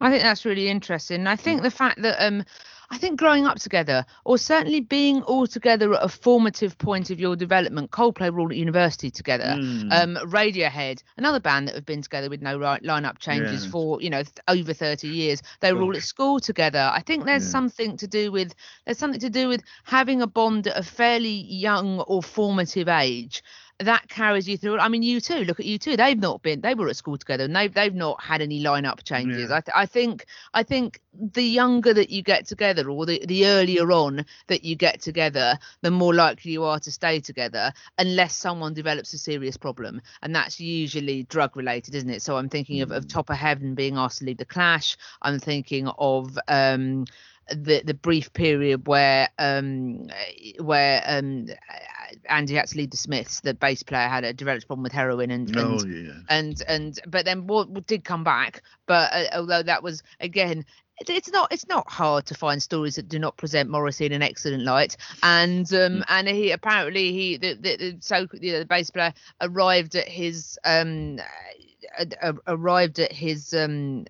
I 0.02 0.10
think 0.12 0.24
that's 0.24 0.46
really 0.46 0.68
interesting. 0.68 1.26
I 1.28 1.36
Mm. 1.36 1.40
think 1.40 1.62
the 1.62 1.72
fact 1.72 2.02
that 2.02 2.24
um 2.26 2.44
I 2.92 3.00
think 3.00 3.18
growing 3.18 3.48
up 3.48 3.58
together, 3.58 4.06
or 4.26 4.38
certainly 4.38 4.80
being 4.80 5.24
all 5.24 5.48
together 5.48 5.96
at 5.96 6.04
a 6.04 6.08
formative 6.08 6.78
point 6.78 7.10
of 7.10 7.20
your 7.20 7.36
development, 7.36 7.90
Coldplay 7.90 8.32
were 8.32 8.42
all 8.42 8.52
at 8.52 8.58
university 8.58 9.10
together. 9.10 9.56
Mm. 9.58 9.92
Um, 9.92 10.30
Radiohead, 10.30 11.02
another 11.18 11.40
band 11.40 11.68
that 11.68 11.74
have 11.74 11.86
been 11.88 12.04
together 12.04 12.30
with 12.30 12.44
no 12.44 12.60
right 12.60 12.84
lineup 12.84 13.18
changes 13.18 13.64
Yes. 13.64 13.72
for 13.72 14.00
you 14.04 14.12
know 14.12 14.22
th- 14.22 14.38
over 14.48 14.72
30 14.72 15.08
years. 15.08 15.42
They 15.62 15.74
were 15.74 15.82
all 15.82 15.96
at 15.96 16.04
school 16.04 16.40
together. 16.40 16.92
I 16.94 17.02
think 17.02 17.26
there's 17.26 17.46
Yeah. 17.46 17.50
something 17.58 17.98
to 17.98 18.08
do 18.08 18.32
with 18.32 18.54
there's 18.86 19.00
something 19.00 19.22
to 19.22 19.32
do 19.32 19.48
with 19.48 19.64
having 19.86 20.22
a 20.22 20.28
bond 20.28 20.68
at 20.68 20.78
a 20.78 20.84
fairly 20.84 21.42
young 21.50 22.02
or 22.02 22.22
formative 22.22 22.88
age 22.88 23.42
that 23.80 24.08
carries 24.08 24.48
you 24.48 24.58
through. 24.58 24.80
I 24.80 24.88
mean, 24.88 25.04
U2. 25.04 25.46
Look 25.46 25.60
at 25.60 25.66
U2. 25.66 25.98
They've 25.98 26.18
not 26.18 26.42
been. 26.42 26.62
They 26.62 26.76
were 26.76 26.88
at 26.88 26.96
school 26.96 27.18
together, 27.18 27.44
and 27.44 27.56
they've 27.56 27.74
they've 27.74 27.94
not 27.94 28.24
had 28.24 28.42
any 28.42 28.64
lineup 28.64 29.04
changes. 29.04 29.50
Yeah. 29.50 29.58
I 29.58 29.62
th- 29.62 29.76
I 29.76 29.86
think 29.86 30.26
I 30.54 30.64
think 30.64 31.02
the 31.14 31.44
younger 31.44 31.94
that 31.94 32.10
you 32.10 32.22
get 32.22 32.48
together, 32.48 32.90
or 32.90 33.06
the 33.06 33.26
the 33.26 33.48
earlier 33.48 33.92
on 33.92 34.26
that 34.48 34.64
you 34.64 34.76
get 34.76 35.02
together, 35.02 35.60
the 35.82 35.92
more 35.92 36.14
likely 36.14 36.52
you 36.52 36.64
are 36.64 36.80
to 36.80 36.92
stay 36.92 37.20
together, 37.20 37.74
unless 37.98 38.36
someone 38.36 38.74
develops 38.74 39.14
a 39.14 39.18
serious 39.18 39.58
problem, 39.58 40.02
and 40.22 40.34
that's 40.34 40.60
usually 40.60 41.24
drug 41.24 41.58
related, 41.58 41.96
isn't 41.96 42.10
it? 42.10 42.22
So 42.22 42.38
I'm 42.38 42.50
thinking 42.50 42.82
of, 42.82 42.92
of 42.92 43.08
Topper 43.10 43.36
Headon 43.36 43.76
being 43.76 43.98
asked 43.98 44.20
to 44.20 44.26
leave 44.26 44.38
the 44.38 44.46
Clash. 44.46 44.96
I'm 45.22 45.40
thinking 45.40 45.88
of 45.88 46.38
um 46.48 47.06
the 47.54 47.82
the 47.86 47.94
brief 47.94 48.34
period 48.34 48.88
where 48.88 49.30
um 49.38 50.10
where 50.60 51.04
um 51.06 51.48
Andy 52.30 52.56
had 52.56 52.68
to 52.68 52.78
leave 52.78 52.92
the 52.92 52.98
Smiths, 52.98 53.42
the 53.42 53.54
bass 53.54 53.84
player 53.84 54.08
had 54.08 54.24
a 54.24 54.34
developed 54.34 54.68
problem 54.68 54.84
with 54.84 54.92
heroin 54.92 55.32
and, 55.32 55.50
and 55.50 55.58
Oh 55.58 55.86
yeah. 55.86 56.14
and 56.30 56.62
and 56.68 57.00
but 57.08 57.26
then 57.26 57.48
what 57.48 57.86
did 57.88 58.04
come 58.04 58.24
back 58.24 58.62
but 58.88 59.12
uh, 59.14 59.26
although 59.36 59.64
that 59.64 59.84
was 59.84 60.02
again 60.20 60.66
it's 61.00 61.32
not 61.32 61.52
it's 61.52 61.68
not 61.68 61.90
hard 61.90 62.26
to 62.26 62.34
find 62.34 62.62
stories 62.64 62.96
that 62.96 63.10
do 63.10 63.20
not 63.20 63.38
present 63.38 63.70
Morrissey 63.70 64.06
in 64.06 64.14
an 64.14 64.22
excellent 64.22 64.64
light 64.64 64.98
and 65.24 65.72
um 65.74 66.04
and 66.08 66.28
he 66.28 66.52
apparently 66.52 67.12
he 67.12 67.38
the, 67.38 67.54
the, 67.56 67.76
the 67.76 67.98
so 68.00 68.28
you 68.34 68.54
know, 68.54 68.60
the 68.60 68.66
bass 68.66 68.90
player 68.90 69.14
arrived 69.42 69.96
at 69.96 70.08
his 70.08 70.58
um 70.64 71.20
uh, 72.00 72.06
uh, 72.22 72.34
arrived 72.48 73.00
at 73.00 73.12
his 73.12 73.54
um 73.54 74.06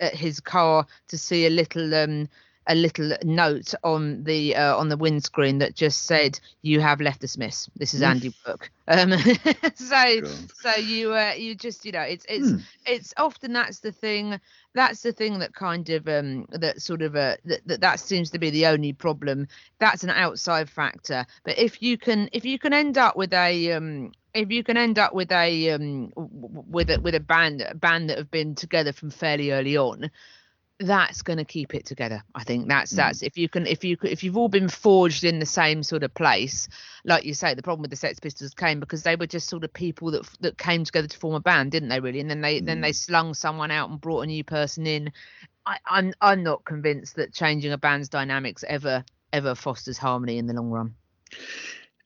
at 0.00 0.14
his 0.14 0.40
car 0.40 0.86
to 1.08 1.16
see 1.16 1.46
a 1.46 1.50
little 1.50 1.94
um 1.94 2.28
a 2.66 2.74
little 2.74 3.16
note 3.24 3.74
on 3.82 4.24
the 4.24 4.56
uh, 4.56 4.76
on 4.76 4.88
the 4.88 4.96
windscreen 4.96 5.58
that 5.58 5.74
just 5.74 6.02
said 6.04 6.38
you 6.62 6.80
have 6.80 7.00
left 7.00 7.20
the 7.20 7.28
Smiths. 7.28 7.68
This 7.76 7.94
is 7.94 8.02
Andy 8.02 8.32
Book. 8.44 8.70
Um, 8.88 9.12
so 9.74 10.20
God. 10.20 10.52
so 10.52 10.74
you 10.76 11.14
uh, 11.14 11.32
you 11.36 11.54
just 11.54 11.84
you 11.84 11.92
know 11.92 12.00
it's 12.02 12.24
it's 12.28 12.52
Hmm. 12.52 12.58
it's 12.86 13.12
often 13.16 13.52
that's 13.52 13.80
the 13.80 13.92
thing 13.92 14.40
that's 14.74 15.02
the 15.02 15.12
thing 15.12 15.38
that 15.38 15.54
kind 15.54 15.88
of 15.90 16.08
um 16.08 16.46
that 16.50 16.80
sort 16.80 17.02
of 17.02 17.16
uh 17.16 17.36
that, 17.44 17.60
that 17.66 17.80
that 17.80 18.00
seems 18.00 18.30
to 18.30 18.38
be 18.38 18.50
the 18.50 18.66
only 18.66 18.92
problem 18.92 19.46
that's 19.78 20.04
an 20.04 20.10
outside 20.10 20.68
factor 20.68 21.26
but 21.44 21.58
if 21.58 21.82
you 21.82 21.96
can 21.96 22.28
if 22.32 22.44
you 22.44 22.58
can 22.58 22.72
end 22.72 22.98
up 22.98 23.16
with 23.16 23.32
a 23.32 23.72
um 23.72 24.12
if 24.34 24.50
you 24.50 24.62
can 24.64 24.76
end 24.76 24.98
up 24.98 25.14
with 25.14 25.30
a 25.32 25.70
um 25.70 26.12
with 26.16 26.90
a 26.90 27.00
with 27.00 27.14
a 27.14 27.20
band 27.20 27.62
a 27.62 27.74
band 27.74 28.10
that 28.10 28.18
have 28.18 28.30
been 28.30 28.54
together 28.54 28.92
from 28.92 29.10
fairly 29.10 29.50
early 29.52 29.76
on 29.76 30.10
that's 30.80 31.22
going 31.22 31.36
to 31.36 31.44
keep 31.44 31.74
it 31.74 31.86
together 31.86 32.22
i 32.34 32.42
think. 32.42 32.68
That's 32.68 32.92
mm. 32.92 32.96
that's 32.96 33.22
if 33.22 33.38
you 33.38 33.48
can 33.48 33.66
if 33.66 33.84
you 33.84 33.96
if 34.02 34.24
you've 34.24 34.36
all 34.36 34.48
been 34.48 34.68
forged 34.68 35.24
in 35.24 35.38
the 35.38 35.46
same 35.46 35.82
sort 35.82 36.02
of 36.02 36.12
place 36.14 36.68
like 37.04 37.24
you 37.24 37.34
say 37.34 37.54
the 37.54 37.62
problem 37.62 37.82
with 37.82 37.90
the 37.90 37.96
sex 37.96 38.18
pistols 38.18 38.54
came 38.54 38.80
because 38.80 39.02
they 39.02 39.16
were 39.16 39.26
just 39.26 39.48
sort 39.48 39.62
of 39.62 39.72
people 39.72 40.10
that 40.10 40.28
that 40.40 40.58
came 40.58 40.84
together 40.84 41.06
to 41.06 41.18
form 41.18 41.34
a 41.34 41.40
band 41.40 41.70
didn't 41.70 41.90
they 41.90 42.00
really? 42.00 42.20
And 42.20 42.30
then 42.30 42.40
they 42.40 42.60
then 42.60 42.80
they 42.80 42.90
mm. 42.90 42.94
slung 42.94 43.34
someone 43.34 43.70
out 43.70 43.90
and 43.90 44.00
brought 44.00 44.22
a 44.22 44.26
new 44.26 44.44
person 44.44 44.86
in. 44.86 45.12
I, 45.66 45.78
i'm 45.86 46.12
i'm 46.20 46.42
not 46.42 46.64
convinced 46.64 47.16
that 47.16 47.32
changing 47.32 47.72
a 47.72 47.78
band's 47.78 48.10
dynamics 48.10 48.64
ever 48.68 49.02
ever 49.32 49.54
fosters 49.54 49.98
harmony 49.98 50.38
in 50.38 50.46
the 50.46 50.54
long 50.54 50.70
run. 50.70 50.94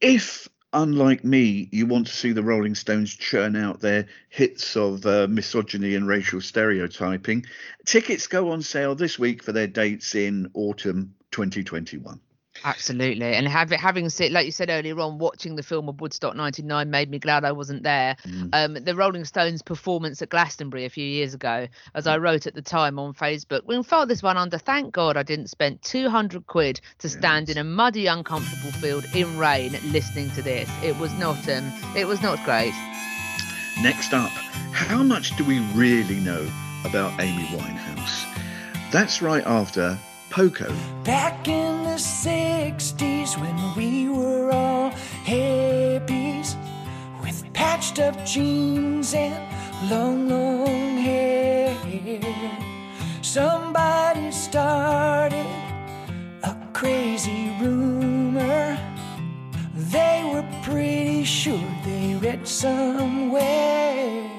If 0.01 0.49
unlike 0.73 1.25
me 1.25 1.69
you 1.73 1.87
want 1.87 2.07
to 2.07 2.12
see 2.12 2.33
the 2.33 2.43
rolling 2.43 2.75
stones 2.75 3.14
churn 3.14 3.57
out 3.57 3.81
their 3.81 4.07
hits 4.29 4.77
of 4.77 5.05
uh, 5.07 5.27
misogyny 5.29 5.95
and 5.95 6.07
racial 6.07 6.41
stereotyping. 6.41 7.45
Tickets 7.87 8.27
go 8.27 8.51
on 8.51 8.62
sale 8.62 8.95
this 8.95 9.19
week 9.19 9.43
for 9.43 9.53
their 9.53 9.66
dates 9.66 10.14
in 10.14 10.51
autumn 10.55 11.14
2021 11.31 12.21
Absolutely, 12.64 13.34
and 13.34 13.46
have, 13.46 13.70
having 13.70 14.09
seen, 14.09 14.32
like 14.32 14.46
you 14.46 14.52
said 14.52 14.70
earlier 14.70 14.98
on, 15.00 15.18
watching 15.18 15.56
the 15.56 15.62
film 15.62 15.88
of 15.88 16.00
Woodstock 16.00 16.36
'99 16.36 16.90
made 16.90 17.11
me 17.11 17.18
glad 17.18 17.44
I 17.44 17.52
wasn't 17.52 17.82
there. 17.82 18.16
Um, 18.52 18.74
the 18.74 18.94
Rolling 18.94 19.24
Stones 19.24 19.62
performance 19.62 20.22
at 20.22 20.28
Glastonbury 20.30 20.84
a 20.84 20.90
few 20.90 21.04
years 21.04 21.34
ago, 21.34 21.68
as 21.94 22.06
I 22.06 22.18
wrote 22.18 22.46
at 22.46 22.54
the 22.54 22.62
time 22.62 22.98
on 22.98 23.14
Facebook, 23.14 23.64
we 23.66 23.82
filed 23.82 24.09
this 24.09 24.22
one 24.22 24.36
under. 24.36 24.59
Thank 24.59 24.92
God 24.92 25.16
I 25.16 25.22
didn't 25.22 25.48
spend 25.48 25.82
200 25.82 26.46
quid 26.46 26.80
to 26.98 27.09
stand 27.09 27.48
in 27.48 27.59
a 27.59 27.64
muddy, 27.64 28.06
uncomfortable 28.06 28.72
field 28.72 29.04
in 29.14 29.38
rain 29.38 29.78
listening 29.84 30.30
to 30.32 30.42
this. 30.42 30.70
It 30.82 30.96
was 30.98 31.12
not, 31.14 31.48
um, 31.48 31.72
it 31.96 32.06
was 32.06 32.22
not 32.22 32.42
great. 32.44 32.74
Next 33.80 34.12
up, 34.12 34.30
how 34.72 35.02
much 35.02 35.36
do 35.36 35.44
we 35.44 35.61
really 35.74 36.16
know 36.20 36.48
about 36.84 37.20
Amy 37.20 37.44
Winehouse? 37.46 38.24
That's 38.90 39.22
right 39.22 39.46
after 39.46 39.98
Poco. 40.31 40.72
Back 41.05 41.49
in 41.49 41.85
the 41.85 41.99
60s 41.99 43.41
when 43.41 43.57
we 43.76 44.09
were 44.09 44.51
all 44.53 44.91
hippies 45.24 46.55
with 47.22 47.51
patched 47.53 47.99
up 47.99 48.14
jeans 48.26 49.14
and 49.14 49.35
long, 49.91 50.29
long 50.29 50.99
hair. 50.99 51.74
Somebody 53.22 54.31
started 54.31 55.47
a 56.43 56.57
crazy 56.72 57.51
rumor. 57.61 58.79
They 59.74 60.31
were 60.33 60.47
pretty 60.62 61.24
sure 61.24 61.68
they 61.85 62.14
read 62.20 62.47
somewhere. 62.47 64.38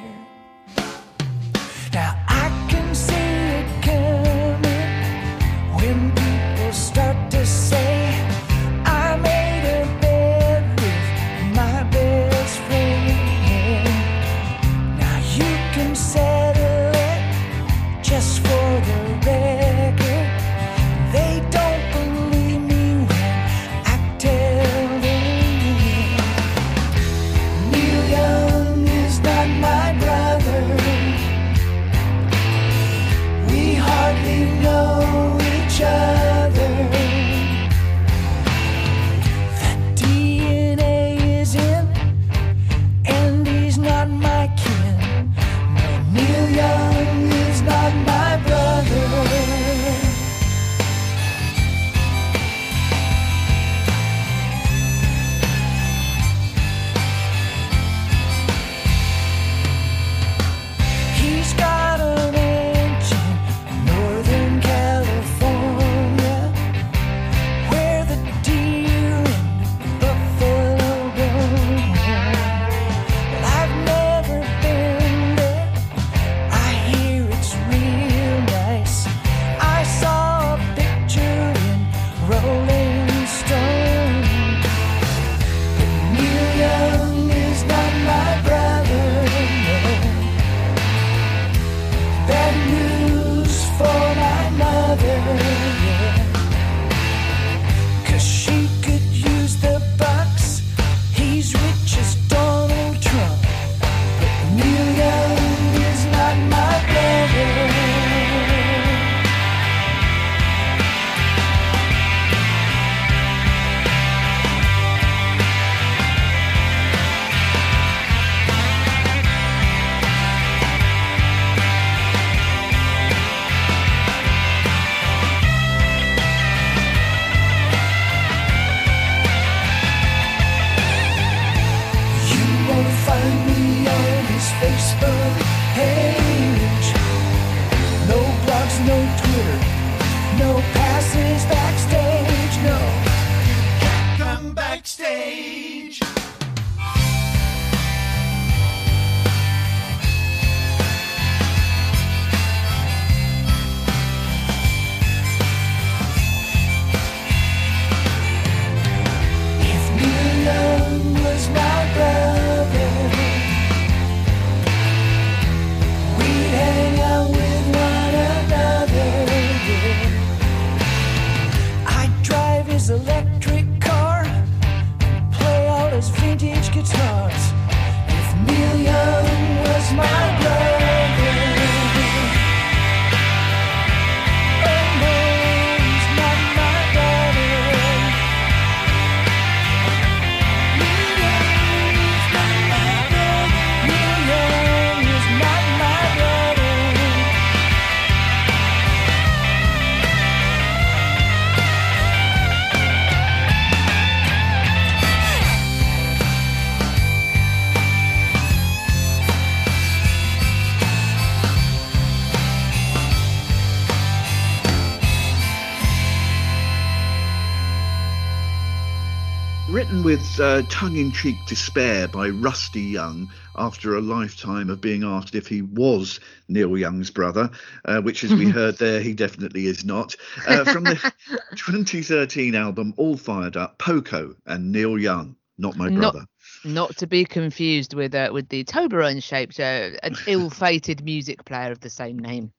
Uh, 220.40 220.62
tongue 220.70 220.96
in 220.96 221.12
cheek 221.12 221.36
despair 221.48 222.08
by 222.08 222.30
Rusty 222.30 222.80
Young 222.82 223.30
after 223.58 223.98
a 223.98 224.02
lifetime 224.02 224.70
of 224.70 224.80
being 224.80 225.04
asked 225.04 225.36
if 225.36 225.48
he 225.48 225.62
was 225.62 226.22
Neil 226.48 226.78
Young's 226.78 227.10
brother, 227.12 227.50
uh, 227.84 228.00
which, 228.00 228.24
as 228.24 228.34
we 228.34 228.48
heard 228.50 228.78
there, 228.78 229.02
he 229.02 229.14
definitely 229.14 229.66
is 229.66 229.84
not. 229.84 230.16
Uh, 230.48 230.64
from 230.64 230.86
the 230.86 230.96
2013 231.58 232.56
album 232.56 232.94
All 232.96 233.18
Fired 233.18 233.58
Up, 233.58 233.78
Poco 233.80 234.34
and 234.46 234.72
Neil 234.72 234.98
Young, 234.98 235.36
not 235.58 235.76
my 235.76 235.90
Not- 235.90 236.14
brother. 236.14 236.26
Not 236.64 236.96
to 236.98 237.08
be 237.08 237.26
confused 237.26 237.94
with 237.94 238.16
uh, 238.16 238.30
with 238.32 238.48
the 238.48 238.64
Toblerone 238.64 239.22
shaped, 239.22 239.60
uh, 239.60 239.92
an 240.04 240.16
ill-fated 240.28 241.04
music 241.04 241.44
player 241.44 241.72
of 241.72 241.82
the 241.82 241.90
same 241.90 242.18
name. 242.18 242.54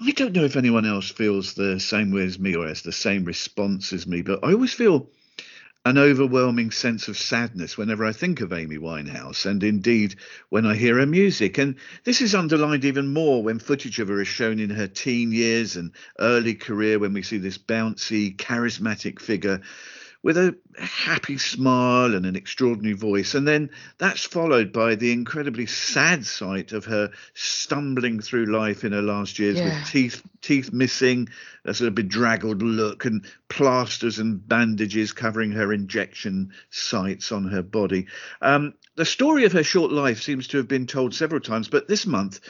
I 0.00 0.10
don't 0.10 0.32
know 0.32 0.44
if 0.44 0.56
anyone 0.56 0.86
else 0.86 1.08
feels 1.10 1.54
the 1.54 1.78
same 1.78 2.10
way 2.10 2.24
as 2.24 2.38
me 2.38 2.56
or 2.56 2.66
has 2.66 2.82
the 2.82 2.92
same 2.92 3.24
response 3.24 3.92
as 3.92 4.08
me, 4.08 4.22
but 4.22 4.40
I 4.42 4.52
always 4.52 4.72
feel 4.72 5.08
an 5.86 5.98
overwhelming 5.98 6.70
sense 6.70 7.08
of 7.08 7.18
sadness 7.18 7.76
whenever 7.76 8.06
I 8.06 8.12
think 8.12 8.40
of 8.40 8.54
Amy 8.54 8.78
Winehouse, 8.78 9.44
and 9.44 9.62
indeed 9.62 10.16
when 10.48 10.64
I 10.64 10.74
hear 10.74 10.98
her 10.98 11.06
music. 11.06 11.58
And 11.58 11.76
this 12.04 12.22
is 12.22 12.34
underlined 12.34 12.86
even 12.86 13.12
more 13.12 13.42
when 13.42 13.58
footage 13.58 13.98
of 13.98 14.08
her 14.08 14.20
is 14.20 14.28
shown 14.28 14.60
in 14.60 14.70
her 14.70 14.86
teen 14.86 15.30
years 15.30 15.76
and 15.76 15.92
early 16.18 16.54
career, 16.54 16.98
when 16.98 17.12
we 17.12 17.22
see 17.22 17.36
this 17.36 17.58
bouncy, 17.58 18.34
charismatic 18.34 19.20
figure 19.20 19.60
with 20.24 20.38
a 20.38 20.56
happy 20.78 21.36
smile 21.36 22.14
and 22.14 22.24
an 22.24 22.34
extraordinary 22.34 22.94
voice. 22.94 23.34
And 23.34 23.46
then 23.46 23.68
that's 23.98 24.24
followed 24.24 24.72
by 24.72 24.94
the 24.94 25.12
incredibly 25.12 25.66
sad 25.66 26.24
sight 26.24 26.72
of 26.72 26.86
her 26.86 27.10
stumbling 27.34 28.20
through 28.20 28.46
life 28.46 28.84
in 28.84 28.92
her 28.92 29.02
last 29.02 29.38
years 29.38 29.58
Yeah. 29.58 29.78
with 29.78 29.88
teeth 29.90 30.22
teeth 30.40 30.72
missing, 30.72 31.28
a 31.66 31.74
sort 31.74 31.88
of 31.88 31.94
bedraggled 31.94 32.62
look, 32.62 33.04
and 33.04 33.26
plasters 33.50 34.18
and 34.18 34.46
bandages 34.48 35.12
covering 35.12 35.52
her 35.52 35.74
injection 35.74 36.52
sites 36.70 37.30
on 37.30 37.44
her 37.44 37.62
body. 37.62 38.06
Um, 38.40 38.72
the 38.96 39.04
story 39.04 39.44
of 39.44 39.52
her 39.52 39.62
short 39.62 39.92
life 39.92 40.22
seems 40.22 40.48
to 40.48 40.56
have 40.56 40.68
been 40.68 40.86
told 40.86 41.14
several 41.14 41.40
times, 41.40 41.68
but 41.68 41.86
this 41.86 42.06
month 42.06 42.40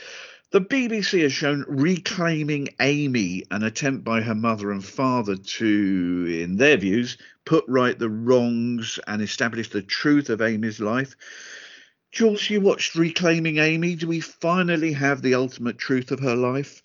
the 0.55 0.61
BBC 0.61 1.21
has 1.23 1.33
shown 1.33 1.65
Reclaiming 1.67 2.69
Amy, 2.79 3.43
an 3.51 3.65
attempt 3.65 4.05
by 4.05 4.21
her 4.21 4.37
mother 4.37 4.71
and 4.71 4.85
father 4.85 5.35
to, 5.35 6.41
in 6.45 6.59
their 6.59 6.77
views, 6.77 7.19
put 7.45 7.65
right 7.67 7.99
the 7.99 8.09
wrongs 8.09 9.01
and 9.09 9.21
establish 9.21 9.69
the 9.71 9.83
truth 9.83 10.31
of 10.31 10.41
Amy's 10.41 10.79
life. 10.79 11.17
Jules, 12.13 12.49
you 12.49 12.61
watched 12.61 12.95
Reclaiming 12.95 13.59
Amy. 13.59 13.97
Do 13.97 14.07
we 14.07 14.21
finally 14.21 14.93
have 14.93 15.23
the 15.23 15.35
ultimate 15.35 15.77
truth 15.77 16.13
of 16.13 16.21
her 16.21 16.37
life? 16.37 16.84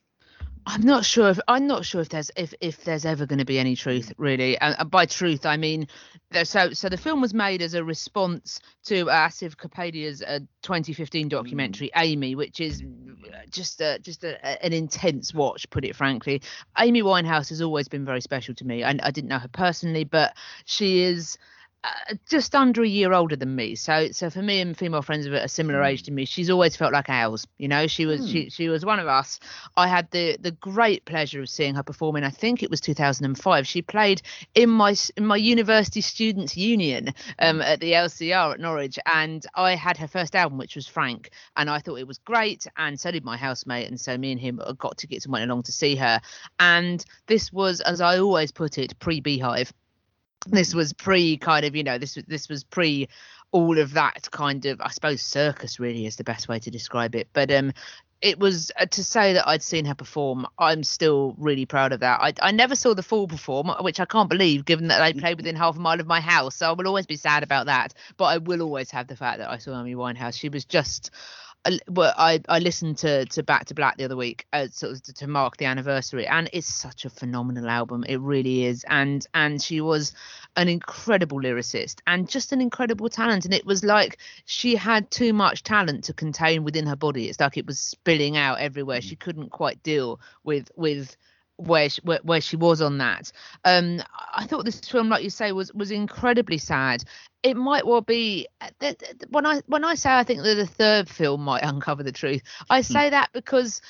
I'm 0.72 0.84
not 0.84 1.04
sure 1.04 1.30
if 1.30 1.40
I'm 1.48 1.66
not 1.66 1.84
sure 1.84 2.00
if 2.00 2.10
there's 2.10 2.30
if 2.38 2.54
if 2.62 2.84
there's 2.84 3.04
ever 3.04 3.26
going 3.26 3.40
to 3.40 3.46
be 3.46 3.58
any 3.58 3.76
truth 3.76 4.14
really. 4.18 4.56
And 4.60 4.76
and 4.78 4.92
by 4.92 5.08
truth, 5.08 5.44
I 5.46 5.58
mean 5.58 5.88
so 6.44 6.74
so 6.74 6.90
the 6.90 6.98
film 6.98 7.22
was 7.22 7.34
made 7.34 7.64
as 7.64 7.74
a 7.74 7.84
response 7.84 8.60
to 8.86 9.06
Asif 9.06 9.56
Kapadia's 9.58 10.22
uh, 10.22 10.40
2015 10.62 11.28
documentary 11.28 11.90
Amy, 11.96 12.36
which 12.36 12.60
is 12.60 12.84
just 13.50 13.82
a, 13.82 13.98
just 14.00 14.24
a, 14.24 14.36
a- 14.48 14.64
an 14.64 14.72
intense 14.74 15.34
watch, 15.34 15.68
put 15.72 15.86
it 15.86 15.96
frankly. 15.96 16.42
Amy 16.78 17.02
Winehouse 17.02 17.50
has 17.50 17.64
always 17.64 17.88
been 17.88 18.06
very 18.06 18.22
special 18.22 18.54
to 18.54 18.66
me. 18.66 18.84
I, 18.84 18.96
I 19.02 19.10
didn't 19.10 19.30
know 19.30 19.40
her 19.40 19.48
personally, 19.48 20.04
but 20.04 20.36
she 20.66 21.02
is 21.02 21.40
uh, 21.82 22.16
just 22.28 22.56
under 22.56 22.84
a 22.84 22.88
year 22.88 23.14
older 23.14 23.38
than 23.38 23.56
me. 23.56 23.74
So 23.74 24.12
so 24.12 24.30
for 24.30 24.42
me 24.42 24.60
and 24.60 24.78
female 24.78 25.02
friends 25.02 25.26
of 25.26 25.32
a 25.32 25.48
similar 25.48 25.82
age 25.82 26.04
to 26.04 26.12
me, 26.12 26.26
she's 26.26 26.50
always 26.50 26.76
felt 26.76 26.92
like 26.92 27.10
ours. 27.10 27.48
You 27.58 27.70
know, 27.70 27.88
she 27.88 28.06
was 28.06 28.30
she 28.30 28.50
she 28.50 28.68
was 28.68 28.84
one 28.84 29.00
of 29.00 29.08
us. 29.08 29.40
I 29.78 29.88
had 29.88 30.12
the 30.12 30.38
the 30.42 30.52
great 30.52 31.06
pleasure 31.06 31.42
of 31.42 31.48
seeing 31.48 31.76
her 31.76 31.84
performing. 31.84 32.26
I 32.26 32.32
think 32.32 32.64
it 32.64 32.70
was 32.70 32.82
2005. 32.82 33.66
She 33.66 33.82
played 33.82 34.22
in 34.56 34.70
my 34.70 34.94
in 35.16 35.26
my 35.26 35.38
university 35.38 36.02
students 36.02 36.58
union 36.58 37.14
um, 37.40 37.62
at 37.62 37.80
the 37.80 37.94
LCR 37.94 38.56
at 38.56 38.60
Norwich, 38.60 39.00
and 39.14 39.46
I 39.56 39.76
had 39.76 39.96
her 39.98 40.08
first 40.08 40.36
album, 40.36 40.58
which 40.58 40.76
was 40.76 40.86
Frank, 40.86 41.30
and 41.56 41.70
I 41.70 41.80
thought 41.80 42.00
it 42.00 42.08
was 42.08 42.18
great. 42.18 42.68
And 42.76 43.00
so 43.00 43.10
did 43.10 43.24
my 43.24 43.38
housemate, 43.38 43.88
and 43.88 43.98
so 43.98 44.18
me 44.18 44.34
and 44.34 44.42
him 44.42 44.60
got 44.78 44.98
tickets 44.98 45.24
and 45.24 45.32
went 45.32 45.50
along 45.50 45.64
to 45.64 45.72
see 45.72 45.96
her. 45.96 46.20
And 46.60 47.06
this 47.28 47.54
was, 47.54 47.80
as 47.80 48.02
I 48.02 48.20
always 48.20 48.52
put 48.52 48.78
it, 48.78 49.00
pre 49.00 49.22
Beehive 49.22 49.72
this 50.48 50.74
was 50.74 50.94
pre 50.94 51.38
kind 51.38 51.66
of 51.66 51.76
you 51.76 51.84
know 51.84 51.98
this 51.98 52.16
was 52.16 52.26
this 52.26 52.50
was 52.50 52.64
pre 52.64 53.08
all 53.52 53.80
of 53.80 53.94
that 53.94 54.30
kind 54.32 54.66
of 54.66 54.80
i 54.82 54.90
suppose 54.90 55.22
circus 55.22 55.80
really 55.80 56.06
is 56.06 56.16
the 56.16 56.24
best 56.24 56.48
way 56.48 56.60
to 56.60 56.72
describe 56.72 57.16
it 57.16 57.28
but 57.34 57.52
um 57.52 57.74
it 58.22 58.40
was 58.40 58.72
uh, 58.78 58.86
to 58.86 59.04
say 59.04 59.34
that 59.34 59.48
I'd 59.48 59.64
seen 59.64 59.86
her 59.86 59.96
perform. 59.96 60.46
I'm 60.58 60.84
still 60.84 61.36
really 61.38 61.66
proud 61.66 61.94
of 61.94 62.02
that. 62.02 62.20
I, 62.22 62.34
I 62.42 62.52
never 62.52 62.76
saw 62.76 62.94
the 62.94 63.04
full 63.04 63.28
perform, 63.28 63.70
which 63.82 64.00
I 64.00 64.06
can't 64.06 64.30
believe, 64.30 64.66
given 64.66 64.88
that 64.88 65.00
they 65.00 65.20
played 65.20 65.38
within 65.38 65.56
half 65.56 65.78
a 65.78 65.80
mile 65.80 66.00
of 66.00 66.08
my 66.08 66.20
house. 66.20 66.56
So 66.58 66.70
I 66.70 66.74
will 66.74 66.88
always 66.88 67.06
be 67.06 67.16
sad 67.16 67.44
about 67.44 67.68
that. 67.68 67.94
But 68.18 68.26
I 68.26 68.38
will 68.40 68.62
always 68.62 68.92
have 68.92 69.08
the 69.08 69.16
fact 69.16 69.40
that 69.40 69.50
I 69.50 69.58
saw 69.58 69.80
Amy 69.80 69.96
Winehouse. 69.96 70.38
She 70.38 70.50
was 70.50 70.66
just. 70.66 71.12
I- 71.66 71.80
Well, 71.90 72.14
I, 72.18 72.42
I 72.48 72.60
listened 72.60 72.98
to, 73.00 73.26
to 73.26 73.44
Back 73.44 73.66
to 73.66 73.74
Black 73.74 73.98
the 73.98 74.06
other 74.06 74.16
week, 74.16 74.48
uh, 74.54 74.68
sort 74.72 74.94
of 74.94 75.02
to, 75.04 75.14
to 75.14 75.28
mark 75.28 75.58
the 75.58 75.66
anniversary, 75.66 76.26
and 76.26 76.50
it's 76.54 76.68
such 76.68 77.06
a 77.06 77.10
phenomenal 77.10 77.70
album. 77.70 78.04
It 78.08 78.18
really 78.20 78.66
is, 78.66 78.86
and 78.88 79.26
and 79.34 79.62
she 79.62 79.82
was 79.82 80.14
an 80.56 80.68
incredible 80.70 81.40
lyricist 81.40 82.00
and 82.08 82.30
just 82.30 82.52
an 82.52 82.62
incredible 82.62 83.10
talent. 83.10 83.46
And 83.46 83.54
it 83.54 83.66
was 83.66 83.84
like 83.84 84.18
she 84.46 84.76
had 84.76 85.12
too 85.12 85.34
much 85.34 85.64
talent 85.64 86.06
to 86.06 86.14
contain 86.14 86.64
within 86.64 86.88
her 86.88 86.96
body. 86.96 87.28
It's 87.30 87.40
like 87.40 87.58
it 87.58 87.68
was 87.68 87.80
spilling 87.80 88.38
out 88.38 88.60
everywhere. 88.60 89.02
She 89.02 89.16
couldn't 89.16 89.50
quite 89.52 89.84
deal 89.84 90.20
with 90.44 90.72
with 90.76 91.16
where 91.60 91.90
she, 91.90 92.02
where, 92.04 92.20
where 92.24 92.42
she 92.42 92.56
was 92.56 92.82
on 92.82 92.98
that. 93.00 93.32
Um, 93.66 94.02
I 94.34 94.46
thought 94.46 94.66
this 94.66 94.80
film, 94.80 95.10
like 95.10 95.24
you 95.24 95.30
say, 95.30 95.52
was 95.52 95.74
was 95.74 95.92
incredibly 95.92 96.58
sad. 96.58 97.04
It 97.44 97.56
might 97.56 97.86
well 97.86 98.02
be 98.02 98.48
th- 98.80 98.98
th- 98.98 99.16
when 99.30 99.46
I 99.46 99.62
when 99.68 99.84
I 99.84 99.96
say 99.96 100.12
I 100.12 100.24
think 100.24 100.44
that 100.44 100.56
the 100.56 100.68
third 100.68 101.10
film 101.10 101.42
might 101.42 101.64
uncover 101.64 102.04
the 102.04 102.12
truth. 102.12 102.42
I 102.70 102.82
say 102.82 103.10
that 103.10 103.30
because 103.34 103.82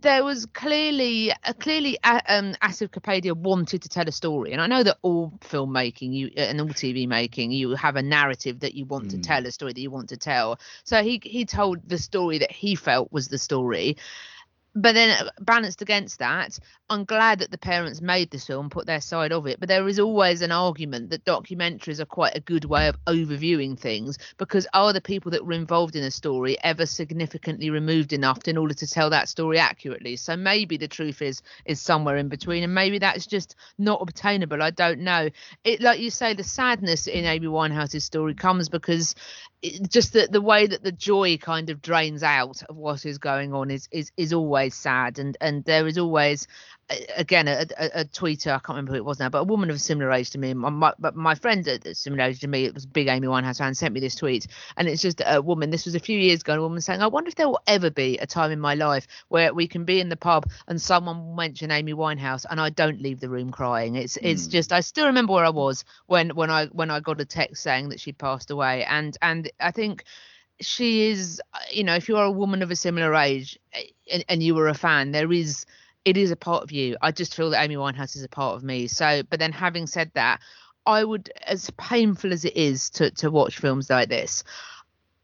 there 0.00 0.24
was 0.24 0.46
clearly 0.46 1.32
uh, 1.32 1.52
clearly 1.58 1.98
uh, 2.04 2.20
um 2.28 2.54
Asif 2.62 2.90
Kapadia 2.90 3.32
wanted 3.34 3.82
to 3.82 3.88
tell 3.88 4.08
a 4.08 4.12
story 4.12 4.52
and 4.52 4.60
I 4.60 4.66
know 4.66 4.82
that 4.84 4.98
all 5.02 5.32
filmmaking 5.40 6.14
you 6.14 6.30
and 6.36 6.60
all 6.60 6.68
TV 6.68 7.08
making 7.08 7.50
you 7.50 7.74
have 7.74 7.96
a 7.96 8.02
narrative 8.02 8.60
that 8.60 8.74
you 8.74 8.84
want 8.84 9.10
to 9.10 9.18
tell 9.18 9.44
a 9.44 9.50
story 9.50 9.72
that 9.72 9.80
you 9.80 9.90
want 9.90 10.10
to 10.10 10.16
tell 10.16 10.60
so 10.84 11.02
he 11.02 11.20
he 11.24 11.44
told 11.44 11.88
the 11.88 11.98
story 11.98 12.38
that 12.38 12.52
he 12.52 12.76
felt 12.76 13.12
was 13.12 13.28
the 13.28 13.38
story 13.38 13.96
but 14.74 14.94
then 14.94 15.10
uh, 15.10 15.30
balanced 15.40 15.82
against 15.82 16.18
that 16.18 16.58
i'm 16.90 17.04
glad 17.04 17.38
that 17.38 17.50
the 17.50 17.58
parents 17.58 18.00
made 18.00 18.30
this 18.30 18.46
film 18.46 18.70
put 18.70 18.86
their 18.86 19.00
side 19.00 19.32
of 19.32 19.46
it 19.46 19.60
but 19.60 19.68
there 19.68 19.86
is 19.88 19.98
always 19.98 20.42
an 20.42 20.52
argument 20.52 21.10
that 21.10 21.24
documentaries 21.24 22.00
are 22.00 22.06
quite 22.06 22.36
a 22.36 22.40
good 22.40 22.64
way 22.64 22.88
of 22.88 22.96
overviewing 23.06 23.78
things 23.78 24.18
because 24.38 24.66
are 24.74 24.92
the 24.92 25.00
people 25.00 25.30
that 25.30 25.44
were 25.44 25.52
involved 25.52 25.96
in 25.96 26.04
a 26.04 26.10
story 26.10 26.56
ever 26.64 26.86
significantly 26.86 27.70
removed 27.70 28.12
enough 28.12 28.46
in 28.46 28.56
order 28.56 28.74
to 28.74 28.86
tell 28.86 29.10
that 29.10 29.28
story 29.28 29.58
accurately? 29.58 30.16
So 30.16 30.36
maybe 30.36 30.76
the 30.76 30.88
truth 30.88 31.22
is 31.22 31.42
is 31.64 31.80
somewhere 31.80 32.16
in 32.16 32.28
between 32.28 32.62
and 32.62 32.74
maybe 32.74 32.98
that's 32.98 33.26
just 33.26 33.56
not 33.78 34.00
obtainable 34.02 34.62
i 34.62 34.70
don't 34.70 35.00
know. 35.00 35.28
It 35.64 35.80
like 35.80 36.00
you 36.00 36.10
say 36.10 36.34
the 36.34 36.44
sadness 36.44 37.06
in 37.06 37.24
amy 37.24 37.46
winehouse's 37.46 38.04
story 38.04 38.34
comes 38.34 38.68
because 38.68 39.14
just 39.88 40.12
the, 40.12 40.28
the 40.30 40.40
way 40.40 40.66
that 40.66 40.82
the 40.82 40.92
joy 40.92 41.36
kind 41.38 41.70
of 41.70 41.82
drains 41.82 42.22
out 42.22 42.62
of 42.68 42.76
what 42.76 43.06
is 43.06 43.18
going 43.18 43.54
on 43.54 43.70
is 43.70 43.88
is 43.92 44.10
is 44.16 44.32
always 44.32 44.74
sad. 44.74 45.18
And 45.18 45.36
and 45.40 45.64
there 45.64 45.86
is 45.86 45.98
always 45.98 46.46
again 47.16 47.48
a, 47.48 47.66
a, 47.78 48.00
a, 48.00 48.04
tweeter 48.04 48.48
i 48.48 48.58
can't 48.58 48.70
remember 48.70 48.92
who 48.92 48.98
it 48.98 49.04
was 49.04 49.18
now 49.18 49.28
but 49.28 49.38
a 49.38 49.44
woman 49.44 49.70
of 49.70 49.76
a 49.76 49.78
similar 49.78 50.12
age 50.12 50.30
to 50.30 50.38
me 50.38 50.52
my, 50.52 50.92
but 50.98 51.14
my 51.14 51.34
friend 51.34 51.66
at 51.68 51.86
a 51.86 51.94
similar 51.94 52.24
age 52.24 52.40
to 52.40 52.48
me 52.48 52.64
it 52.64 52.74
was 52.74 52.86
big 52.86 53.08
amy 53.08 53.26
winehouse 53.26 53.58
fan 53.58 53.74
sent 53.74 53.94
me 53.94 54.00
this 54.00 54.14
tweet. 54.14 54.46
And 54.76 54.88
it's 54.88 55.02
just 55.02 55.22
a 55.24 55.40
woman 55.40 55.70
this 55.70 55.84
was 55.84 55.94
a 55.94 56.00
few 56.00 56.18
years 56.18 56.40
ago 56.40 56.54
a 56.54 56.60
woman 56.60 56.80
saying 56.80 57.02
i 57.02 57.06
wonder 57.06 57.28
if 57.28 57.34
there 57.34 57.48
will 57.48 57.60
ever 57.66 57.90
be 57.90 58.18
a 58.18 58.26
time 58.26 58.50
in 58.50 58.60
my 58.60 58.74
life 58.74 59.06
where 59.28 59.54
we 59.54 59.66
can 59.66 59.84
be 59.84 60.00
in 60.00 60.08
the 60.08 60.16
pub 60.16 60.46
and 60.68 60.80
someone 60.80 61.24
will 61.24 61.34
mention 61.34 61.70
amy 61.70 61.94
winehouse 61.94 62.44
and 62.50 62.60
i 62.60 62.68
don't 62.68 63.00
leave 63.00 63.20
the 63.20 63.28
room 63.28 63.50
crying. 63.50 63.96
It's 63.96 64.18
mm. 64.18 64.30
it's 64.30 64.46
just 64.46 64.72
i 64.72 64.80
still 64.80 65.06
remember 65.06 65.32
where 65.32 65.44
i 65.44 65.50
was 65.50 65.84
when 66.06 66.30
when 66.30 66.50
i 66.50 66.66
when 66.66 66.90
i 66.90 67.00
got 67.00 67.20
a 67.20 67.24
text 67.24 67.62
saying 67.62 67.88
that 67.90 68.00
she 68.00 68.12
passed 68.12 68.50
away. 68.50 68.84
And 68.84 69.16
and 69.22 69.50
i 69.60 69.70
think 69.70 70.04
she 70.60 71.10
is 71.10 71.40
you 71.70 71.84
know 71.84 71.94
if 71.94 72.08
you 72.08 72.16
are 72.16 72.24
a 72.24 72.30
woman 72.30 72.62
of 72.62 72.70
a 72.70 72.76
similar 72.76 73.14
age 73.14 73.58
eh, 73.72 73.82
and, 74.12 74.24
and 74.28 74.42
you 74.42 74.54
were 74.54 74.68
a 74.68 74.74
fan 74.74 75.10
there 75.10 75.32
is 75.32 75.66
it 76.04 76.16
is 76.16 76.30
a 76.30 76.36
part 76.36 76.62
of 76.62 76.72
you. 76.72 76.96
I 77.00 77.12
just 77.12 77.34
feel 77.34 77.50
that 77.50 77.62
Amy 77.62 77.76
Winehouse 77.76 78.16
is 78.16 78.24
a 78.24 78.28
part 78.28 78.56
of 78.56 78.62
me. 78.62 78.86
So, 78.88 79.22
but 79.28 79.38
then 79.38 79.52
having 79.52 79.86
said 79.86 80.10
that, 80.14 80.40
I 80.84 81.04
would, 81.04 81.30
as 81.46 81.70
painful 81.70 82.32
as 82.32 82.44
it 82.44 82.56
is 82.56 82.90
to 82.90 83.10
to 83.12 83.30
watch 83.30 83.58
films 83.58 83.88
like 83.88 84.08
this, 84.08 84.42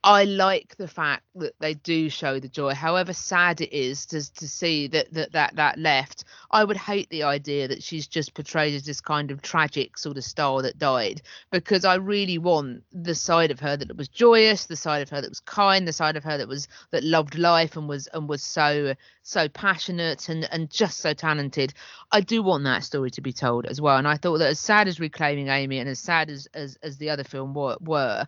I 0.09 0.25
like 0.25 0.75
the 0.79 0.89
fact 0.89 1.25
that 1.35 1.53
they 1.61 1.75
do 1.75 2.09
show 2.09 2.41
the 2.41 2.49
joy, 2.49 2.73
however 2.73 3.13
sad 3.13 3.61
it 3.61 3.77
is 3.77 4.07
to 4.07 4.33
to 4.37 4.49
see 4.49 4.87
that 4.87 5.13
that 5.13 5.33
that 5.33 5.57
that 5.57 5.79
left. 5.79 6.25
I 6.51 6.65
would 6.65 6.79
hate 6.79 7.11
the 7.11 7.25
idea 7.25 7.69
that 7.69 7.83
she's 7.83 8.07
just 8.07 8.33
portrayed 8.33 8.75
as 8.75 8.87
this 8.87 9.03
kind 9.03 9.31
of 9.31 9.43
tragic 9.43 9.99
sort 9.99 10.17
of 10.17 10.25
star 10.25 10.63
that 10.63 10.79
died, 10.79 11.21
because 11.51 11.85
I 11.85 11.97
really 11.97 12.39
want 12.39 12.85
the 12.91 13.15
side 13.15 13.51
of 13.51 13.61
her 13.61 13.77
that 13.77 13.99
was 13.99 14.09
joyous, 14.09 14.65
the 14.65 14.77
side 14.77 15.03
of 15.03 15.11
her 15.11 15.21
that 15.21 15.29
was 15.29 15.41
kind, 15.41 15.87
the 15.87 15.93
side 15.93 16.17
of 16.17 16.25
her 16.25 16.39
that 16.39 16.49
was 16.49 16.69
that 16.91 17.05
loved 17.05 17.37
life 17.37 17.77
and 17.77 17.87
was 17.87 18.07
and 18.07 18.31
was 18.31 18.43
so 18.43 18.95
so 19.23 19.47
passionate 19.51 20.31
and 20.31 20.49
and 20.51 20.71
just 20.71 21.01
so 21.01 21.13
talented. 21.13 21.75
I 22.11 22.23
do 22.23 22.43
want 22.43 22.65
that 22.65 22.83
story 22.83 23.11
to 23.11 23.21
be 23.21 23.35
told 23.35 23.67
as 23.67 23.79
well, 23.79 23.99
and 23.99 24.09
I 24.09 24.17
thought 24.17 24.39
that 24.39 24.49
as 24.49 24.59
sad 24.59 24.89
as 24.89 25.01
Reclaiming 25.01 25.49
Amy 25.49 25.81
and 25.81 25.89
as 25.91 25.99
sad 25.99 26.31
as 26.31 26.49
as, 26.55 26.79
as 26.83 26.97
the 26.97 27.11
other 27.11 27.25
film 27.25 27.53
were, 27.53 27.77
were 27.83 28.27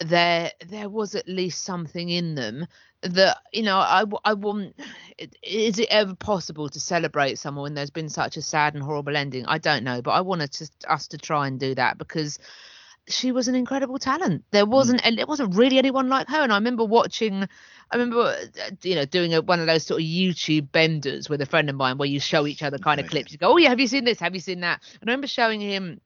there 0.00 0.52
there 0.66 0.88
was 0.88 1.14
at 1.14 1.28
least 1.28 1.64
something 1.64 2.08
in 2.08 2.34
them 2.34 2.66
that 3.02 3.38
you 3.52 3.62
know 3.62 3.78
I, 3.78 4.04
I 4.24 4.34
want 4.34 4.74
is 5.42 5.78
it 5.78 5.88
ever 5.90 6.14
possible 6.14 6.68
to 6.68 6.80
celebrate 6.80 7.38
someone 7.38 7.62
when 7.62 7.74
there's 7.74 7.90
been 7.90 8.08
such 8.08 8.36
a 8.36 8.42
sad 8.42 8.74
and 8.74 8.82
horrible 8.82 9.16
ending? 9.16 9.46
I 9.46 9.58
don't 9.58 9.84
know 9.84 10.02
but 10.02 10.12
i 10.12 10.20
wanted 10.20 10.52
to, 10.52 10.70
us 10.88 11.08
to 11.08 11.18
try 11.18 11.46
and 11.46 11.58
do 11.58 11.74
that 11.74 11.98
because 11.98 12.38
she 13.08 13.32
was 13.32 13.48
an 13.48 13.54
incredible 13.54 13.98
talent. 13.98 14.44
There 14.50 14.66
mm. 14.66 14.70
wasn't 14.70 15.02
mm. 15.02 15.18
it 15.18 15.28
wasn't 15.28 15.54
really 15.54 15.78
anyone 15.78 16.08
like 16.08 16.28
her 16.28 16.42
and 16.42 16.52
i 16.52 16.56
remember 16.56 16.84
watching 16.84 17.42
i 17.90 17.96
remember 17.96 18.20
uh, 18.20 18.70
you 18.82 18.94
know 18.94 19.04
doing 19.04 19.34
a, 19.34 19.42
one 19.42 19.60
of 19.60 19.66
those 19.66 19.86
sort 19.86 20.00
of 20.00 20.06
youtube 20.06 20.70
benders 20.70 21.28
with 21.28 21.40
a 21.40 21.46
friend 21.46 21.70
of 21.70 21.76
mine 21.76 21.98
where 21.98 22.08
you 22.08 22.20
show 22.20 22.46
each 22.46 22.62
other 22.62 22.78
kind 22.78 23.00
of 23.00 23.08
clips. 23.08 23.32
You 23.32 23.38
go 23.38 23.52
oh 23.52 23.56
yeah 23.56 23.70
have 23.70 23.80
you 23.80 23.88
seen 23.88 24.04
this? 24.04 24.20
Have 24.20 24.34
you 24.34 24.40
seen 24.40 24.60
that? 24.60 24.80
And 25.00 25.10
i 25.10 25.12
remember 25.12 25.26
showing 25.26 25.60
him 25.60 26.00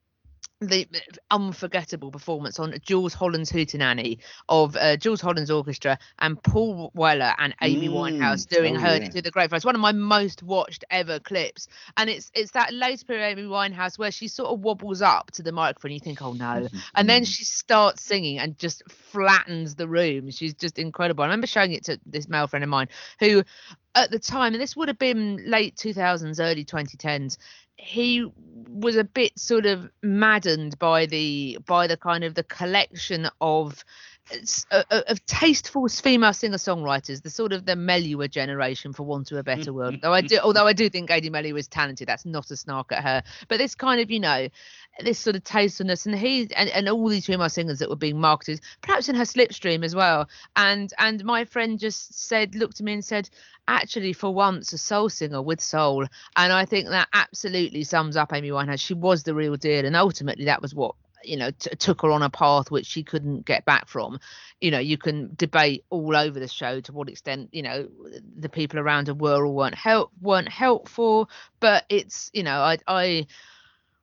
the 0.68 0.86
unforgettable 1.30 2.10
performance 2.10 2.58
on 2.58 2.74
Jools 2.82 3.14
Holland's 3.14 3.50
Hootenanny 3.50 4.18
of 4.48 4.76
uh, 4.76 4.96
Jools 4.96 5.20
Holland's 5.20 5.50
orchestra 5.50 5.98
and 6.18 6.42
Paul 6.42 6.90
Weller 6.94 7.34
and 7.38 7.54
Amy 7.62 7.88
mm. 7.88 7.94
Winehouse 7.94 8.46
doing 8.46 8.76
oh, 8.76 8.80
her 8.80 8.96
yeah. 8.96 9.08
to 9.08 9.22
the 9.22 9.30
Great 9.30 9.52
It's 9.52 9.64
one 9.64 9.74
of 9.74 9.80
my 9.80 9.92
most 9.92 10.42
watched 10.42 10.84
ever 10.90 11.18
clips, 11.18 11.68
and 11.96 12.08
it's 12.08 12.30
it's 12.34 12.52
that 12.52 12.72
later 12.72 13.04
period 13.04 13.38
Amy 13.38 13.48
Winehouse 13.48 13.98
where 13.98 14.10
she 14.10 14.28
sort 14.28 14.50
of 14.50 14.60
wobbles 14.60 15.02
up 15.02 15.30
to 15.32 15.42
the 15.42 15.52
microphone. 15.52 15.92
You 15.92 16.00
think, 16.00 16.22
oh 16.22 16.32
no, 16.32 16.68
and 16.94 17.08
then 17.08 17.24
she 17.24 17.44
starts 17.44 18.02
singing 18.02 18.38
and 18.38 18.58
just 18.58 18.82
flattens 18.90 19.74
the 19.74 19.88
room. 19.88 20.30
She's 20.30 20.54
just 20.54 20.78
incredible. 20.78 21.22
I 21.24 21.26
remember 21.26 21.46
showing 21.46 21.72
it 21.72 21.84
to 21.84 22.00
this 22.06 22.28
male 22.28 22.46
friend 22.46 22.62
of 22.62 22.68
mine 22.68 22.88
who 23.18 23.44
at 23.94 24.10
the 24.10 24.18
time, 24.18 24.54
and 24.54 24.62
this 24.62 24.76
would 24.76 24.88
have 24.88 24.98
been 24.98 25.44
late 25.46 25.76
2000s, 25.76 26.40
early 26.40 26.64
2010s, 26.64 27.36
he 27.76 28.26
was 28.68 28.96
a 28.96 29.04
bit 29.04 29.38
sort 29.38 29.66
of 29.66 29.90
maddened 30.02 30.78
by 30.78 31.06
the 31.06 31.58
by 31.66 31.86
the 31.86 31.96
kind 31.96 32.24
of 32.24 32.34
the 32.34 32.44
collection 32.44 33.28
of 33.40 33.84
of 34.90 35.24
tasteful 35.26 35.88
female 35.88 36.32
singer 36.32 36.56
songwriters, 36.56 37.22
the 37.22 37.30
sort 37.30 37.52
of 37.52 37.66
the 37.66 37.74
Melua 37.74 38.30
generation, 38.30 38.92
for 38.92 39.02
want 39.04 39.30
of 39.32 39.38
a 39.38 39.42
better 39.42 39.72
word. 39.74 40.00
though 40.00 40.12
I 40.12 40.20
do, 40.20 40.38
although 40.38 40.66
I 40.66 40.72
do 40.72 40.88
think 40.88 41.08
Katie 41.08 41.30
Melua 41.30 41.58
is 41.58 41.68
talented. 41.68 42.08
That's 42.08 42.24
not 42.24 42.50
a 42.50 42.56
snark 42.56 42.92
at 42.92 43.02
her, 43.02 43.22
but 43.48 43.58
this 43.58 43.74
kind 43.74 44.00
of, 44.00 44.10
you 44.10 44.20
know, 44.20 44.48
this 45.00 45.18
sort 45.18 45.36
of 45.36 45.44
tastefulness, 45.44 46.06
and 46.06 46.16
he 46.16 46.48
and, 46.54 46.68
and 46.70 46.88
all 46.88 47.08
these 47.08 47.26
female 47.26 47.48
singers 47.48 47.80
that 47.80 47.90
were 47.90 47.96
being 47.96 48.20
marketed, 48.20 48.60
perhaps 48.80 49.08
in 49.08 49.16
her 49.16 49.24
slipstream 49.24 49.84
as 49.84 49.94
well. 49.94 50.28
And 50.56 50.92
and 50.98 51.24
my 51.24 51.44
friend 51.44 51.78
just 51.78 52.14
said, 52.14 52.54
looked 52.54 52.80
at 52.80 52.84
me 52.84 52.94
and 52.94 53.04
said, 53.04 53.28
actually, 53.68 54.12
for 54.12 54.32
once, 54.32 54.72
a 54.72 54.78
soul 54.78 55.08
singer 55.08 55.42
with 55.42 55.60
soul, 55.60 56.06
and 56.36 56.52
I 56.52 56.64
think 56.64 56.88
that 56.88 57.08
absolutely 57.12 57.84
sums 57.84 58.16
up 58.16 58.32
Amy 58.32 58.50
Winehouse. 58.50 58.80
She 58.80 58.94
was 58.94 59.24
the 59.24 59.34
real 59.34 59.56
deal, 59.56 59.84
and 59.84 59.96
ultimately, 59.96 60.46
that 60.46 60.62
was 60.62 60.74
what 60.74 60.94
you 61.24 61.36
know 61.36 61.50
t- 61.50 61.74
took 61.76 62.02
her 62.02 62.10
on 62.10 62.22
a 62.22 62.30
path 62.30 62.70
which 62.70 62.86
she 62.86 63.02
couldn't 63.02 63.44
get 63.44 63.64
back 63.64 63.88
from. 63.88 64.18
You 64.60 64.70
know 64.70 64.78
you 64.78 64.98
can 64.98 65.32
debate 65.36 65.84
all 65.90 66.16
over 66.16 66.38
the 66.38 66.48
show 66.48 66.80
to 66.80 66.92
what 66.92 67.08
extent 67.08 67.50
you 67.52 67.62
know 67.62 67.88
the 68.38 68.48
people 68.48 68.78
around 68.78 69.08
her 69.08 69.14
were 69.14 69.44
or 69.44 69.52
weren't 69.54 69.74
help 69.74 70.10
weren't 70.20 70.48
helpful 70.48 71.28
but 71.60 71.84
it's 71.88 72.30
you 72.32 72.42
know 72.42 72.60
i 72.60 72.78
i 72.86 73.26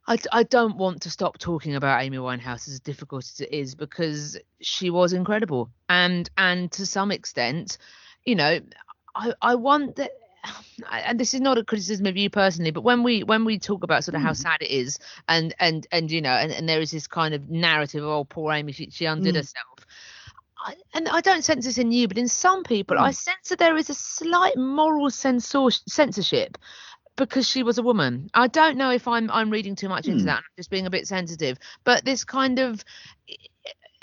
I, 0.09 0.17
I 0.31 0.43
don't 0.43 0.75
want 0.75 1.03
to 1.03 1.11
stop 1.11 1.37
talking 1.37 1.75
about 1.75 2.01
Amy 2.01 2.17
Winehouse 2.17 2.67
as 2.67 2.79
difficult 2.79 3.25
as 3.25 3.41
it 3.41 3.53
is 3.53 3.75
because 3.75 4.39
she 4.59 4.89
was 4.89 5.13
incredible. 5.13 5.69
And 5.87 6.27
and 6.35 6.71
to 6.73 6.87
some 6.87 7.11
extent, 7.11 7.77
you 8.25 8.33
know, 8.33 8.59
I 9.15 9.33
I 9.39 9.55
want 9.55 9.97
that 9.97 10.11
and 10.91 11.19
this 11.19 11.33
is 11.33 11.41
not 11.41 11.57
a 11.57 11.63
criticism 11.63 12.05
of 12.05 12.17
you 12.17 12.29
personally, 12.29 12.71
but 12.71 12.81
when 12.81 13.03
we 13.03 13.23
when 13.23 13.45
we 13.45 13.59
talk 13.59 13.83
about 13.83 14.03
sort 14.03 14.15
of 14.15 14.21
how 14.21 14.31
mm. 14.31 14.37
sad 14.37 14.61
it 14.61 14.71
is, 14.71 14.99
and 15.27 15.53
and 15.59 15.87
and 15.91 16.11
you 16.11 16.21
know, 16.21 16.31
and, 16.31 16.51
and 16.51 16.67
there 16.67 16.81
is 16.81 16.91
this 16.91 17.07
kind 17.07 17.33
of 17.33 17.49
narrative 17.49 18.03
of 18.03 18.09
oh 18.09 18.23
poor 18.23 18.53
Amy, 18.53 18.71
she, 18.71 18.89
she 18.89 19.05
undid 19.05 19.35
mm. 19.35 19.37
herself. 19.37 19.85
I, 20.61 20.75
and 20.93 21.07
I 21.07 21.21
don't 21.21 21.43
sense 21.43 21.65
this 21.65 21.77
in 21.77 21.91
you, 21.91 22.07
but 22.07 22.17
in 22.17 22.27
some 22.27 22.63
people, 22.63 22.97
mm. 22.97 23.01
I 23.01 23.11
sense 23.11 23.49
that 23.49 23.59
there 23.59 23.77
is 23.77 23.89
a 23.89 23.93
slight 23.93 24.57
moral 24.57 25.09
censor- 25.09 25.71
censorship 25.87 26.57
because 27.15 27.47
she 27.47 27.63
was 27.63 27.77
a 27.77 27.83
woman. 27.83 28.29
I 28.33 28.47
don't 28.47 28.77
know 28.77 28.91
if 28.91 29.07
I'm 29.07 29.29
I'm 29.31 29.49
reading 29.49 29.75
too 29.75 29.89
much 29.89 30.07
into 30.07 30.23
mm. 30.23 30.27
that. 30.27 30.37
I'm 30.37 30.57
just 30.57 30.69
being 30.69 30.85
a 30.85 30.89
bit 30.89 31.07
sensitive, 31.07 31.57
but 31.83 32.05
this 32.05 32.23
kind 32.23 32.59
of 32.59 32.83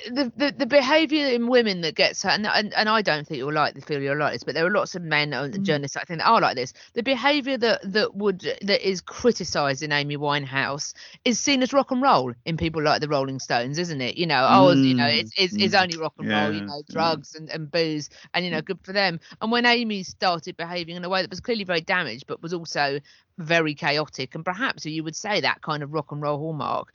the, 0.05 0.31
the, 0.37 0.55
the 0.57 0.67
behavior 0.67 1.27
in 1.27 1.49
women 1.49 1.81
that 1.81 1.95
gets 1.95 2.23
her, 2.23 2.29
and, 2.29 2.47
and, 2.47 2.75
and 2.75 2.89
I 2.89 3.01
don't 3.01 3.27
think 3.27 3.39
you'll 3.39 3.53
like 3.53 3.75
the 3.75 3.81
feel 3.81 4.01
you'll 4.01 4.19
like 4.19 4.35
this, 4.35 4.45
but 4.45 4.55
there 4.55 4.67
are 4.67 4.71
lots 4.71 4.95
of 4.95 5.03
men 5.03 5.33
and 5.33 5.55
mm. 5.55 5.63
journalists 5.63 5.97
I 5.97 6.05
think 6.05 6.21
that 6.21 6.29
are 6.29 6.41
like 6.41 6.55
this. 6.55 6.75
The 6.93 7.03
behavior 7.03 7.57
that 7.57 7.81
that 7.93 8.15
would 8.15 8.41
that 8.41 8.89
is 8.89 9.01
criticised 9.01 9.83
in 9.83 9.93
Amy 9.93 10.19
Winehouse 10.19 10.93
is 11.25 11.41
seen 11.41 11.63
as 11.63 11.73
rock 11.73 11.91
and 11.93 12.03
roll 12.03 12.35
in 12.45 12.59
people 12.59 12.83
like 12.83 13.01
the 13.01 13.09
Rolling 13.09 13.39
Stones, 13.39 13.79
isn't 13.79 14.03
it? 14.03 14.19
You 14.19 14.27
know, 14.27 14.35
mm. 14.35 14.49
oh, 14.51 14.73
you 14.73 14.95
know, 14.95 15.07
it's 15.07 15.33
it's, 15.39 15.55
it's 15.55 15.75
mm. 15.75 15.83
only 15.83 15.97
rock 15.97 16.15
and 16.19 16.29
yeah. 16.29 16.45
roll, 16.45 16.55
you 16.55 16.61
know, 16.61 16.83
drugs 16.91 17.35
and, 17.35 17.49
and 17.49 17.71
booze, 17.71 18.11
and 18.35 18.45
you 18.45 18.51
know, 18.51 18.61
good 18.61 18.79
for 18.83 18.93
them. 18.93 19.19
And 19.41 19.51
when 19.51 19.65
Amy 19.65 20.03
started 20.03 20.59
behaving 20.59 20.97
in 20.97 21.05
a 21.05 21.09
way 21.09 21.23
that 21.23 21.31
was 21.31 21.41
clearly 21.41 21.65
very 21.65 21.81
damaged, 21.81 22.27
but 22.27 22.43
was 22.43 22.53
also 22.53 23.01
very 23.39 23.75
chaotic, 23.75 24.35
and 24.35 24.45
perhaps 24.45 24.85
you 24.85 25.05
would 25.05 25.17
say 25.17 25.41
that 25.41 25.63
kind 25.63 25.83
of 25.83 25.93
rock 25.95 26.13
and 26.13 26.21
roll 26.21 26.39
hallmark 26.39 26.93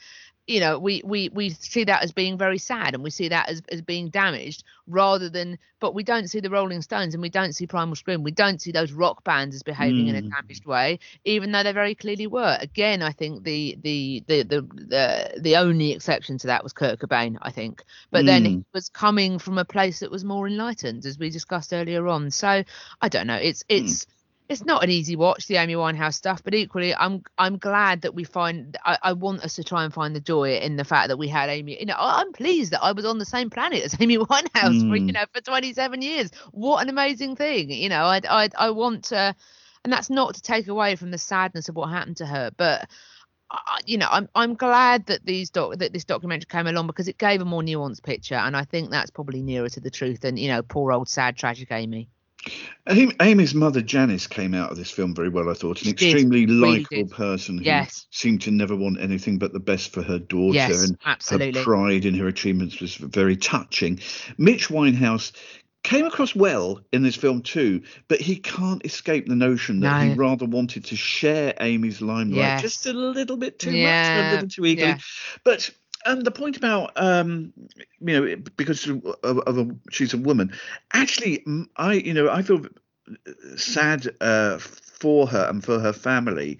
you 0.52 0.60
know 0.60 0.78
we 0.78 1.02
we 1.06 1.30
we 1.30 1.50
see 1.50 1.86
that 1.86 2.04
as 2.04 2.12
being 2.12 2.38
very 2.38 2.58
sad 2.58 2.94
and 2.94 3.04
we 3.04 3.10
see 3.10 3.30
that 3.30 3.48
as, 3.50 3.62
as 3.72 3.82
being 3.82 4.10
damaged 4.10 4.64
rather 4.86 5.30
than 5.30 5.58
but 5.80 5.96
we 5.96 6.04
don't 6.04 6.30
see 6.30 6.42
the 6.42 6.50
rolling 6.50 6.82
stones 6.82 7.14
and 7.14 7.22
we 7.22 7.30
don't 7.30 7.54
see 7.54 7.66
primal 7.66 7.96
scream 7.96 8.22
we 8.22 8.32
don't 8.32 8.62
see 8.62 8.72
those 8.72 8.92
rock 8.92 9.24
bands 9.24 9.56
as 9.56 9.64
behaving 9.64 10.06
mm. 10.06 10.10
in 10.10 10.16
a 10.16 10.22
mm. 10.22 10.30
damaged 10.30 10.66
way 10.66 11.00
even 11.24 11.52
though 11.52 11.64
they 11.64 11.72
very 11.72 11.96
clearly 11.96 12.28
were 12.28 12.58
again 12.60 13.02
i 13.02 13.12
think 13.12 13.44
the 13.44 13.78
the 13.82 14.24
the 14.28 14.44
the 14.44 14.62
the, 14.62 15.40
the 15.40 15.56
only 15.56 15.94
exception 15.94 16.38
to 16.38 16.48
that 16.48 16.64
was 16.64 16.74
kurt 16.74 17.00
cobain 17.00 17.38
i 17.42 17.50
think 17.50 17.84
but 18.12 18.24
mm. 18.24 18.28
then 18.28 18.46
he 18.46 18.66
was 18.74 18.90
coming 18.90 19.40
from 19.40 19.58
a 19.58 19.66
place 19.66 20.00
that 20.00 20.12
was 20.12 20.26
more 20.26 20.48
enlightened 20.48 21.06
as 21.06 21.18
we 21.18 21.30
discussed 21.30 21.72
earlier 21.72 22.08
on 22.08 22.30
so 22.30 22.64
i 23.02 23.08
don't 23.08 23.28
know 23.28 23.36
it's 23.36 23.64
it's 23.70 24.06
mm 24.06 24.08
it's 24.52 24.66
not 24.66 24.84
an 24.84 24.90
easy 24.90 25.16
watch, 25.16 25.48
the 25.48 25.56
Amy 25.56 25.76
Winehouse 25.76 26.16
stuff, 26.16 26.44
but 26.44 26.54
equally, 26.54 26.94
I'm 26.94 27.24
I'm 27.38 27.58
glad 27.58 28.02
that 28.02 28.14
we 28.14 28.26
find. 28.26 28.78
I, 28.86 28.98
I 29.02 29.14
want 29.14 29.44
us 29.46 29.56
to 29.56 29.64
try 29.64 29.86
and 29.86 29.94
find 29.94 30.14
the 30.14 30.20
joy 30.20 30.58
in 30.58 30.76
the 30.76 30.84
fact 30.84 31.08
that 31.08 31.18
we 31.18 31.30
had 31.30 31.50
Amy. 31.50 31.80
You 31.80 31.86
know, 31.86 31.94
I- 31.96 32.20
I'm 32.20 32.34
pleased 32.34 32.72
that 32.74 32.84
I 32.84 32.92
was 32.92 33.06
on 33.06 33.18
the 33.18 33.26
same 33.26 33.50
planet 33.50 33.82
as 33.84 33.96
Amy 34.02 34.18
Winehouse 34.18 34.86
for 34.86 34.98
you 34.98 35.14
Mm. 35.14 35.14
know 35.14 35.26
for 35.34 35.42
27 35.42 36.02
years. 36.02 36.32
What 36.52 36.84
an 36.84 36.90
amazing 36.90 37.38
thing! 37.38 37.72
You 37.72 37.88
know, 37.88 38.04
I 38.04 38.22
I 38.30 38.50
I 38.58 38.70
want 38.72 39.06
to, 39.06 39.34
and 39.86 39.94
that's 39.94 40.10
not 40.10 40.36
to 40.36 40.42
take 40.42 40.68
away 40.68 40.98
from 40.98 41.12
the 41.12 41.18
sadness 41.18 41.70
of 41.70 41.76
what 41.76 41.88
happened 41.90 42.18
to 42.18 42.26
her, 42.26 42.52
but. 42.58 42.90
You 43.86 43.98
know, 43.98 44.08
I'm 44.10 44.30
I'm 44.34 44.56
glad 44.56 45.08
that 45.08 45.26
these 45.26 45.50
doc 45.50 45.78
that 45.80 45.92
this 45.92 46.06
documentary 46.06 46.46
came 46.46 46.68
along 46.68 46.88
because 46.88 47.10
it 47.10 47.18
gave 47.18 47.42
a 47.42 47.46
more 47.46 47.62
nuanced 47.62 48.02
picture, 48.04 48.36
and 48.36 48.56
I 48.56 48.64
think 48.64 48.92
that's 48.92 49.12
probably 49.12 49.42
nearer 49.42 49.68
to 49.68 49.80
the 49.82 49.90
truth 49.92 50.22
than 50.22 50.38
you 50.38 50.48
know 50.48 50.62
poor 50.62 50.94
old 50.94 51.10
sad 51.10 51.36
tragic 51.36 51.70
Amy. 51.72 52.10
Amy, 52.90 53.14
Amy's 53.22 53.54
mother 53.54 53.82
Janice 53.82 54.26
came 54.26 54.56
out 54.56 54.72
of 54.72 54.78
this 54.78 54.90
film 54.90 55.14
very 55.14 55.30
well, 55.30 55.50
I 55.50 55.54
thought. 55.54 55.80
An 55.82 55.86
She 55.86 55.92
extremely 55.92 56.46
really 56.48 56.80
likable 56.80 57.08
person 57.08 57.60
who 57.60 57.64
Yes. 57.66 58.08
seemed 58.10 58.42
to 58.42 58.52
never 58.52 58.76
want 58.76 59.00
anything 59.00 59.38
but 59.38 59.54
the 59.54 59.60
best 59.60 59.94
for 59.94 60.02
her 60.02 60.18
daughter. 60.18 60.56
Yes, 60.56 60.88
and 60.90 60.98
absolutely. 61.06 61.60
her 61.60 61.64
pride 61.64 62.06
in 62.06 62.16
her 62.16 62.28
achievements 62.28 62.80
was 62.80 62.96
very 62.96 63.36
touching. 63.38 64.00
Mitch 64.40 64.70
Winehouse 64.70 65.32
came 65.84 66.06
across 66.06 66.36
well 66.36 66.80
in 66.92 67.04
this 67.04 67.16
film 67.16 67.42
too, 67.42 67.82
but 68.08 68.20
he 68.22 68.36
can't 68.36 68.84
escape 68.86 69.28
the 69.28 69.36
notion 69.36 69.80
that 69.82 70.02
he 70.04 70.14
rather 70.14 70.46
wanted 70.46 70.86
to 70.86 70.96
share 70.96 71.54
Amy's 71.60 72.02
limelight 72.02 72.38
Yes. 72.38 72.62
just 72.62 72.86
a 72.88 72.94
little 72.94 73.38
bit 73.38 73.60
too 73.60 73.72
much, 73.72 73.78
a 73.80 74.32
little 74.32 74.48
too 74.50 74.66
eagerly. 74.66 74.90
yeah. 74.90 74.98
But 75.44 75.70
um, 76.06 76.22
the 76.22 76.32
point 76.32 76.58
about 76.58 76.92
um, 76.96 77.54
you 78.00 78.20
know 78.22 78.36
because 78.58 78.88
of, 78.88 79.06
of 79.24 79.58
a, 79.58 79.68
she's 79.92 80.14
a 80.14 80.18
woman, 80.18 80.52
actually, 80.94 81.44
I 81.78 81.94
you 81.94 82.14
know 82.14 82.30
I 82.30 82.42
feel 82.42 82.66
sad 83.56 84.08
uh, 84.22 84.58
for 84.60 85.28
her 85.28 85.48
and 85.50 85.64
for 85.64 85.80
her 85.80 85.94
family. 85.94 86.58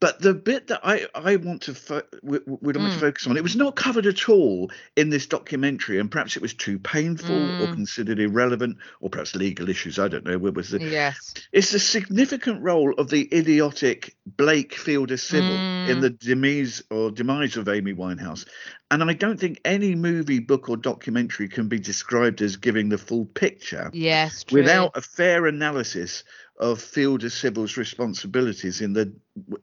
But 0.00 0.20
the 0.20 0.32
bit 0.32 0.68
that 0.68 0.80
I, 0.84 1.06
I 1.12 1.34
want 1.36 1.62
to 1.62 1.74
fo- 1.74 2.02
would 2.22 2.46
want 2.46 2.74
to 2.74 2.78
Mm. 2.78 3.00
focus 3.00 3.26
on, 3.26 3.36
it 3.36 3.42
was 3.42 3.56
not 3.56 3.74
covered 3.74 4.06
at 4.06 4.28
all 4.28 4.70
in 4.94 5.10
this 5.10 5.26
documentary, 5.26 5.98
and 5.98 6.08
perhaps 6.08 6.36
it 6.36 6.42
was 6.42 6.54
too 6.54 6.78
painful 6.78 7.34
or 7.34 7.66
Mm. 7.66 7.74
considered 7.74 8.20
irrelevant, 8.20 8.76
or 9.00 9.10
perhaps 9.10 9.34
legal 9.34 9.68
issues. 9.68 9.98
I 9.98 10.06
don't 10.06 10.24
know. 10.24 10.38
Where 10.38 10.52
was 10.52 10.70
the? 10.70 10.80
Yes. 10.80 11.34
It's 11.52 11.72
the 11.72 11.80
significant 11.80 12.62
role 12.62 12.94
of 12.94 13.10
the 13.10 13.28
idiotic 13.36 14.14
Blake 14.36 14.74
Fielder 14.74 15.16
Civil 15.16 15.50
in 15.50 15.98
Mm. 15.98 16.00
the 16.00 16.10
demise 16.10 16.80
or 16.90 17.10
demise 17.10 17.56
of 17.56 17.68
Amy 17.68 17.92
Winehouse. 17.92 18.44
And 18.90 19.02
I 19.02 19.12
don't 19.12 19.38
think 19.38 19.60
any 19.64 19.94
movie, 19.96 20.38
book, 20.38 20.68
or 20.70 20.76
documentary 20.76 21.48
can 21.48 21.68
be 21.68 21.78
described 21.78 22.40
as 22.40 22.56
giving 22.56 22.88
the 22.88 22.96
full 22.98 23.26
picture 23.26 23.90
Yes. 23.92 24.44
True. 24.44 24.60
without 24.60 24.92
a 24.96 25.02
fair 25.02 25.46
analysis 25.46 26.22
of 26.58 26.80
Fielder 26.80 27.30
Civil's 27.30 27.76
responsibilities 27.76 28.80
in 28.80 28.92
the, 28.92 29.12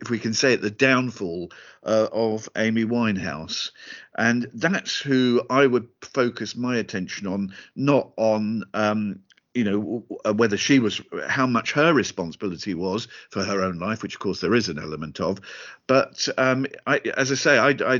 if 0.01 0.09
we 0.09 0.19
can 0.19 0.33
say 0.33 0.53
it, 0.53 0.61
the 0.61 0.71
downfall 0.71 1.51
uh, 1.83 2.07
of 2.11 2.49
Amy 2.57 2.85
Winehouse. 2.85 3.71
And 4.17 4.49
that's 4.53 4.97
who 4.97 5.41
I 5.49 5.67
would 5.67 5.87
focus 6.01 6.55
my 6.55 6.77
attention 6.77 7.27
on, 7.27 7.53
not 7.75 8.11
on. 8.17 8.63
Um, 8.73 9.19
you 9.55 9.63
know 9.63 10.05
w- 10.11 10.37
whether 10.37 10.57
she 10.57 10.79
was 10.79 11.01
how 11.27 11.47
much 11.47 11.71
her 11.71 11.93
responsibility 11.93 12.73
was 12.75 13.07
for 13.31 13.43
her 13.43 13.61
own 13.61 13.79
life 13.79 14.03
which 14.03 14.13
of 14.13 14.19
course 14.19 14.41
there 14.41 14.53
is 14.53 14.69
an 14.69 14.77
element 14.77 15.19
of 15.21 15.39
but 15.87 16.27
um 16.37 16.67
I, 16.85 16.99
as 17.17 17.31
i 17.31 17.35
say 17.35 17.57
I, 17.57 17.69
I, 17.69 17.93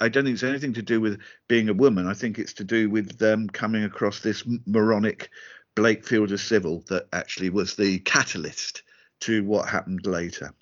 I 0.00 0.08
don't 0.08 0.24
think 0.24 0.34
it's 0.34 0.42
anything 0.44 0.72
to 0.74 0.82
do 0.82 1.00
with 1.00 1.20
being 1.48 1.68
a 1.68 1.74
woman 1.74 2.06
i 2.06 2.14
think 2.14 2.38
it's 2.38 2.54
to 2.54 2.64
do 2.64 2.88
with 2.88 3.20
um, 3.22 3.48
coming 3.48 3.82
across 3.84 4.20
this 4.20 4.44
moronic 4.66 5.30
Blake 5.80 6.04
Fielder 6.04 6.36
Civil 6.36 6.84
that 6.88 7.06
actually 7.14 7.48
was 7.48 7.74
the 7.74 8.00
catalyst 8.00 8.82
to 9.20 9.42
what 9.44 9.66
happened 9.66 10.04
later. 10.06 10.52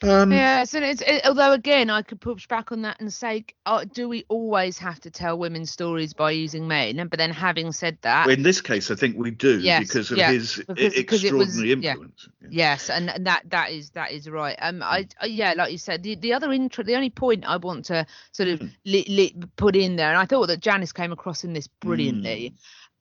Um, 0.00 0.30
Yes, 0.30 0.74
and 0.74 0.84
it's 0.84 1.02
it, 1.04 1.22
although 1.26 1.50
again 1.52 1.90
I 1.90 2.02
could 2.02 2.20
push 2.20 2.46
back 2.46 2.70
on 2.70 2.82
that 2.82 3.00
and 3.00 3.12
say, 3.12 3.46
uh, 3.66 3.84
do 3.92 4.08
we 4.08 4.24
always 4.28 4.78
have 4.78 5.00
to 5.00 5.10
tell 5.10 5.36
women's 5.38 5.72
stories 5.72 6.12
by 6.12 6.30
using 6.32 6.68
men? 6.68 7.08
But 7.08 7.18
then 7.18 7.32
having 7.32 7.72
said 7.72 7.98
that, 8.02 8.28
in 8.30 8.42
this 8.44 8.60
case, 8.60 8.92
I 8.92 8.94
think 8.94 9.16
we 9.16 9.32
do 9.32 9.58
Yes, 9.58 9.88
because 9.88 10.12
of 10.12 10.18
yeah, 10.18 10.30
his 10.30 10.56
because- 10.68 11.24
it 11.24 11.34
was- 11.34 11.48
extraordinary 11.48 11.82
yeah. 11.82 11.90
influence. 11.92 12.28
Yeah. 12.42 12.48
Yes, 12.50 12.90
and 12.90 13.10
and 13.10 13.26
that 13.26 13.42
that 13.50 13.70
is 13.72 13.90
that 13.90 14.12
is 14.12 14.28
right. 14.30 14.56
Um, 14.60 14.84
I 14.84 15.08
I- 15.20 15.26
yeah, 15.26 15.54
like 15.56 15.72
you 15.72 15.78
said, 15.78 16.04
the, 16.04 16.14
the 16.14 16.34
other 16.34 16.52
intro, 16.52 16.84
the 16.84 16.94
only 16.94 17.10
point 17.10 17.44
I 17.44 17.56
want 17.56 17.86
to 17.86 18.06
sort 18.30 18.50
of 18.50 18.60
li, 18.84 19.04
li, 19.08 19.34
put 19.56 19.74
in 19.74 19.96
there, 19.96 20.10
and 20.10 20.18
I 20.18 20.26
thought 20.26 20.46
that 20.46 20.60
Janice 20.60 20.92
came 20.92 21.10
across 21.10 21.42
in 21.42 21.54
this 21.54 21.66
brilliantly, 21.66 22.54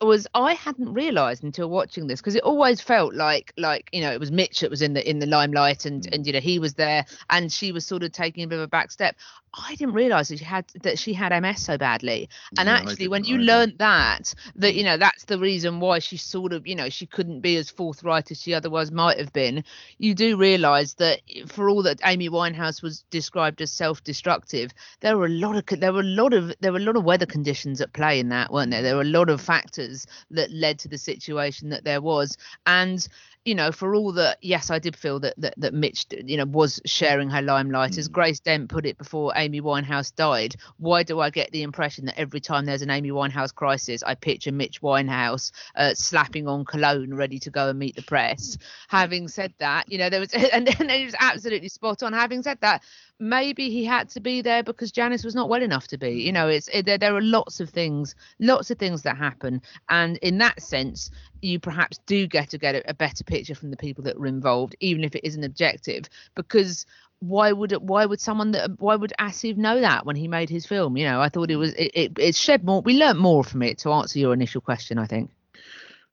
was 0.06 0.28
I 0.34 0.54
hadn't 0.54 0.94
realised 0.94 1.44
until 1.44 1.70
watching 1.70 2.08
this 2.08 2.20
because 2.20 2.36
it 2.36 2.44
always 2.44 2.82
felt 2.82 3.16
like 3.16 3.54
like 3.58 3.90
you 3.92 4.02
know 4.02 4.12
it 4.12 4.20
was 4.20 4.32
Mitch 4.32 4.60
that 4.60 4.70
was 4.70 4.82
in 4.82 4.94
the 4.94 5.10
in 5.10 5.20
the 5.20 5.26
limelight 5.26 5.86
and 5.86 6.04
mm. 6.04 6.14
and 6.14 6.28
you 6.28 6.34
know 6.34 6.40
he 6.40 6.60
was 6.60 6.76
there 6.76 7.06
and 7.30 7.52
she 7.52 7.72
was 7.72 7.86
sort 7.86 8.04
of 8.04 8.12
taking 8.12 8.44
a 8.44 8.48
bit 8.48 8.58
of 8.58 8.64
a 8.64 8.68
back 8.68 8.92
step. 8.92 9.16
I 9.54 9.76
didn't 9.76 9.96
realise 9.96 10.30
that 10.30 10.40
she 10.40 10.46
had 10.46 10.66
that 10.84 11.00
she 11.00 11.14
had 11.14 11.38
MS 11.42 11.64
so 11.64 11.78
badly, 11.78 12.30
and 12.58 12.68
Yeah, 12.68 12.76
actually 12.76 13.08
when 13.08 13.24
you 13.24 13.38
learnt 13.38 13.78
that 13.80 14.34
that 14.56 14.76
you 14.76 14.84
know 14.84 14.98
that's 14.98 15.26
the 15.26 15.40
reason 15.40 15.80
why 15.80 16.00
she 16.00 16.18
sort 16.18 16.54
of 16.54 16.68
you 16.68 16.76
know 16.76 16.90
she 16.90 17.06
couldn't 17.06 17.42
be 17.42 17.56
as 17.58 17.70
forthright 17.70 18.32
as 18.32 18.42
she 18.42 18.54
otherwise 18.54 18.92
might 18.92 19.18
have 19.18 19.34
been 19.34 19.64
you 19.98 20.14
do 20.14 20.38
realize 20.38 20.96
that 20.96 21.22
eh, 21.34 21.44
for 21.48 21.70
all 21.70 21.84
that 21.84 22.00
amy 22.06 22.30
winehouse 22.30 22.82
was 22.82 23.04
described 23.10 23.62
as 23.62 23.72
self-destructive 23.72 24.72
there 25.02 25.18
were 25.18 25.26
a 25.26 25.30
lot 25.30 25.56
of 25.56 25.80
there 25.80 25.94
were 25.94 26.02
a 26.02 26.04
lot 26.04 26.34
of 26.34 26.54
there 26.60 26.72
were 26.72 26.80
a 26.80 26.82
lot 26.84 26.96
of 26.98 27.04
weather 27.04 27.26
conditions 27.26 27.82
at 27.82 27.94
play 27.94 28.20
in 28.20 28.30
that 28.30 28.52
weren't 28.52 28.72
there? 28.72 28.82
There 28.82 28.96
were 28.96 29.02
a 29.02 29.06
lot 29.06 29.30
of 29.30 29.42
factors 29.42 30.06
that 30.32 30.52
led 30.52 30.80
to 30.80 30.88
the 30.88 30.98
situation 30.98 31.70
that 31.70 31.84
there 31.84 32.02
was. 32.02 32.38
And 32.66 33.08
you 33.46 33.56
know, 33.56 33.72
for 33.72 33.96
all 33.96 34.12
that, 34.14 34.38
yes, 34.42 34.70
I 34.70 34.80
did 34.80 34.96
feel 34.96 35.20
that 35.22 35.34
that, 35.38 35.54
that 35.58 35.74
Mitch, 35.74 36.06
you 36.12 36.38
know, 36.38 36.46
was 36.46 36.82
sharing 36.86 37.30
her 37.30 37.42
limelight. 37.42 37.98
As 37.98 38.08
Grace 38.08 38.40
Dent 38.40 38.70
put 38.70 38.86
it 38.86 38.98
before 38.98 39.32
Amy 39.36 39.62
Winehouse 39.62 40.14
died, 40.14 40.56
why 40.78 41.04
do 41.04 41.20
I 41.20 41.30
get 41.30 41.52
the 41.52 41.64
impression 41.64 42.06
that 42.06 42.20
every 42.20 42.42
time 42.42 42.66
there's 42.66 42.82
an 42.82 42.90
Amy 42.90 43.12
Winehouse 43.12 43.54
crisis, 43.54 44.04
I 44.04 44.16
picture 44.16 44.52
Mitch 44.52 44.82
Winehouse 44.82 45.52
uh, 45.76 45.94
slapping 45.94 46.48
on 46.48 46.66
cologne, 46.66 47.14
ready 47.14 47.40
to 47.40 47.50
go 47.50 47.70
and 47.70 47.80
meet 47.80 47.96
the 47.96 48.02
press? 48.02 48.58
Having 48.90 49.30
said 49.30 49.54
that, 49.60 49.90
you 49.92 49.98
know, 49.98 50.10
there 50.10 50.20
was, 50.20 50.34
and, 50.34 50.68
and 50.80 50.92
it 50.92 51.06
was 51.06 51.16
absolutely 51.20 51.70
spot 51.70 52.04
on. 52.04 52.14
Having 52.14 52.44
said 52.44 52.60
that, 52.62 52.84
maybe 53.20 53.70
he 53.70 53.84
had 53.84 54.10
to 54.10 54.20
be 54.20 54.42
there 54.42 54.64
because 54.64 54.92
Janice 54.92 55.24
was 55.24 55.36
not 55.36 55.50
well 55.50 55.62
enough 55.62 55.88
to 55.88 55.98
be. 55.98 56.22
You 56.22 56.32
know, 56.32 56.48
it's 56.48 56.68
it, 56.70 56.86
there, 56.86 56.98
there 56.98 57.16
are 57.16 57.22
lots 57.22 57.60
of 57.60 57.70
things, 57.70 58.16
lots 58.40 58.72
of 58.72 58.78
things 58.78 59.02
that 59.04 59.18
happen, 59.18 59.62
and 59.90 60.18
in 60.18 60.38
that 60.40 60.62
sense, 60.62 61.10
you 61.42 61.60
perhaps 61.60 62.00
do 62.06 62.28
get 62.28 62.50
to 62.52 62.58
get 62.58 62.76
a, 62.76 62.90
a 62.90 62.94
better 62.94 63.24
picture 63.24 63.56
from 63.56 63.72
the 63.72 63.78
people 63.78 64.04
that 64.04 64.20
were 64.20 64.28
involved, 64.28 64.76
even 64.80 65.04
if 65.04 65.16
it 65.16 65.26
isn't 65.26 65.44
objective, 65.44 66.06
because 66.36 66.86
why 67.20 67.52
would 67.52 67.72
it, 67.72 67.82
why 67.82 68.06
would 68.06 68.22
someone 68.22 68.52
that 68.52 68.80
why 68.80 68.96
would 68.96 69.14
Asif 69.20 69.58
know 69.58 69.82
that 69.82 70.06
when 70.06 70.16
he 70.16 70.28
made 70.28 70.50
his 70.50 70.66
film? 70.66 70.98
You 70.98 71.06
know, 71.06 71.22
I 71.22 71.30
thought 71.30 71.50
it 71.50 71.56
was 71.56 71.74
it, 71.74 71.92
it, 71.94 72.20
it 72.20 72.36
shed 72.36 72.64
more. 72.64 72.82
We 72.82 72.98
learnt 72.98 73.20
more 73.20 73.44
from 73.44 73.64
it 73.64 73.80
to 73.80 73.92
answer 73.92 74.20
your 74.20 74.34
initial 74.34 74.62
question. 74.62 74.98
I 75.00 75.08
think. 75.08 75.32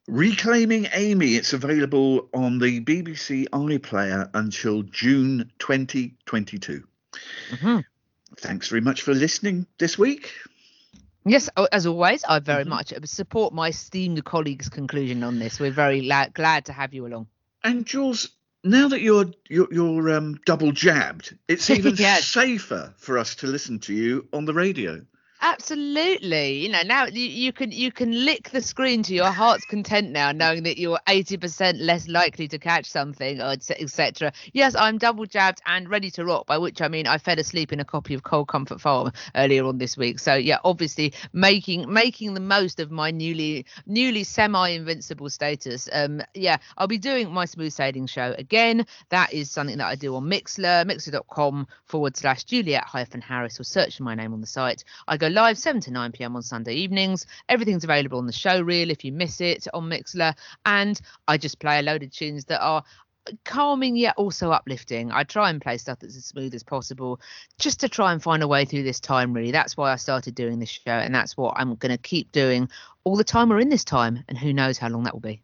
Reclaiming 0.07 0.86
Amy, 0.92 1.34
it's 1.34 1.55
available 1.55 2.28
on 2.34 2.59
the 2.59 2.80
BBC 2.84 3.48
iPlayer 3.48 4.28
until 4.34 4.82
June 4.82 5.50
2022. 5.61 6.84
Mhm. 7.50 7.84
Thanks 8.38 8.68
very 8.68 8.80
much 8.80 9.02
for 9.02 9.14
listening 9.14 9.66
this 9.78 9.98
week. 9.98 10.32
Yes, 11.26 11.48
as 11.72 11.86
always, 11.86 12.22
I 12.24 12.38
very 12.40 12.64
Mhm. 12.64 12.68
much 12.68 12.92
support 13.04 13.54
my 13.54 13.68
esteemed 13.68 14.22
colleagues' 14.24 14.68
conclusion 14.68 15.22
on 15.22 15.38
this. 15.38 15.58
We're 15.58 15.70
very 15.70 16.02
la- 16.02 16.28
glad 16.28 16.66
to 16.66 16.72
have 16.72 16.92
you 16.92 17.06
along. 17.06 17.28
And 17.62 17.86
Jules, 17.86 18.28
now 18.62 18.88
that 18.88 19.00
you're 19.00 19.32
you're, 19.48 19.68
you're 19.72 20.10
um, 20.10 20.38
double 20.44 20.72
jabbed, 20.72 21.36
it's 21.48 21.70
even 21.70 21.96
Yes. 21.96 22.26
safer 22.26 22.92
for 22.98 23.16
us 23.18 23.36
to 23.36 23.46
listen 23.46 23.78
to 23.80 23.94
you 23.94 24.28
on 24.32 24.44
the 24.44 24.52
radio. 24.54 25.00
Absolutely. 25.47 26.55
You 26.55 26.70
know, 26.70 26.80
now 26.86 27.05
you, 27.05 27.20
you 27.26 27.53
can 27.53 27.70
you 27.70 27.92
can 27.92 28.24
lick 28.24 28.49
the 28.49 28.62
screen 28.62 29.03
to 29.03 29.14
your 29.14 29.30
heart's 29.30 29.66
content 29.66 30.11
now, 30.11 30.32
knowing 30.32 30.62
that 30.62 30.78
you're 30.78 30.99
80% 31.07 31.74
less 31.80 32.09
likely 32.09 32.49
to 32.49 32.59
catch 32.59 32.86
something, 32.86 33.38
etc. 33.42 34.32
Yes, 34.55 34.74
I'm 34.74 34.97
double 34.97 35.26
jabbed 35.26 35.61
and 35.66 35.86
ready 35.90 36.11
to 36.12 36.24
rock. 36.24 36.47
By 36.47 36.57
which 36.57 36.80
I 36.80 36.88
mean 36.88 37.07
I 37.07 37.18
fell 37.18 37.38
asleep 37.38 37.74
in 37.74 37.80
a 37.80 37.84
copy 37.84 38.14
of 38.14 38.22
Cold 38.22 38.49
Comfort 38.49 38.80
Farm 38.80 39.12
earlier 39.34 39.66
on 39.66 39.76
this 39.76 39.99
week. 39.99 40.18
So 40.18 40.32
yeah, 40.32 40.61
obviously 40.64 41.12
making 41.34 41.92
making 41.92 42.32
the 42.32 42.40
most 42.40 42.80
of 42.80 42.90
my 42.90 43.11
newly 43.11 43.66
newly 43.84 44.24
semi-invincible 44.24 45.28
status. 45.28 45.90
Um, 45.92 46.22
yeah, 46.32 46.57
I'll 46.78 46.86
be 46.86 46.97
doing 46.97 47.30
my 47.30 47.45
smooth 47.45 47.74
sailing 47.74 48.07
show 48.07 48.34
again. 48.38 48.86
That 49.11 49.34
is 49.34 49.51
something 49.51 49.76
that 49.76 49.88
I 49.88 49.95
do 49.95 50.16
on 50.16 50.24
Mixler, 50.24 50.90
mixler.com 50.90 51.66
forward 51.84 52.16
slash 52.16 52.45
Juliet 52.45 52.84
hyphen 52.84 53.20
Harris, 53.20 53.61
or 53.61 53.64
search 53.64 53.99
for 53.99 54.05
my 54.05 54.14
name 54.14 54.32
on 54.32 54.40
the 54.40 54.47
site. 54.47 54.84
I 55.07 55.18
go 55.18 55.34
live 55.35 55.59
7 55.59 55.80
to 55.82 55.91
9 55.91 56.12
p.m. 56.12 56.37
on 56.37 56.43
Sunday 56.43 56.74
evenings. 56.74 57.26
Everything's 57.49 57.85
available 57.85 58.18
on 58.18 58.26
the 58.26 58.32
show 58.32 58.61
reel 58.61 58.91
if 58.91 59.05
you 59.05 59.12
miss 59.12 59.41
it 59.41 59.66
on 59.74 59.91
Mixler. 59.91 60.35
And 60.64 60.99
I 61.28 61.37
just 61.37 61.59
play 61.59 61.80
a 61.80 61.82
load 61.82 62.03
of 62.03 62.11
tunes 62.11 62.47
that 62.47 62.62
are 62.62 62.85
calming 63.45 63.97
yet 63.97 64.14
also 64.16 64.51
uplifting. 64.51 65.11
I 65.11 65.24
try 65.24 65.51
and 65.51 65.61
play 65.61 65.78
stuff 65.78 65.99
that's 65.99 66.16
as 66.16 66.24
smooth 66.24 66.55
as 66.55 66.62
possible 66.62 67.20
just 67.59 67.80
to 67.80 67.89
try 67.89 68.12
and 68.12 68.22
find 68.22 68.43
a 68.43 68.49
way 68.49 68.64
through 68.64 68.85
this 68.85 69.01
time, 69.01 69.32
really. 69.32 69.51
That's 69.51 69.76
why 69.76 69.93
I 69.93 69.97
started 69.97 70.35
doing 70.35 70.59
this 70.59 70.70
show. 70.70 70.93
And 70.93 71.14
that's 71.14 71.37
what 71.37 71.55
I'm 71.57 71.74
going 71.76 71.93
to 71.93 71.99
keep 71.99 72.32
doing 72.32 72.68
all 73.05 73.16
the 73.16 73.24
time 73.24 73.49
we're 73.49 73.61
in 73.61 73.70
this 73.70 73.85
time. 73.85 74.22
And 74.28 74.39
who 74.39 74.53
knows 74.53 74.78
how 74.78 74.89
long 74.89 75.05
that 75.05 75.14
will 75.14 75.20
be. 75.20 75.43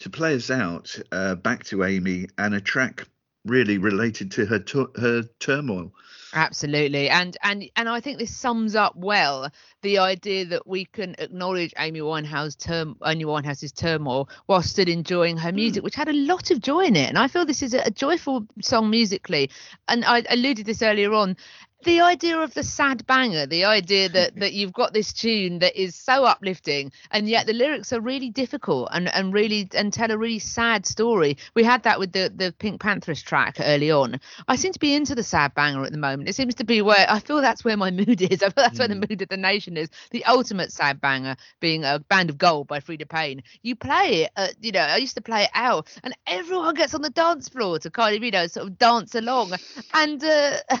to 0.00 0.10
play 0.10 0.34
us 0.34 0.50
out 0.50 0.98
uh, 1.12 1.36
back 1.36 1.64
to 1.64 1.84
Amy 1.84 2.26
and 2.38 2.54
a 2.54 2.60
track 2.60 3.06
really 3.44 3.78
related 3.78 4.30
to 4.32 4.46
her 4.46 4.58
tu- 4.58 4.92
her 4.96 5.22
turmoil. 5.38 5.92
Absolutely, 6.36 7.08
and 7.08 7.36
and 7.44 7.70
and 7.76 7.88
I 7.88 8.00
think 8.00 8.18
this 8.18 8.36
sums 8.36 8.74
up 8.74 8.96
well 8.96 9.52
the 9.82 9.98
idea 9.98 10.44
that 10.46 10.66
we 10.66 10.84
can 10.84 11.14
acknowledge 11.18 11.72
Amy 11.78 12.00
Winehouse 12.00 12.58
term 12.58 12.96
Amy 13.06 13.24
Winehouse's 13.24 13.70
turmoil 13.70 14.28
while 14.46 14.60
still 14.60 14.88
enjoying 14.88 15.36
her 15.36 15.52
music, 15.52 15.82
hmm. 15.82 15.84
which 15.84 15.94
had 15.94 16.08
a 16.08 16.12
lot 16.12 16.50
of 16.50 16.60
joy 16.60 16.86
in 16.86 16.96
it. 16.96 17.08
And 17.08 17.18
I 17.18 17.28
feel 17.28 17.46
this 17.46 17.62
is 17.62 17.72
a, 17.72 17.82
a 17.86 17.90
joyful 17.92 18.46
song 18.60 18.90
musically. 18.90 19.48
And 19.86 20.04
I 20.04 20.24
alluded 20.28 20.66
this 20.66 20.82
earlier 20.82 21.12
on. 21.12 21.36
The 21.84 22.00
idea 22.00 22.38
of 22.38 22.54
the 22.54 22.62
sad 22.62 23.06
banger, 23.06 23.46
the 23.46 23.64
idea 23.66 24.08
that 24.08 24.36
that 24.40 24.54
you've 24.54 24.72
got 24.72 24.94
this 24.94 25.12
tune 25.12 25.58
that 25.58 25.80
is 25.80 25.94
so 25.94 26.24
uplifting, 26.24 26.92
and 27.10 27.28
yet 27.28 27.46
the 27.46 27.52
lyrics 27.52 27.92
are 27.92 28.00
really 28.00 28.30
difficult 28.30 28.88
and 28.92 29.08
and 29.08 29.34
really 29.34 29.68
and 29.74 29.92
tell 29.92 30.10
a 30.10 30.16
really 30.16 30.38
sad 30.38 30.86
story. 30.86 31.36
We 31.54 31.62
had 31.62 31.82
that 31.82 31.98
with 31.98 32.12
the 32.12 32.32
the 32.34 32.52
Pink 32.52 32.80
Panthers 32.80 33.22
track 33.22 33.56
early 33.60 33.90
on. 33.90 34.20
I 34.48 34.56
seem 34.56 34.72
to 34.72 34.78
be 34.78 34.94
into 34.94 35.14
the 35.14 35.22
sad 35.22 35.54
banger 35.54 35.84
at 35.84 35.92
the 35.92 35.98
moment. 35.98 36.28
It 36.28 36.34
seems 36.34 36.54
to 36.56 36.64
be 36.64 36.80
where 36.80 37.06
I 37.08 37.18
feel 37.18 37.40
that's 37.42 37.64
where 37.64 37.76
my 37.76 37.90
mood 38.02 38.22
is. 38.22 38.42
I 38.42 38.48
feel 38.48 38.64
that's 38.64 38.78
where 38.78 38.88
the 38.88 38.94
mood 38.94 39.20
of 39.20 39.28
the 39.28 39.36
nation 39.36 39.76
is. 39.76 39.90
The 40.10 40.24
ultimate 40.24 40.72
sad 40.72 41.00
banger 41.02 41.36
being 41.60 41.84
a 41.84 41.98
Band 41.98 42.30
of 42.30 42.38
Gold 42.38 42.66
by 42.66 42.80
Freda 42.80 43.08
Payne. 43.08 43.42
You 43.62 43.76
play 43.76 44.24
it, 44.24 44.30
uh, 44.36 44.48
you 44.60 44.72
know, 44.72 44.80
I 44.80 44.96
used 44.96 45.16
to 45.16 45.22
play 45.22 45.44
it 45.44 45.50
out, 45.54 45.88
and 46.02 46.16
everyone 46.26 46.74
gets 46.74 46.94
on 46.94 47.02
the 47.02 47.10
dance 47.10 47.48
floor 47.48 47.78
to 47.80 47.90
kind 47.90 48.16
of, 48.16 48.22
you 48.22 48.30
know, 48.30 48.46
sort 48.46 48.68
of 48.68 48.78
dance 48.78 49.14
along. 49.14 49.52
And 49.92 50.22
uh, 50.24 50.56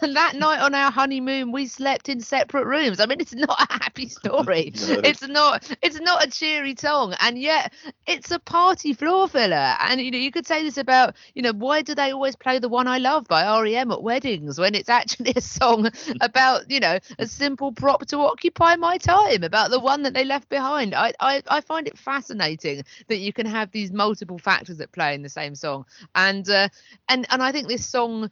that 0.00 0.32
night 0.44 0.60
on 0.60 0.74
our 0.74 0.90
honeymoon, 0.90 1.52
we 1.52 1.66
slept 1.66 2.08
in 2.08 2.20
separate 2.20 2.66
rooms. 2.66 3.00
I 3.00 3.06
mean, 3.06 3.20
it's 3.20 3.34
not 3.34 3.56
a 3.58 3.72
happy 3.72 4.08
story. 4.20 4.72
No. 4.88 5.00
It's 5.02 5.26
not. 5.26 5.70
It's 5.82 6.00
not 6.00 6.24
a 6.26 6.30
cheery 6.30 6.74
song, 6.78 7.14
and 7.20 7.38
yet 7.38 7.72
it's 8.06 8.30
a 8.30 8.38
party 8.38 8.92
floor 8.92 9.26
filler. 9.28 9.76
And 9.80 10.00
you 10.00 10.10
know, 10.10 10.18
you 10.18 10.30
could 10.30 10.46
say 10.46 10.62
this 10.62 10.76
about, 10.76 11.16
you 11.34 11.42
know, 11.42 11.52
why 11.52 11.82
do 11.82 11.94
they 11.94 12.12
always 12.12 12.36
play 12.36 12.58
the 12.58 12.68
one 12.68 12.86
I 12.86 12.98
love 12.98 13.26
by 13.26 13.42
REM 13.62 13.90
at 13.90 14.02
weddings 14.02 14.58
when 14.58 14.74
it's 14.74 14.88
actually 14.90 15.32
a 15.36 15.40
song 15.40 15.88
about, 16.20 16.70
you 16.70 16.80
know, 16.80 16.98
a 17.18 17.26
simple 17.26 17.72
prop 17.72 18.06
to 18.08 18.18
occupy 18.18 18.76
my 18.76 18.98
time 18.98 19.42
about 19.44 19.70
the 19.70 19.80
one 19.80 20.02
that 20.02 20.12
they 20.14 20.24
left 20.24 20.48
behind. 20.50 20.94
I 20.94 21.12
I, 21.20 21.42
I 21.48 21.60
find 21.62 21.88
it 21.88 21.98
fascinating 21.98 22.82
that 23.08 23.18
you 23.18 23.32
can 23.32 23.46
have 23.46 23.70
these 23.70 23.92
multiple 23.92 24.38
factors 24.38 24.80
at 24.80 24.92
play 24.92 25.14
in 25.14 25.22
the 25.22 25.28
same 25.28 25.54
song, 25.54 25.86
and 26.14 26.48
uh, 26.50 26.68
and 27.08 27.26
and 27.30 27.42
I 27.42 27.52
think 27.52 27.68
this 27.68 27.86
song. 27.86 28.30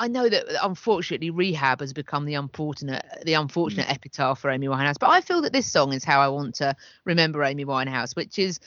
I 0.00 0.08
know 0.08 0.30
that 0.30 0.48
uh, 0.48 0.58
unfortunately 0.62 1.28
rehab 1.28 1.80
has 1.80 1.92
become 1.92 2.24
the 2.24 2.34
unfortunate 2.34 3.04
uh, 3.12 3.22
the 3.24 3.34
unfortunate 3.34 3.86
mm. 3.86 3.92
epitaph 3.92 4.40
for 4.40 4.50
Amy 4.50 4.66
Winehouse, 4.66 4.98
but 4.98 5.10
I 5.10 5.20
feel 5.20 5.42
that 5.42 5.52
this 5.52 5.70
song 5.70 5.92
is 5.92 6.04
how 6.04 6.20
I 6.20 6.28
want 6.28 6.54
to 6.56 6.74
remember 7.04 7.44
Amy 7.44 7.66
Winehouse, 7.66 8.16
which 8.16 8.38
is 8.38 8.60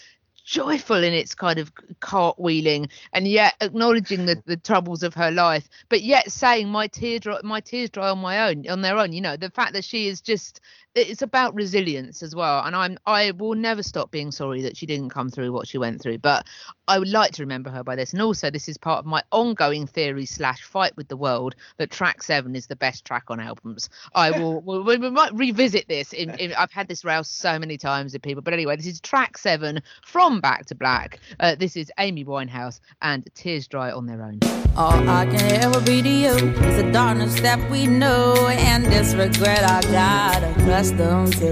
joyful 0.45 1.03
in 1.03 1.13
its 1.13 1.33
kind 1.33 1.57
of 1.57 1.73
cartwheeling 2.01 2.89
and 3.13 3.27
yet 3.27 3.55
acknowledging 3.61 4.25
the, 4.25 4.41
the 4.45 4.57
troubles 4.57 5.01
of 5.01 5.15
her 5.15 5.31
life, 5.31 5.67
but 5.89 6.03
yet 6.03 6.31
saying 6.31 6.69
my 6.69 6.85
tears 6.85 7.21
dry, 7.21 7.39
my 7.43 7.61
tears 7.61 7.89
dry 7.89 8.09
on 8.09 8.19
my 8.19 8.49
own 8.49 8.67
on 8.69 8.81
their 8.81 8.97
own. 8.97 9.11
You 9.11 9.21
know 9.21 9.35
the 9.35 9.49
fact 9.49 9.73
that 9.73 9.83
she 9.83 10.07
is 10.07 10.21
just 10.21 10.61
it's 10.95 11.21
about 11.23 11.55
resilience 11.55 12.21
as 12.21 12.35
well 12.35 12.63
and 12.63 12.75
i'm 12.75 12.97
i 13.05 13.31
will 13.31 13.55
never 13.55 13.81
stop 13.81 14.11
being 14.11 14.31
sorry 14.31 14.61
that 14.61 14.77
she 14.77 14.85
didn't 14.85 15.09
come 15.09 15.29
through 15.29 15.51
what 15.51 15.67
she 15.67 15.77
went 15.77 16.01
through 16.01 16.17
but 16.19 16.45
i 16.87 16.99
would 16.99 17.07
like 17.07 17.31
to 17.31 17.41
remember 17.41 17.69
her 17.69 17.83
by 17.83 17.95
this. 17.95 18.13
And 18.13 18.21
also 18.21 18.49
this 18.49 18.67
is 18.67 18.77
part 18.77 18.99
of 18.99 19.05
my 19.05 19.23
ongoing 19.31 19.87
theory 19.87 20.25
slash 20.25 20.61
fight 20.61 20.95
with 20.97 21.07
the 21.07 21.17
world 21.17 21.55
that 21.77 21.91
track 21.91 22.21
seven 22.21 22.55
is 22.55 22.67
the 22.67 22.75
best 22.75 23.05
track 23.05 23.25
on 23.29 23.39
albums. 23.39 23.89
I 24.13 24.31
will 24.31 24.61
we, 24.83 24.97
we 24.97 25.09
might 25.09 25.33
revisit 25.33 25.87
this 25.87 26.13
in, 26.13 26.31
in 26.31 26.53
i've 26.53 26.71
had 26.71 26.87
this 26.87 27.03
rouse 27.05 27.29
so 27.29 27.57
many 27.57 27.77
times 27.77 28.13
with 28.13 28.21
people 28.21 28.41
but 28.41 28.53
anyway 28.53 28.75
this 28.75 28.87
is 28.87 28.99
track 28.99 29.37
seven 29.37 29.81
from 30.05 30.41
back 30.41 30.65
to 30.67 30.75
black. 30.75 31.19
Uh, 31.39 31.55
this 31.55 31.75
is 31.75 31.91
amy 31.97 32.25
winehouse 32.25 32.79
and 33.01 33.27
tears 33.33 33.67
dry 33.67 33.91
on 33.91 34.05
their 34.05 34.21
own. 34.21 34.39
All 34.75 35.07
I 35.07 35.25
can 35.25 35.63
ever 35.63 35.79
be 35.81 36.01
to 36.01 36.09
you 36.09 36.31
is 36.31 36.83
the 36.83 36.89
darkness 36.91 37.39
that 37.41 37.69
we 37.69 37.87
know 37.87 38.47
and 38.49 38.85
this 38.85 39.13
regret 39.13 39.63
I 39.63 39.81
got 39.91 40.43
accustomed 40.83 41.33
to. 41.37 41.51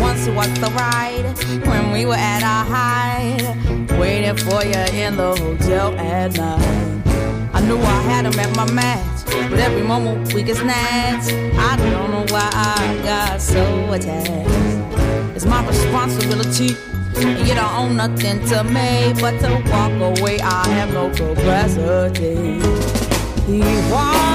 Once 0.00 0.28
was 0.28 0.52
the 0.60 0.70
ride 0.76 1.24
when 1.66 1.92
we 1.92 2.04
were 2.04 2.14
at 2.14 2.42
our 2.42 2.64
height, 2.64 3.98
waiting 3.98 4.36
for 4.36 4.62
you 4.64 4.84
in 4.94 5.16
the 5.16 5.34
hotel 5.36 5.98
at 5.98 6.36
night. 6.36 7.02
I 7.54 7.60
knew 7.62 7.78
I 7.78 8.02
had 8.02 8.26
him 8.26 8.38
at 8.38 8.54
my 8.54 8.70
match, 8.72 9.24
but 9.50 9.58
every 9.58 9.82
moment 9.82 10.34
we 10.34 10.42
get 10.42 10.56
snatched. 10.56 11.32
I 11.58 11.76
don't 11.76 12.10
know 12.10 12.26
why 12.28 12.50
I 12.52 13.00
got 13.02 13.40
so 13.40 13.92
attached. 13.92 15.34
It's 15.34 15.46
my 15.46 15.66
responsibility. 15.66 16.76
And 17.16 17.48
you 17.48 17.54
don't 17.54 17.74
own 17.74 17.96
nothing 17.96 18.44
to 18.48 18.62
me 18.64 19.14
but 19.18 19.40
to 19.40 19.48
walk 19.70 20.18
away. 20.18 20.38
I 20.40 20.68
have 20.68 20.92
no 20.92 21.08
capacity. 21.08 22.60
He 23.46 23.60
walks 23.90 24.25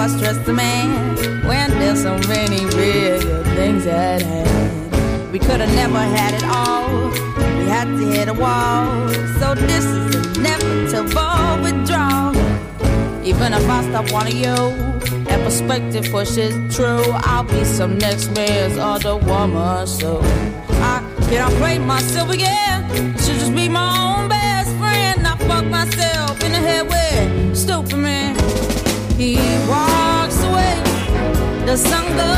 I 0.00 0.06
stress 0.06 0.38
the 0.46 0.54
man 0.54 1.44
when 1.46 1.70
there's 1.72 2.00
so 2.00 2.16
many 2.26 2.64
bigger 2.74 3.44
things 3.54 3.84
at 3.84 4.22
hand? 4.22 5.30
We 5.30 5.38
could 5.38 5.60
have 5.60 5.74
never 5.74 5.98
had 5.98 6.32
it 6.32 6.44
all. 6.44 7.10
We 7.58 7.66
had 7.68 7.84
to 7.84 8.06
hit 8.10 8.28
a 8.28 8.32
wall. 8.32 9.10
So 9.38 9.54
this 9.54 9.84
is 9.84 10.38
inevitable 10.38 11.62
withdrawal. 11.62 12.34
Even 13.26 13.52
if 13.52 13.68
I 13.68 13.82
stop 13.90 14.10
wanting 14.10 14.38
you 14.38 14.56
and 15.28 15.42
perspective 15.42 16.10
pushes 16.10 16.54
true, 16.74 17.04
I'll 17.28 17.44
be 17.44 17.62
some 17.64 17.98
next 17.98 18.30
man's 18.30 18.78
other 18.78 19.18
woman. 19.18 19.86
So 19.86 20.20
I 20.22 21.04
cannot 21.28 21.52
play 21.60 21.78
myself 21.78 22.30
again. 22.30 22.88
Should 23.18 23.38
just 23.38 23.54
be 23.54 23.68
my 23.68 24.16
own 24.16 24.30
best 24.30 24.39
the 31.70 31.76
sun 31.76 32.29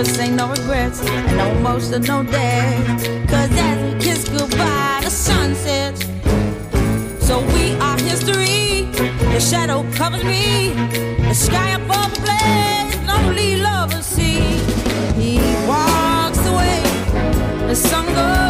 Could 0.00 0.14
say 0.16 0.30
no 0.30 0.48
regrets 0.48 1.02
and 1.06 1.36
no 1.36 1.50
emotional 1.58 2.24
days. 2.24 3.02
Cause 3.28 3.50
as 3.52 3.78
we 3.84 4.00
kiss 4.00 4.26
goodbye, 4.30 5.00
the 5.04 5.10
sun 5.10 5.54
sets. 5.54 6.00
So 7.20 7.40
we 7.52 7.74
are 7.74 7.98
history. 7.98 8.86
The 9.34 9.38
shadow 9.38 9.84
covers 9.92 10.24
me. 10.24 10.70
The 11.28 11.34
sky 11.34 11.72
above 11.72 12.14
the 12.14 12.20
blaze. 12.22 12.96
Lonely 13.06 13.56
lovers 13.56 14.06
see. 14.06 14.40
He 15.20 15.36
walks 15.68 16.46
away. 16.46 16.80
The 17.68 17.74
sun 17.76 18.06
goes 18.06 18.49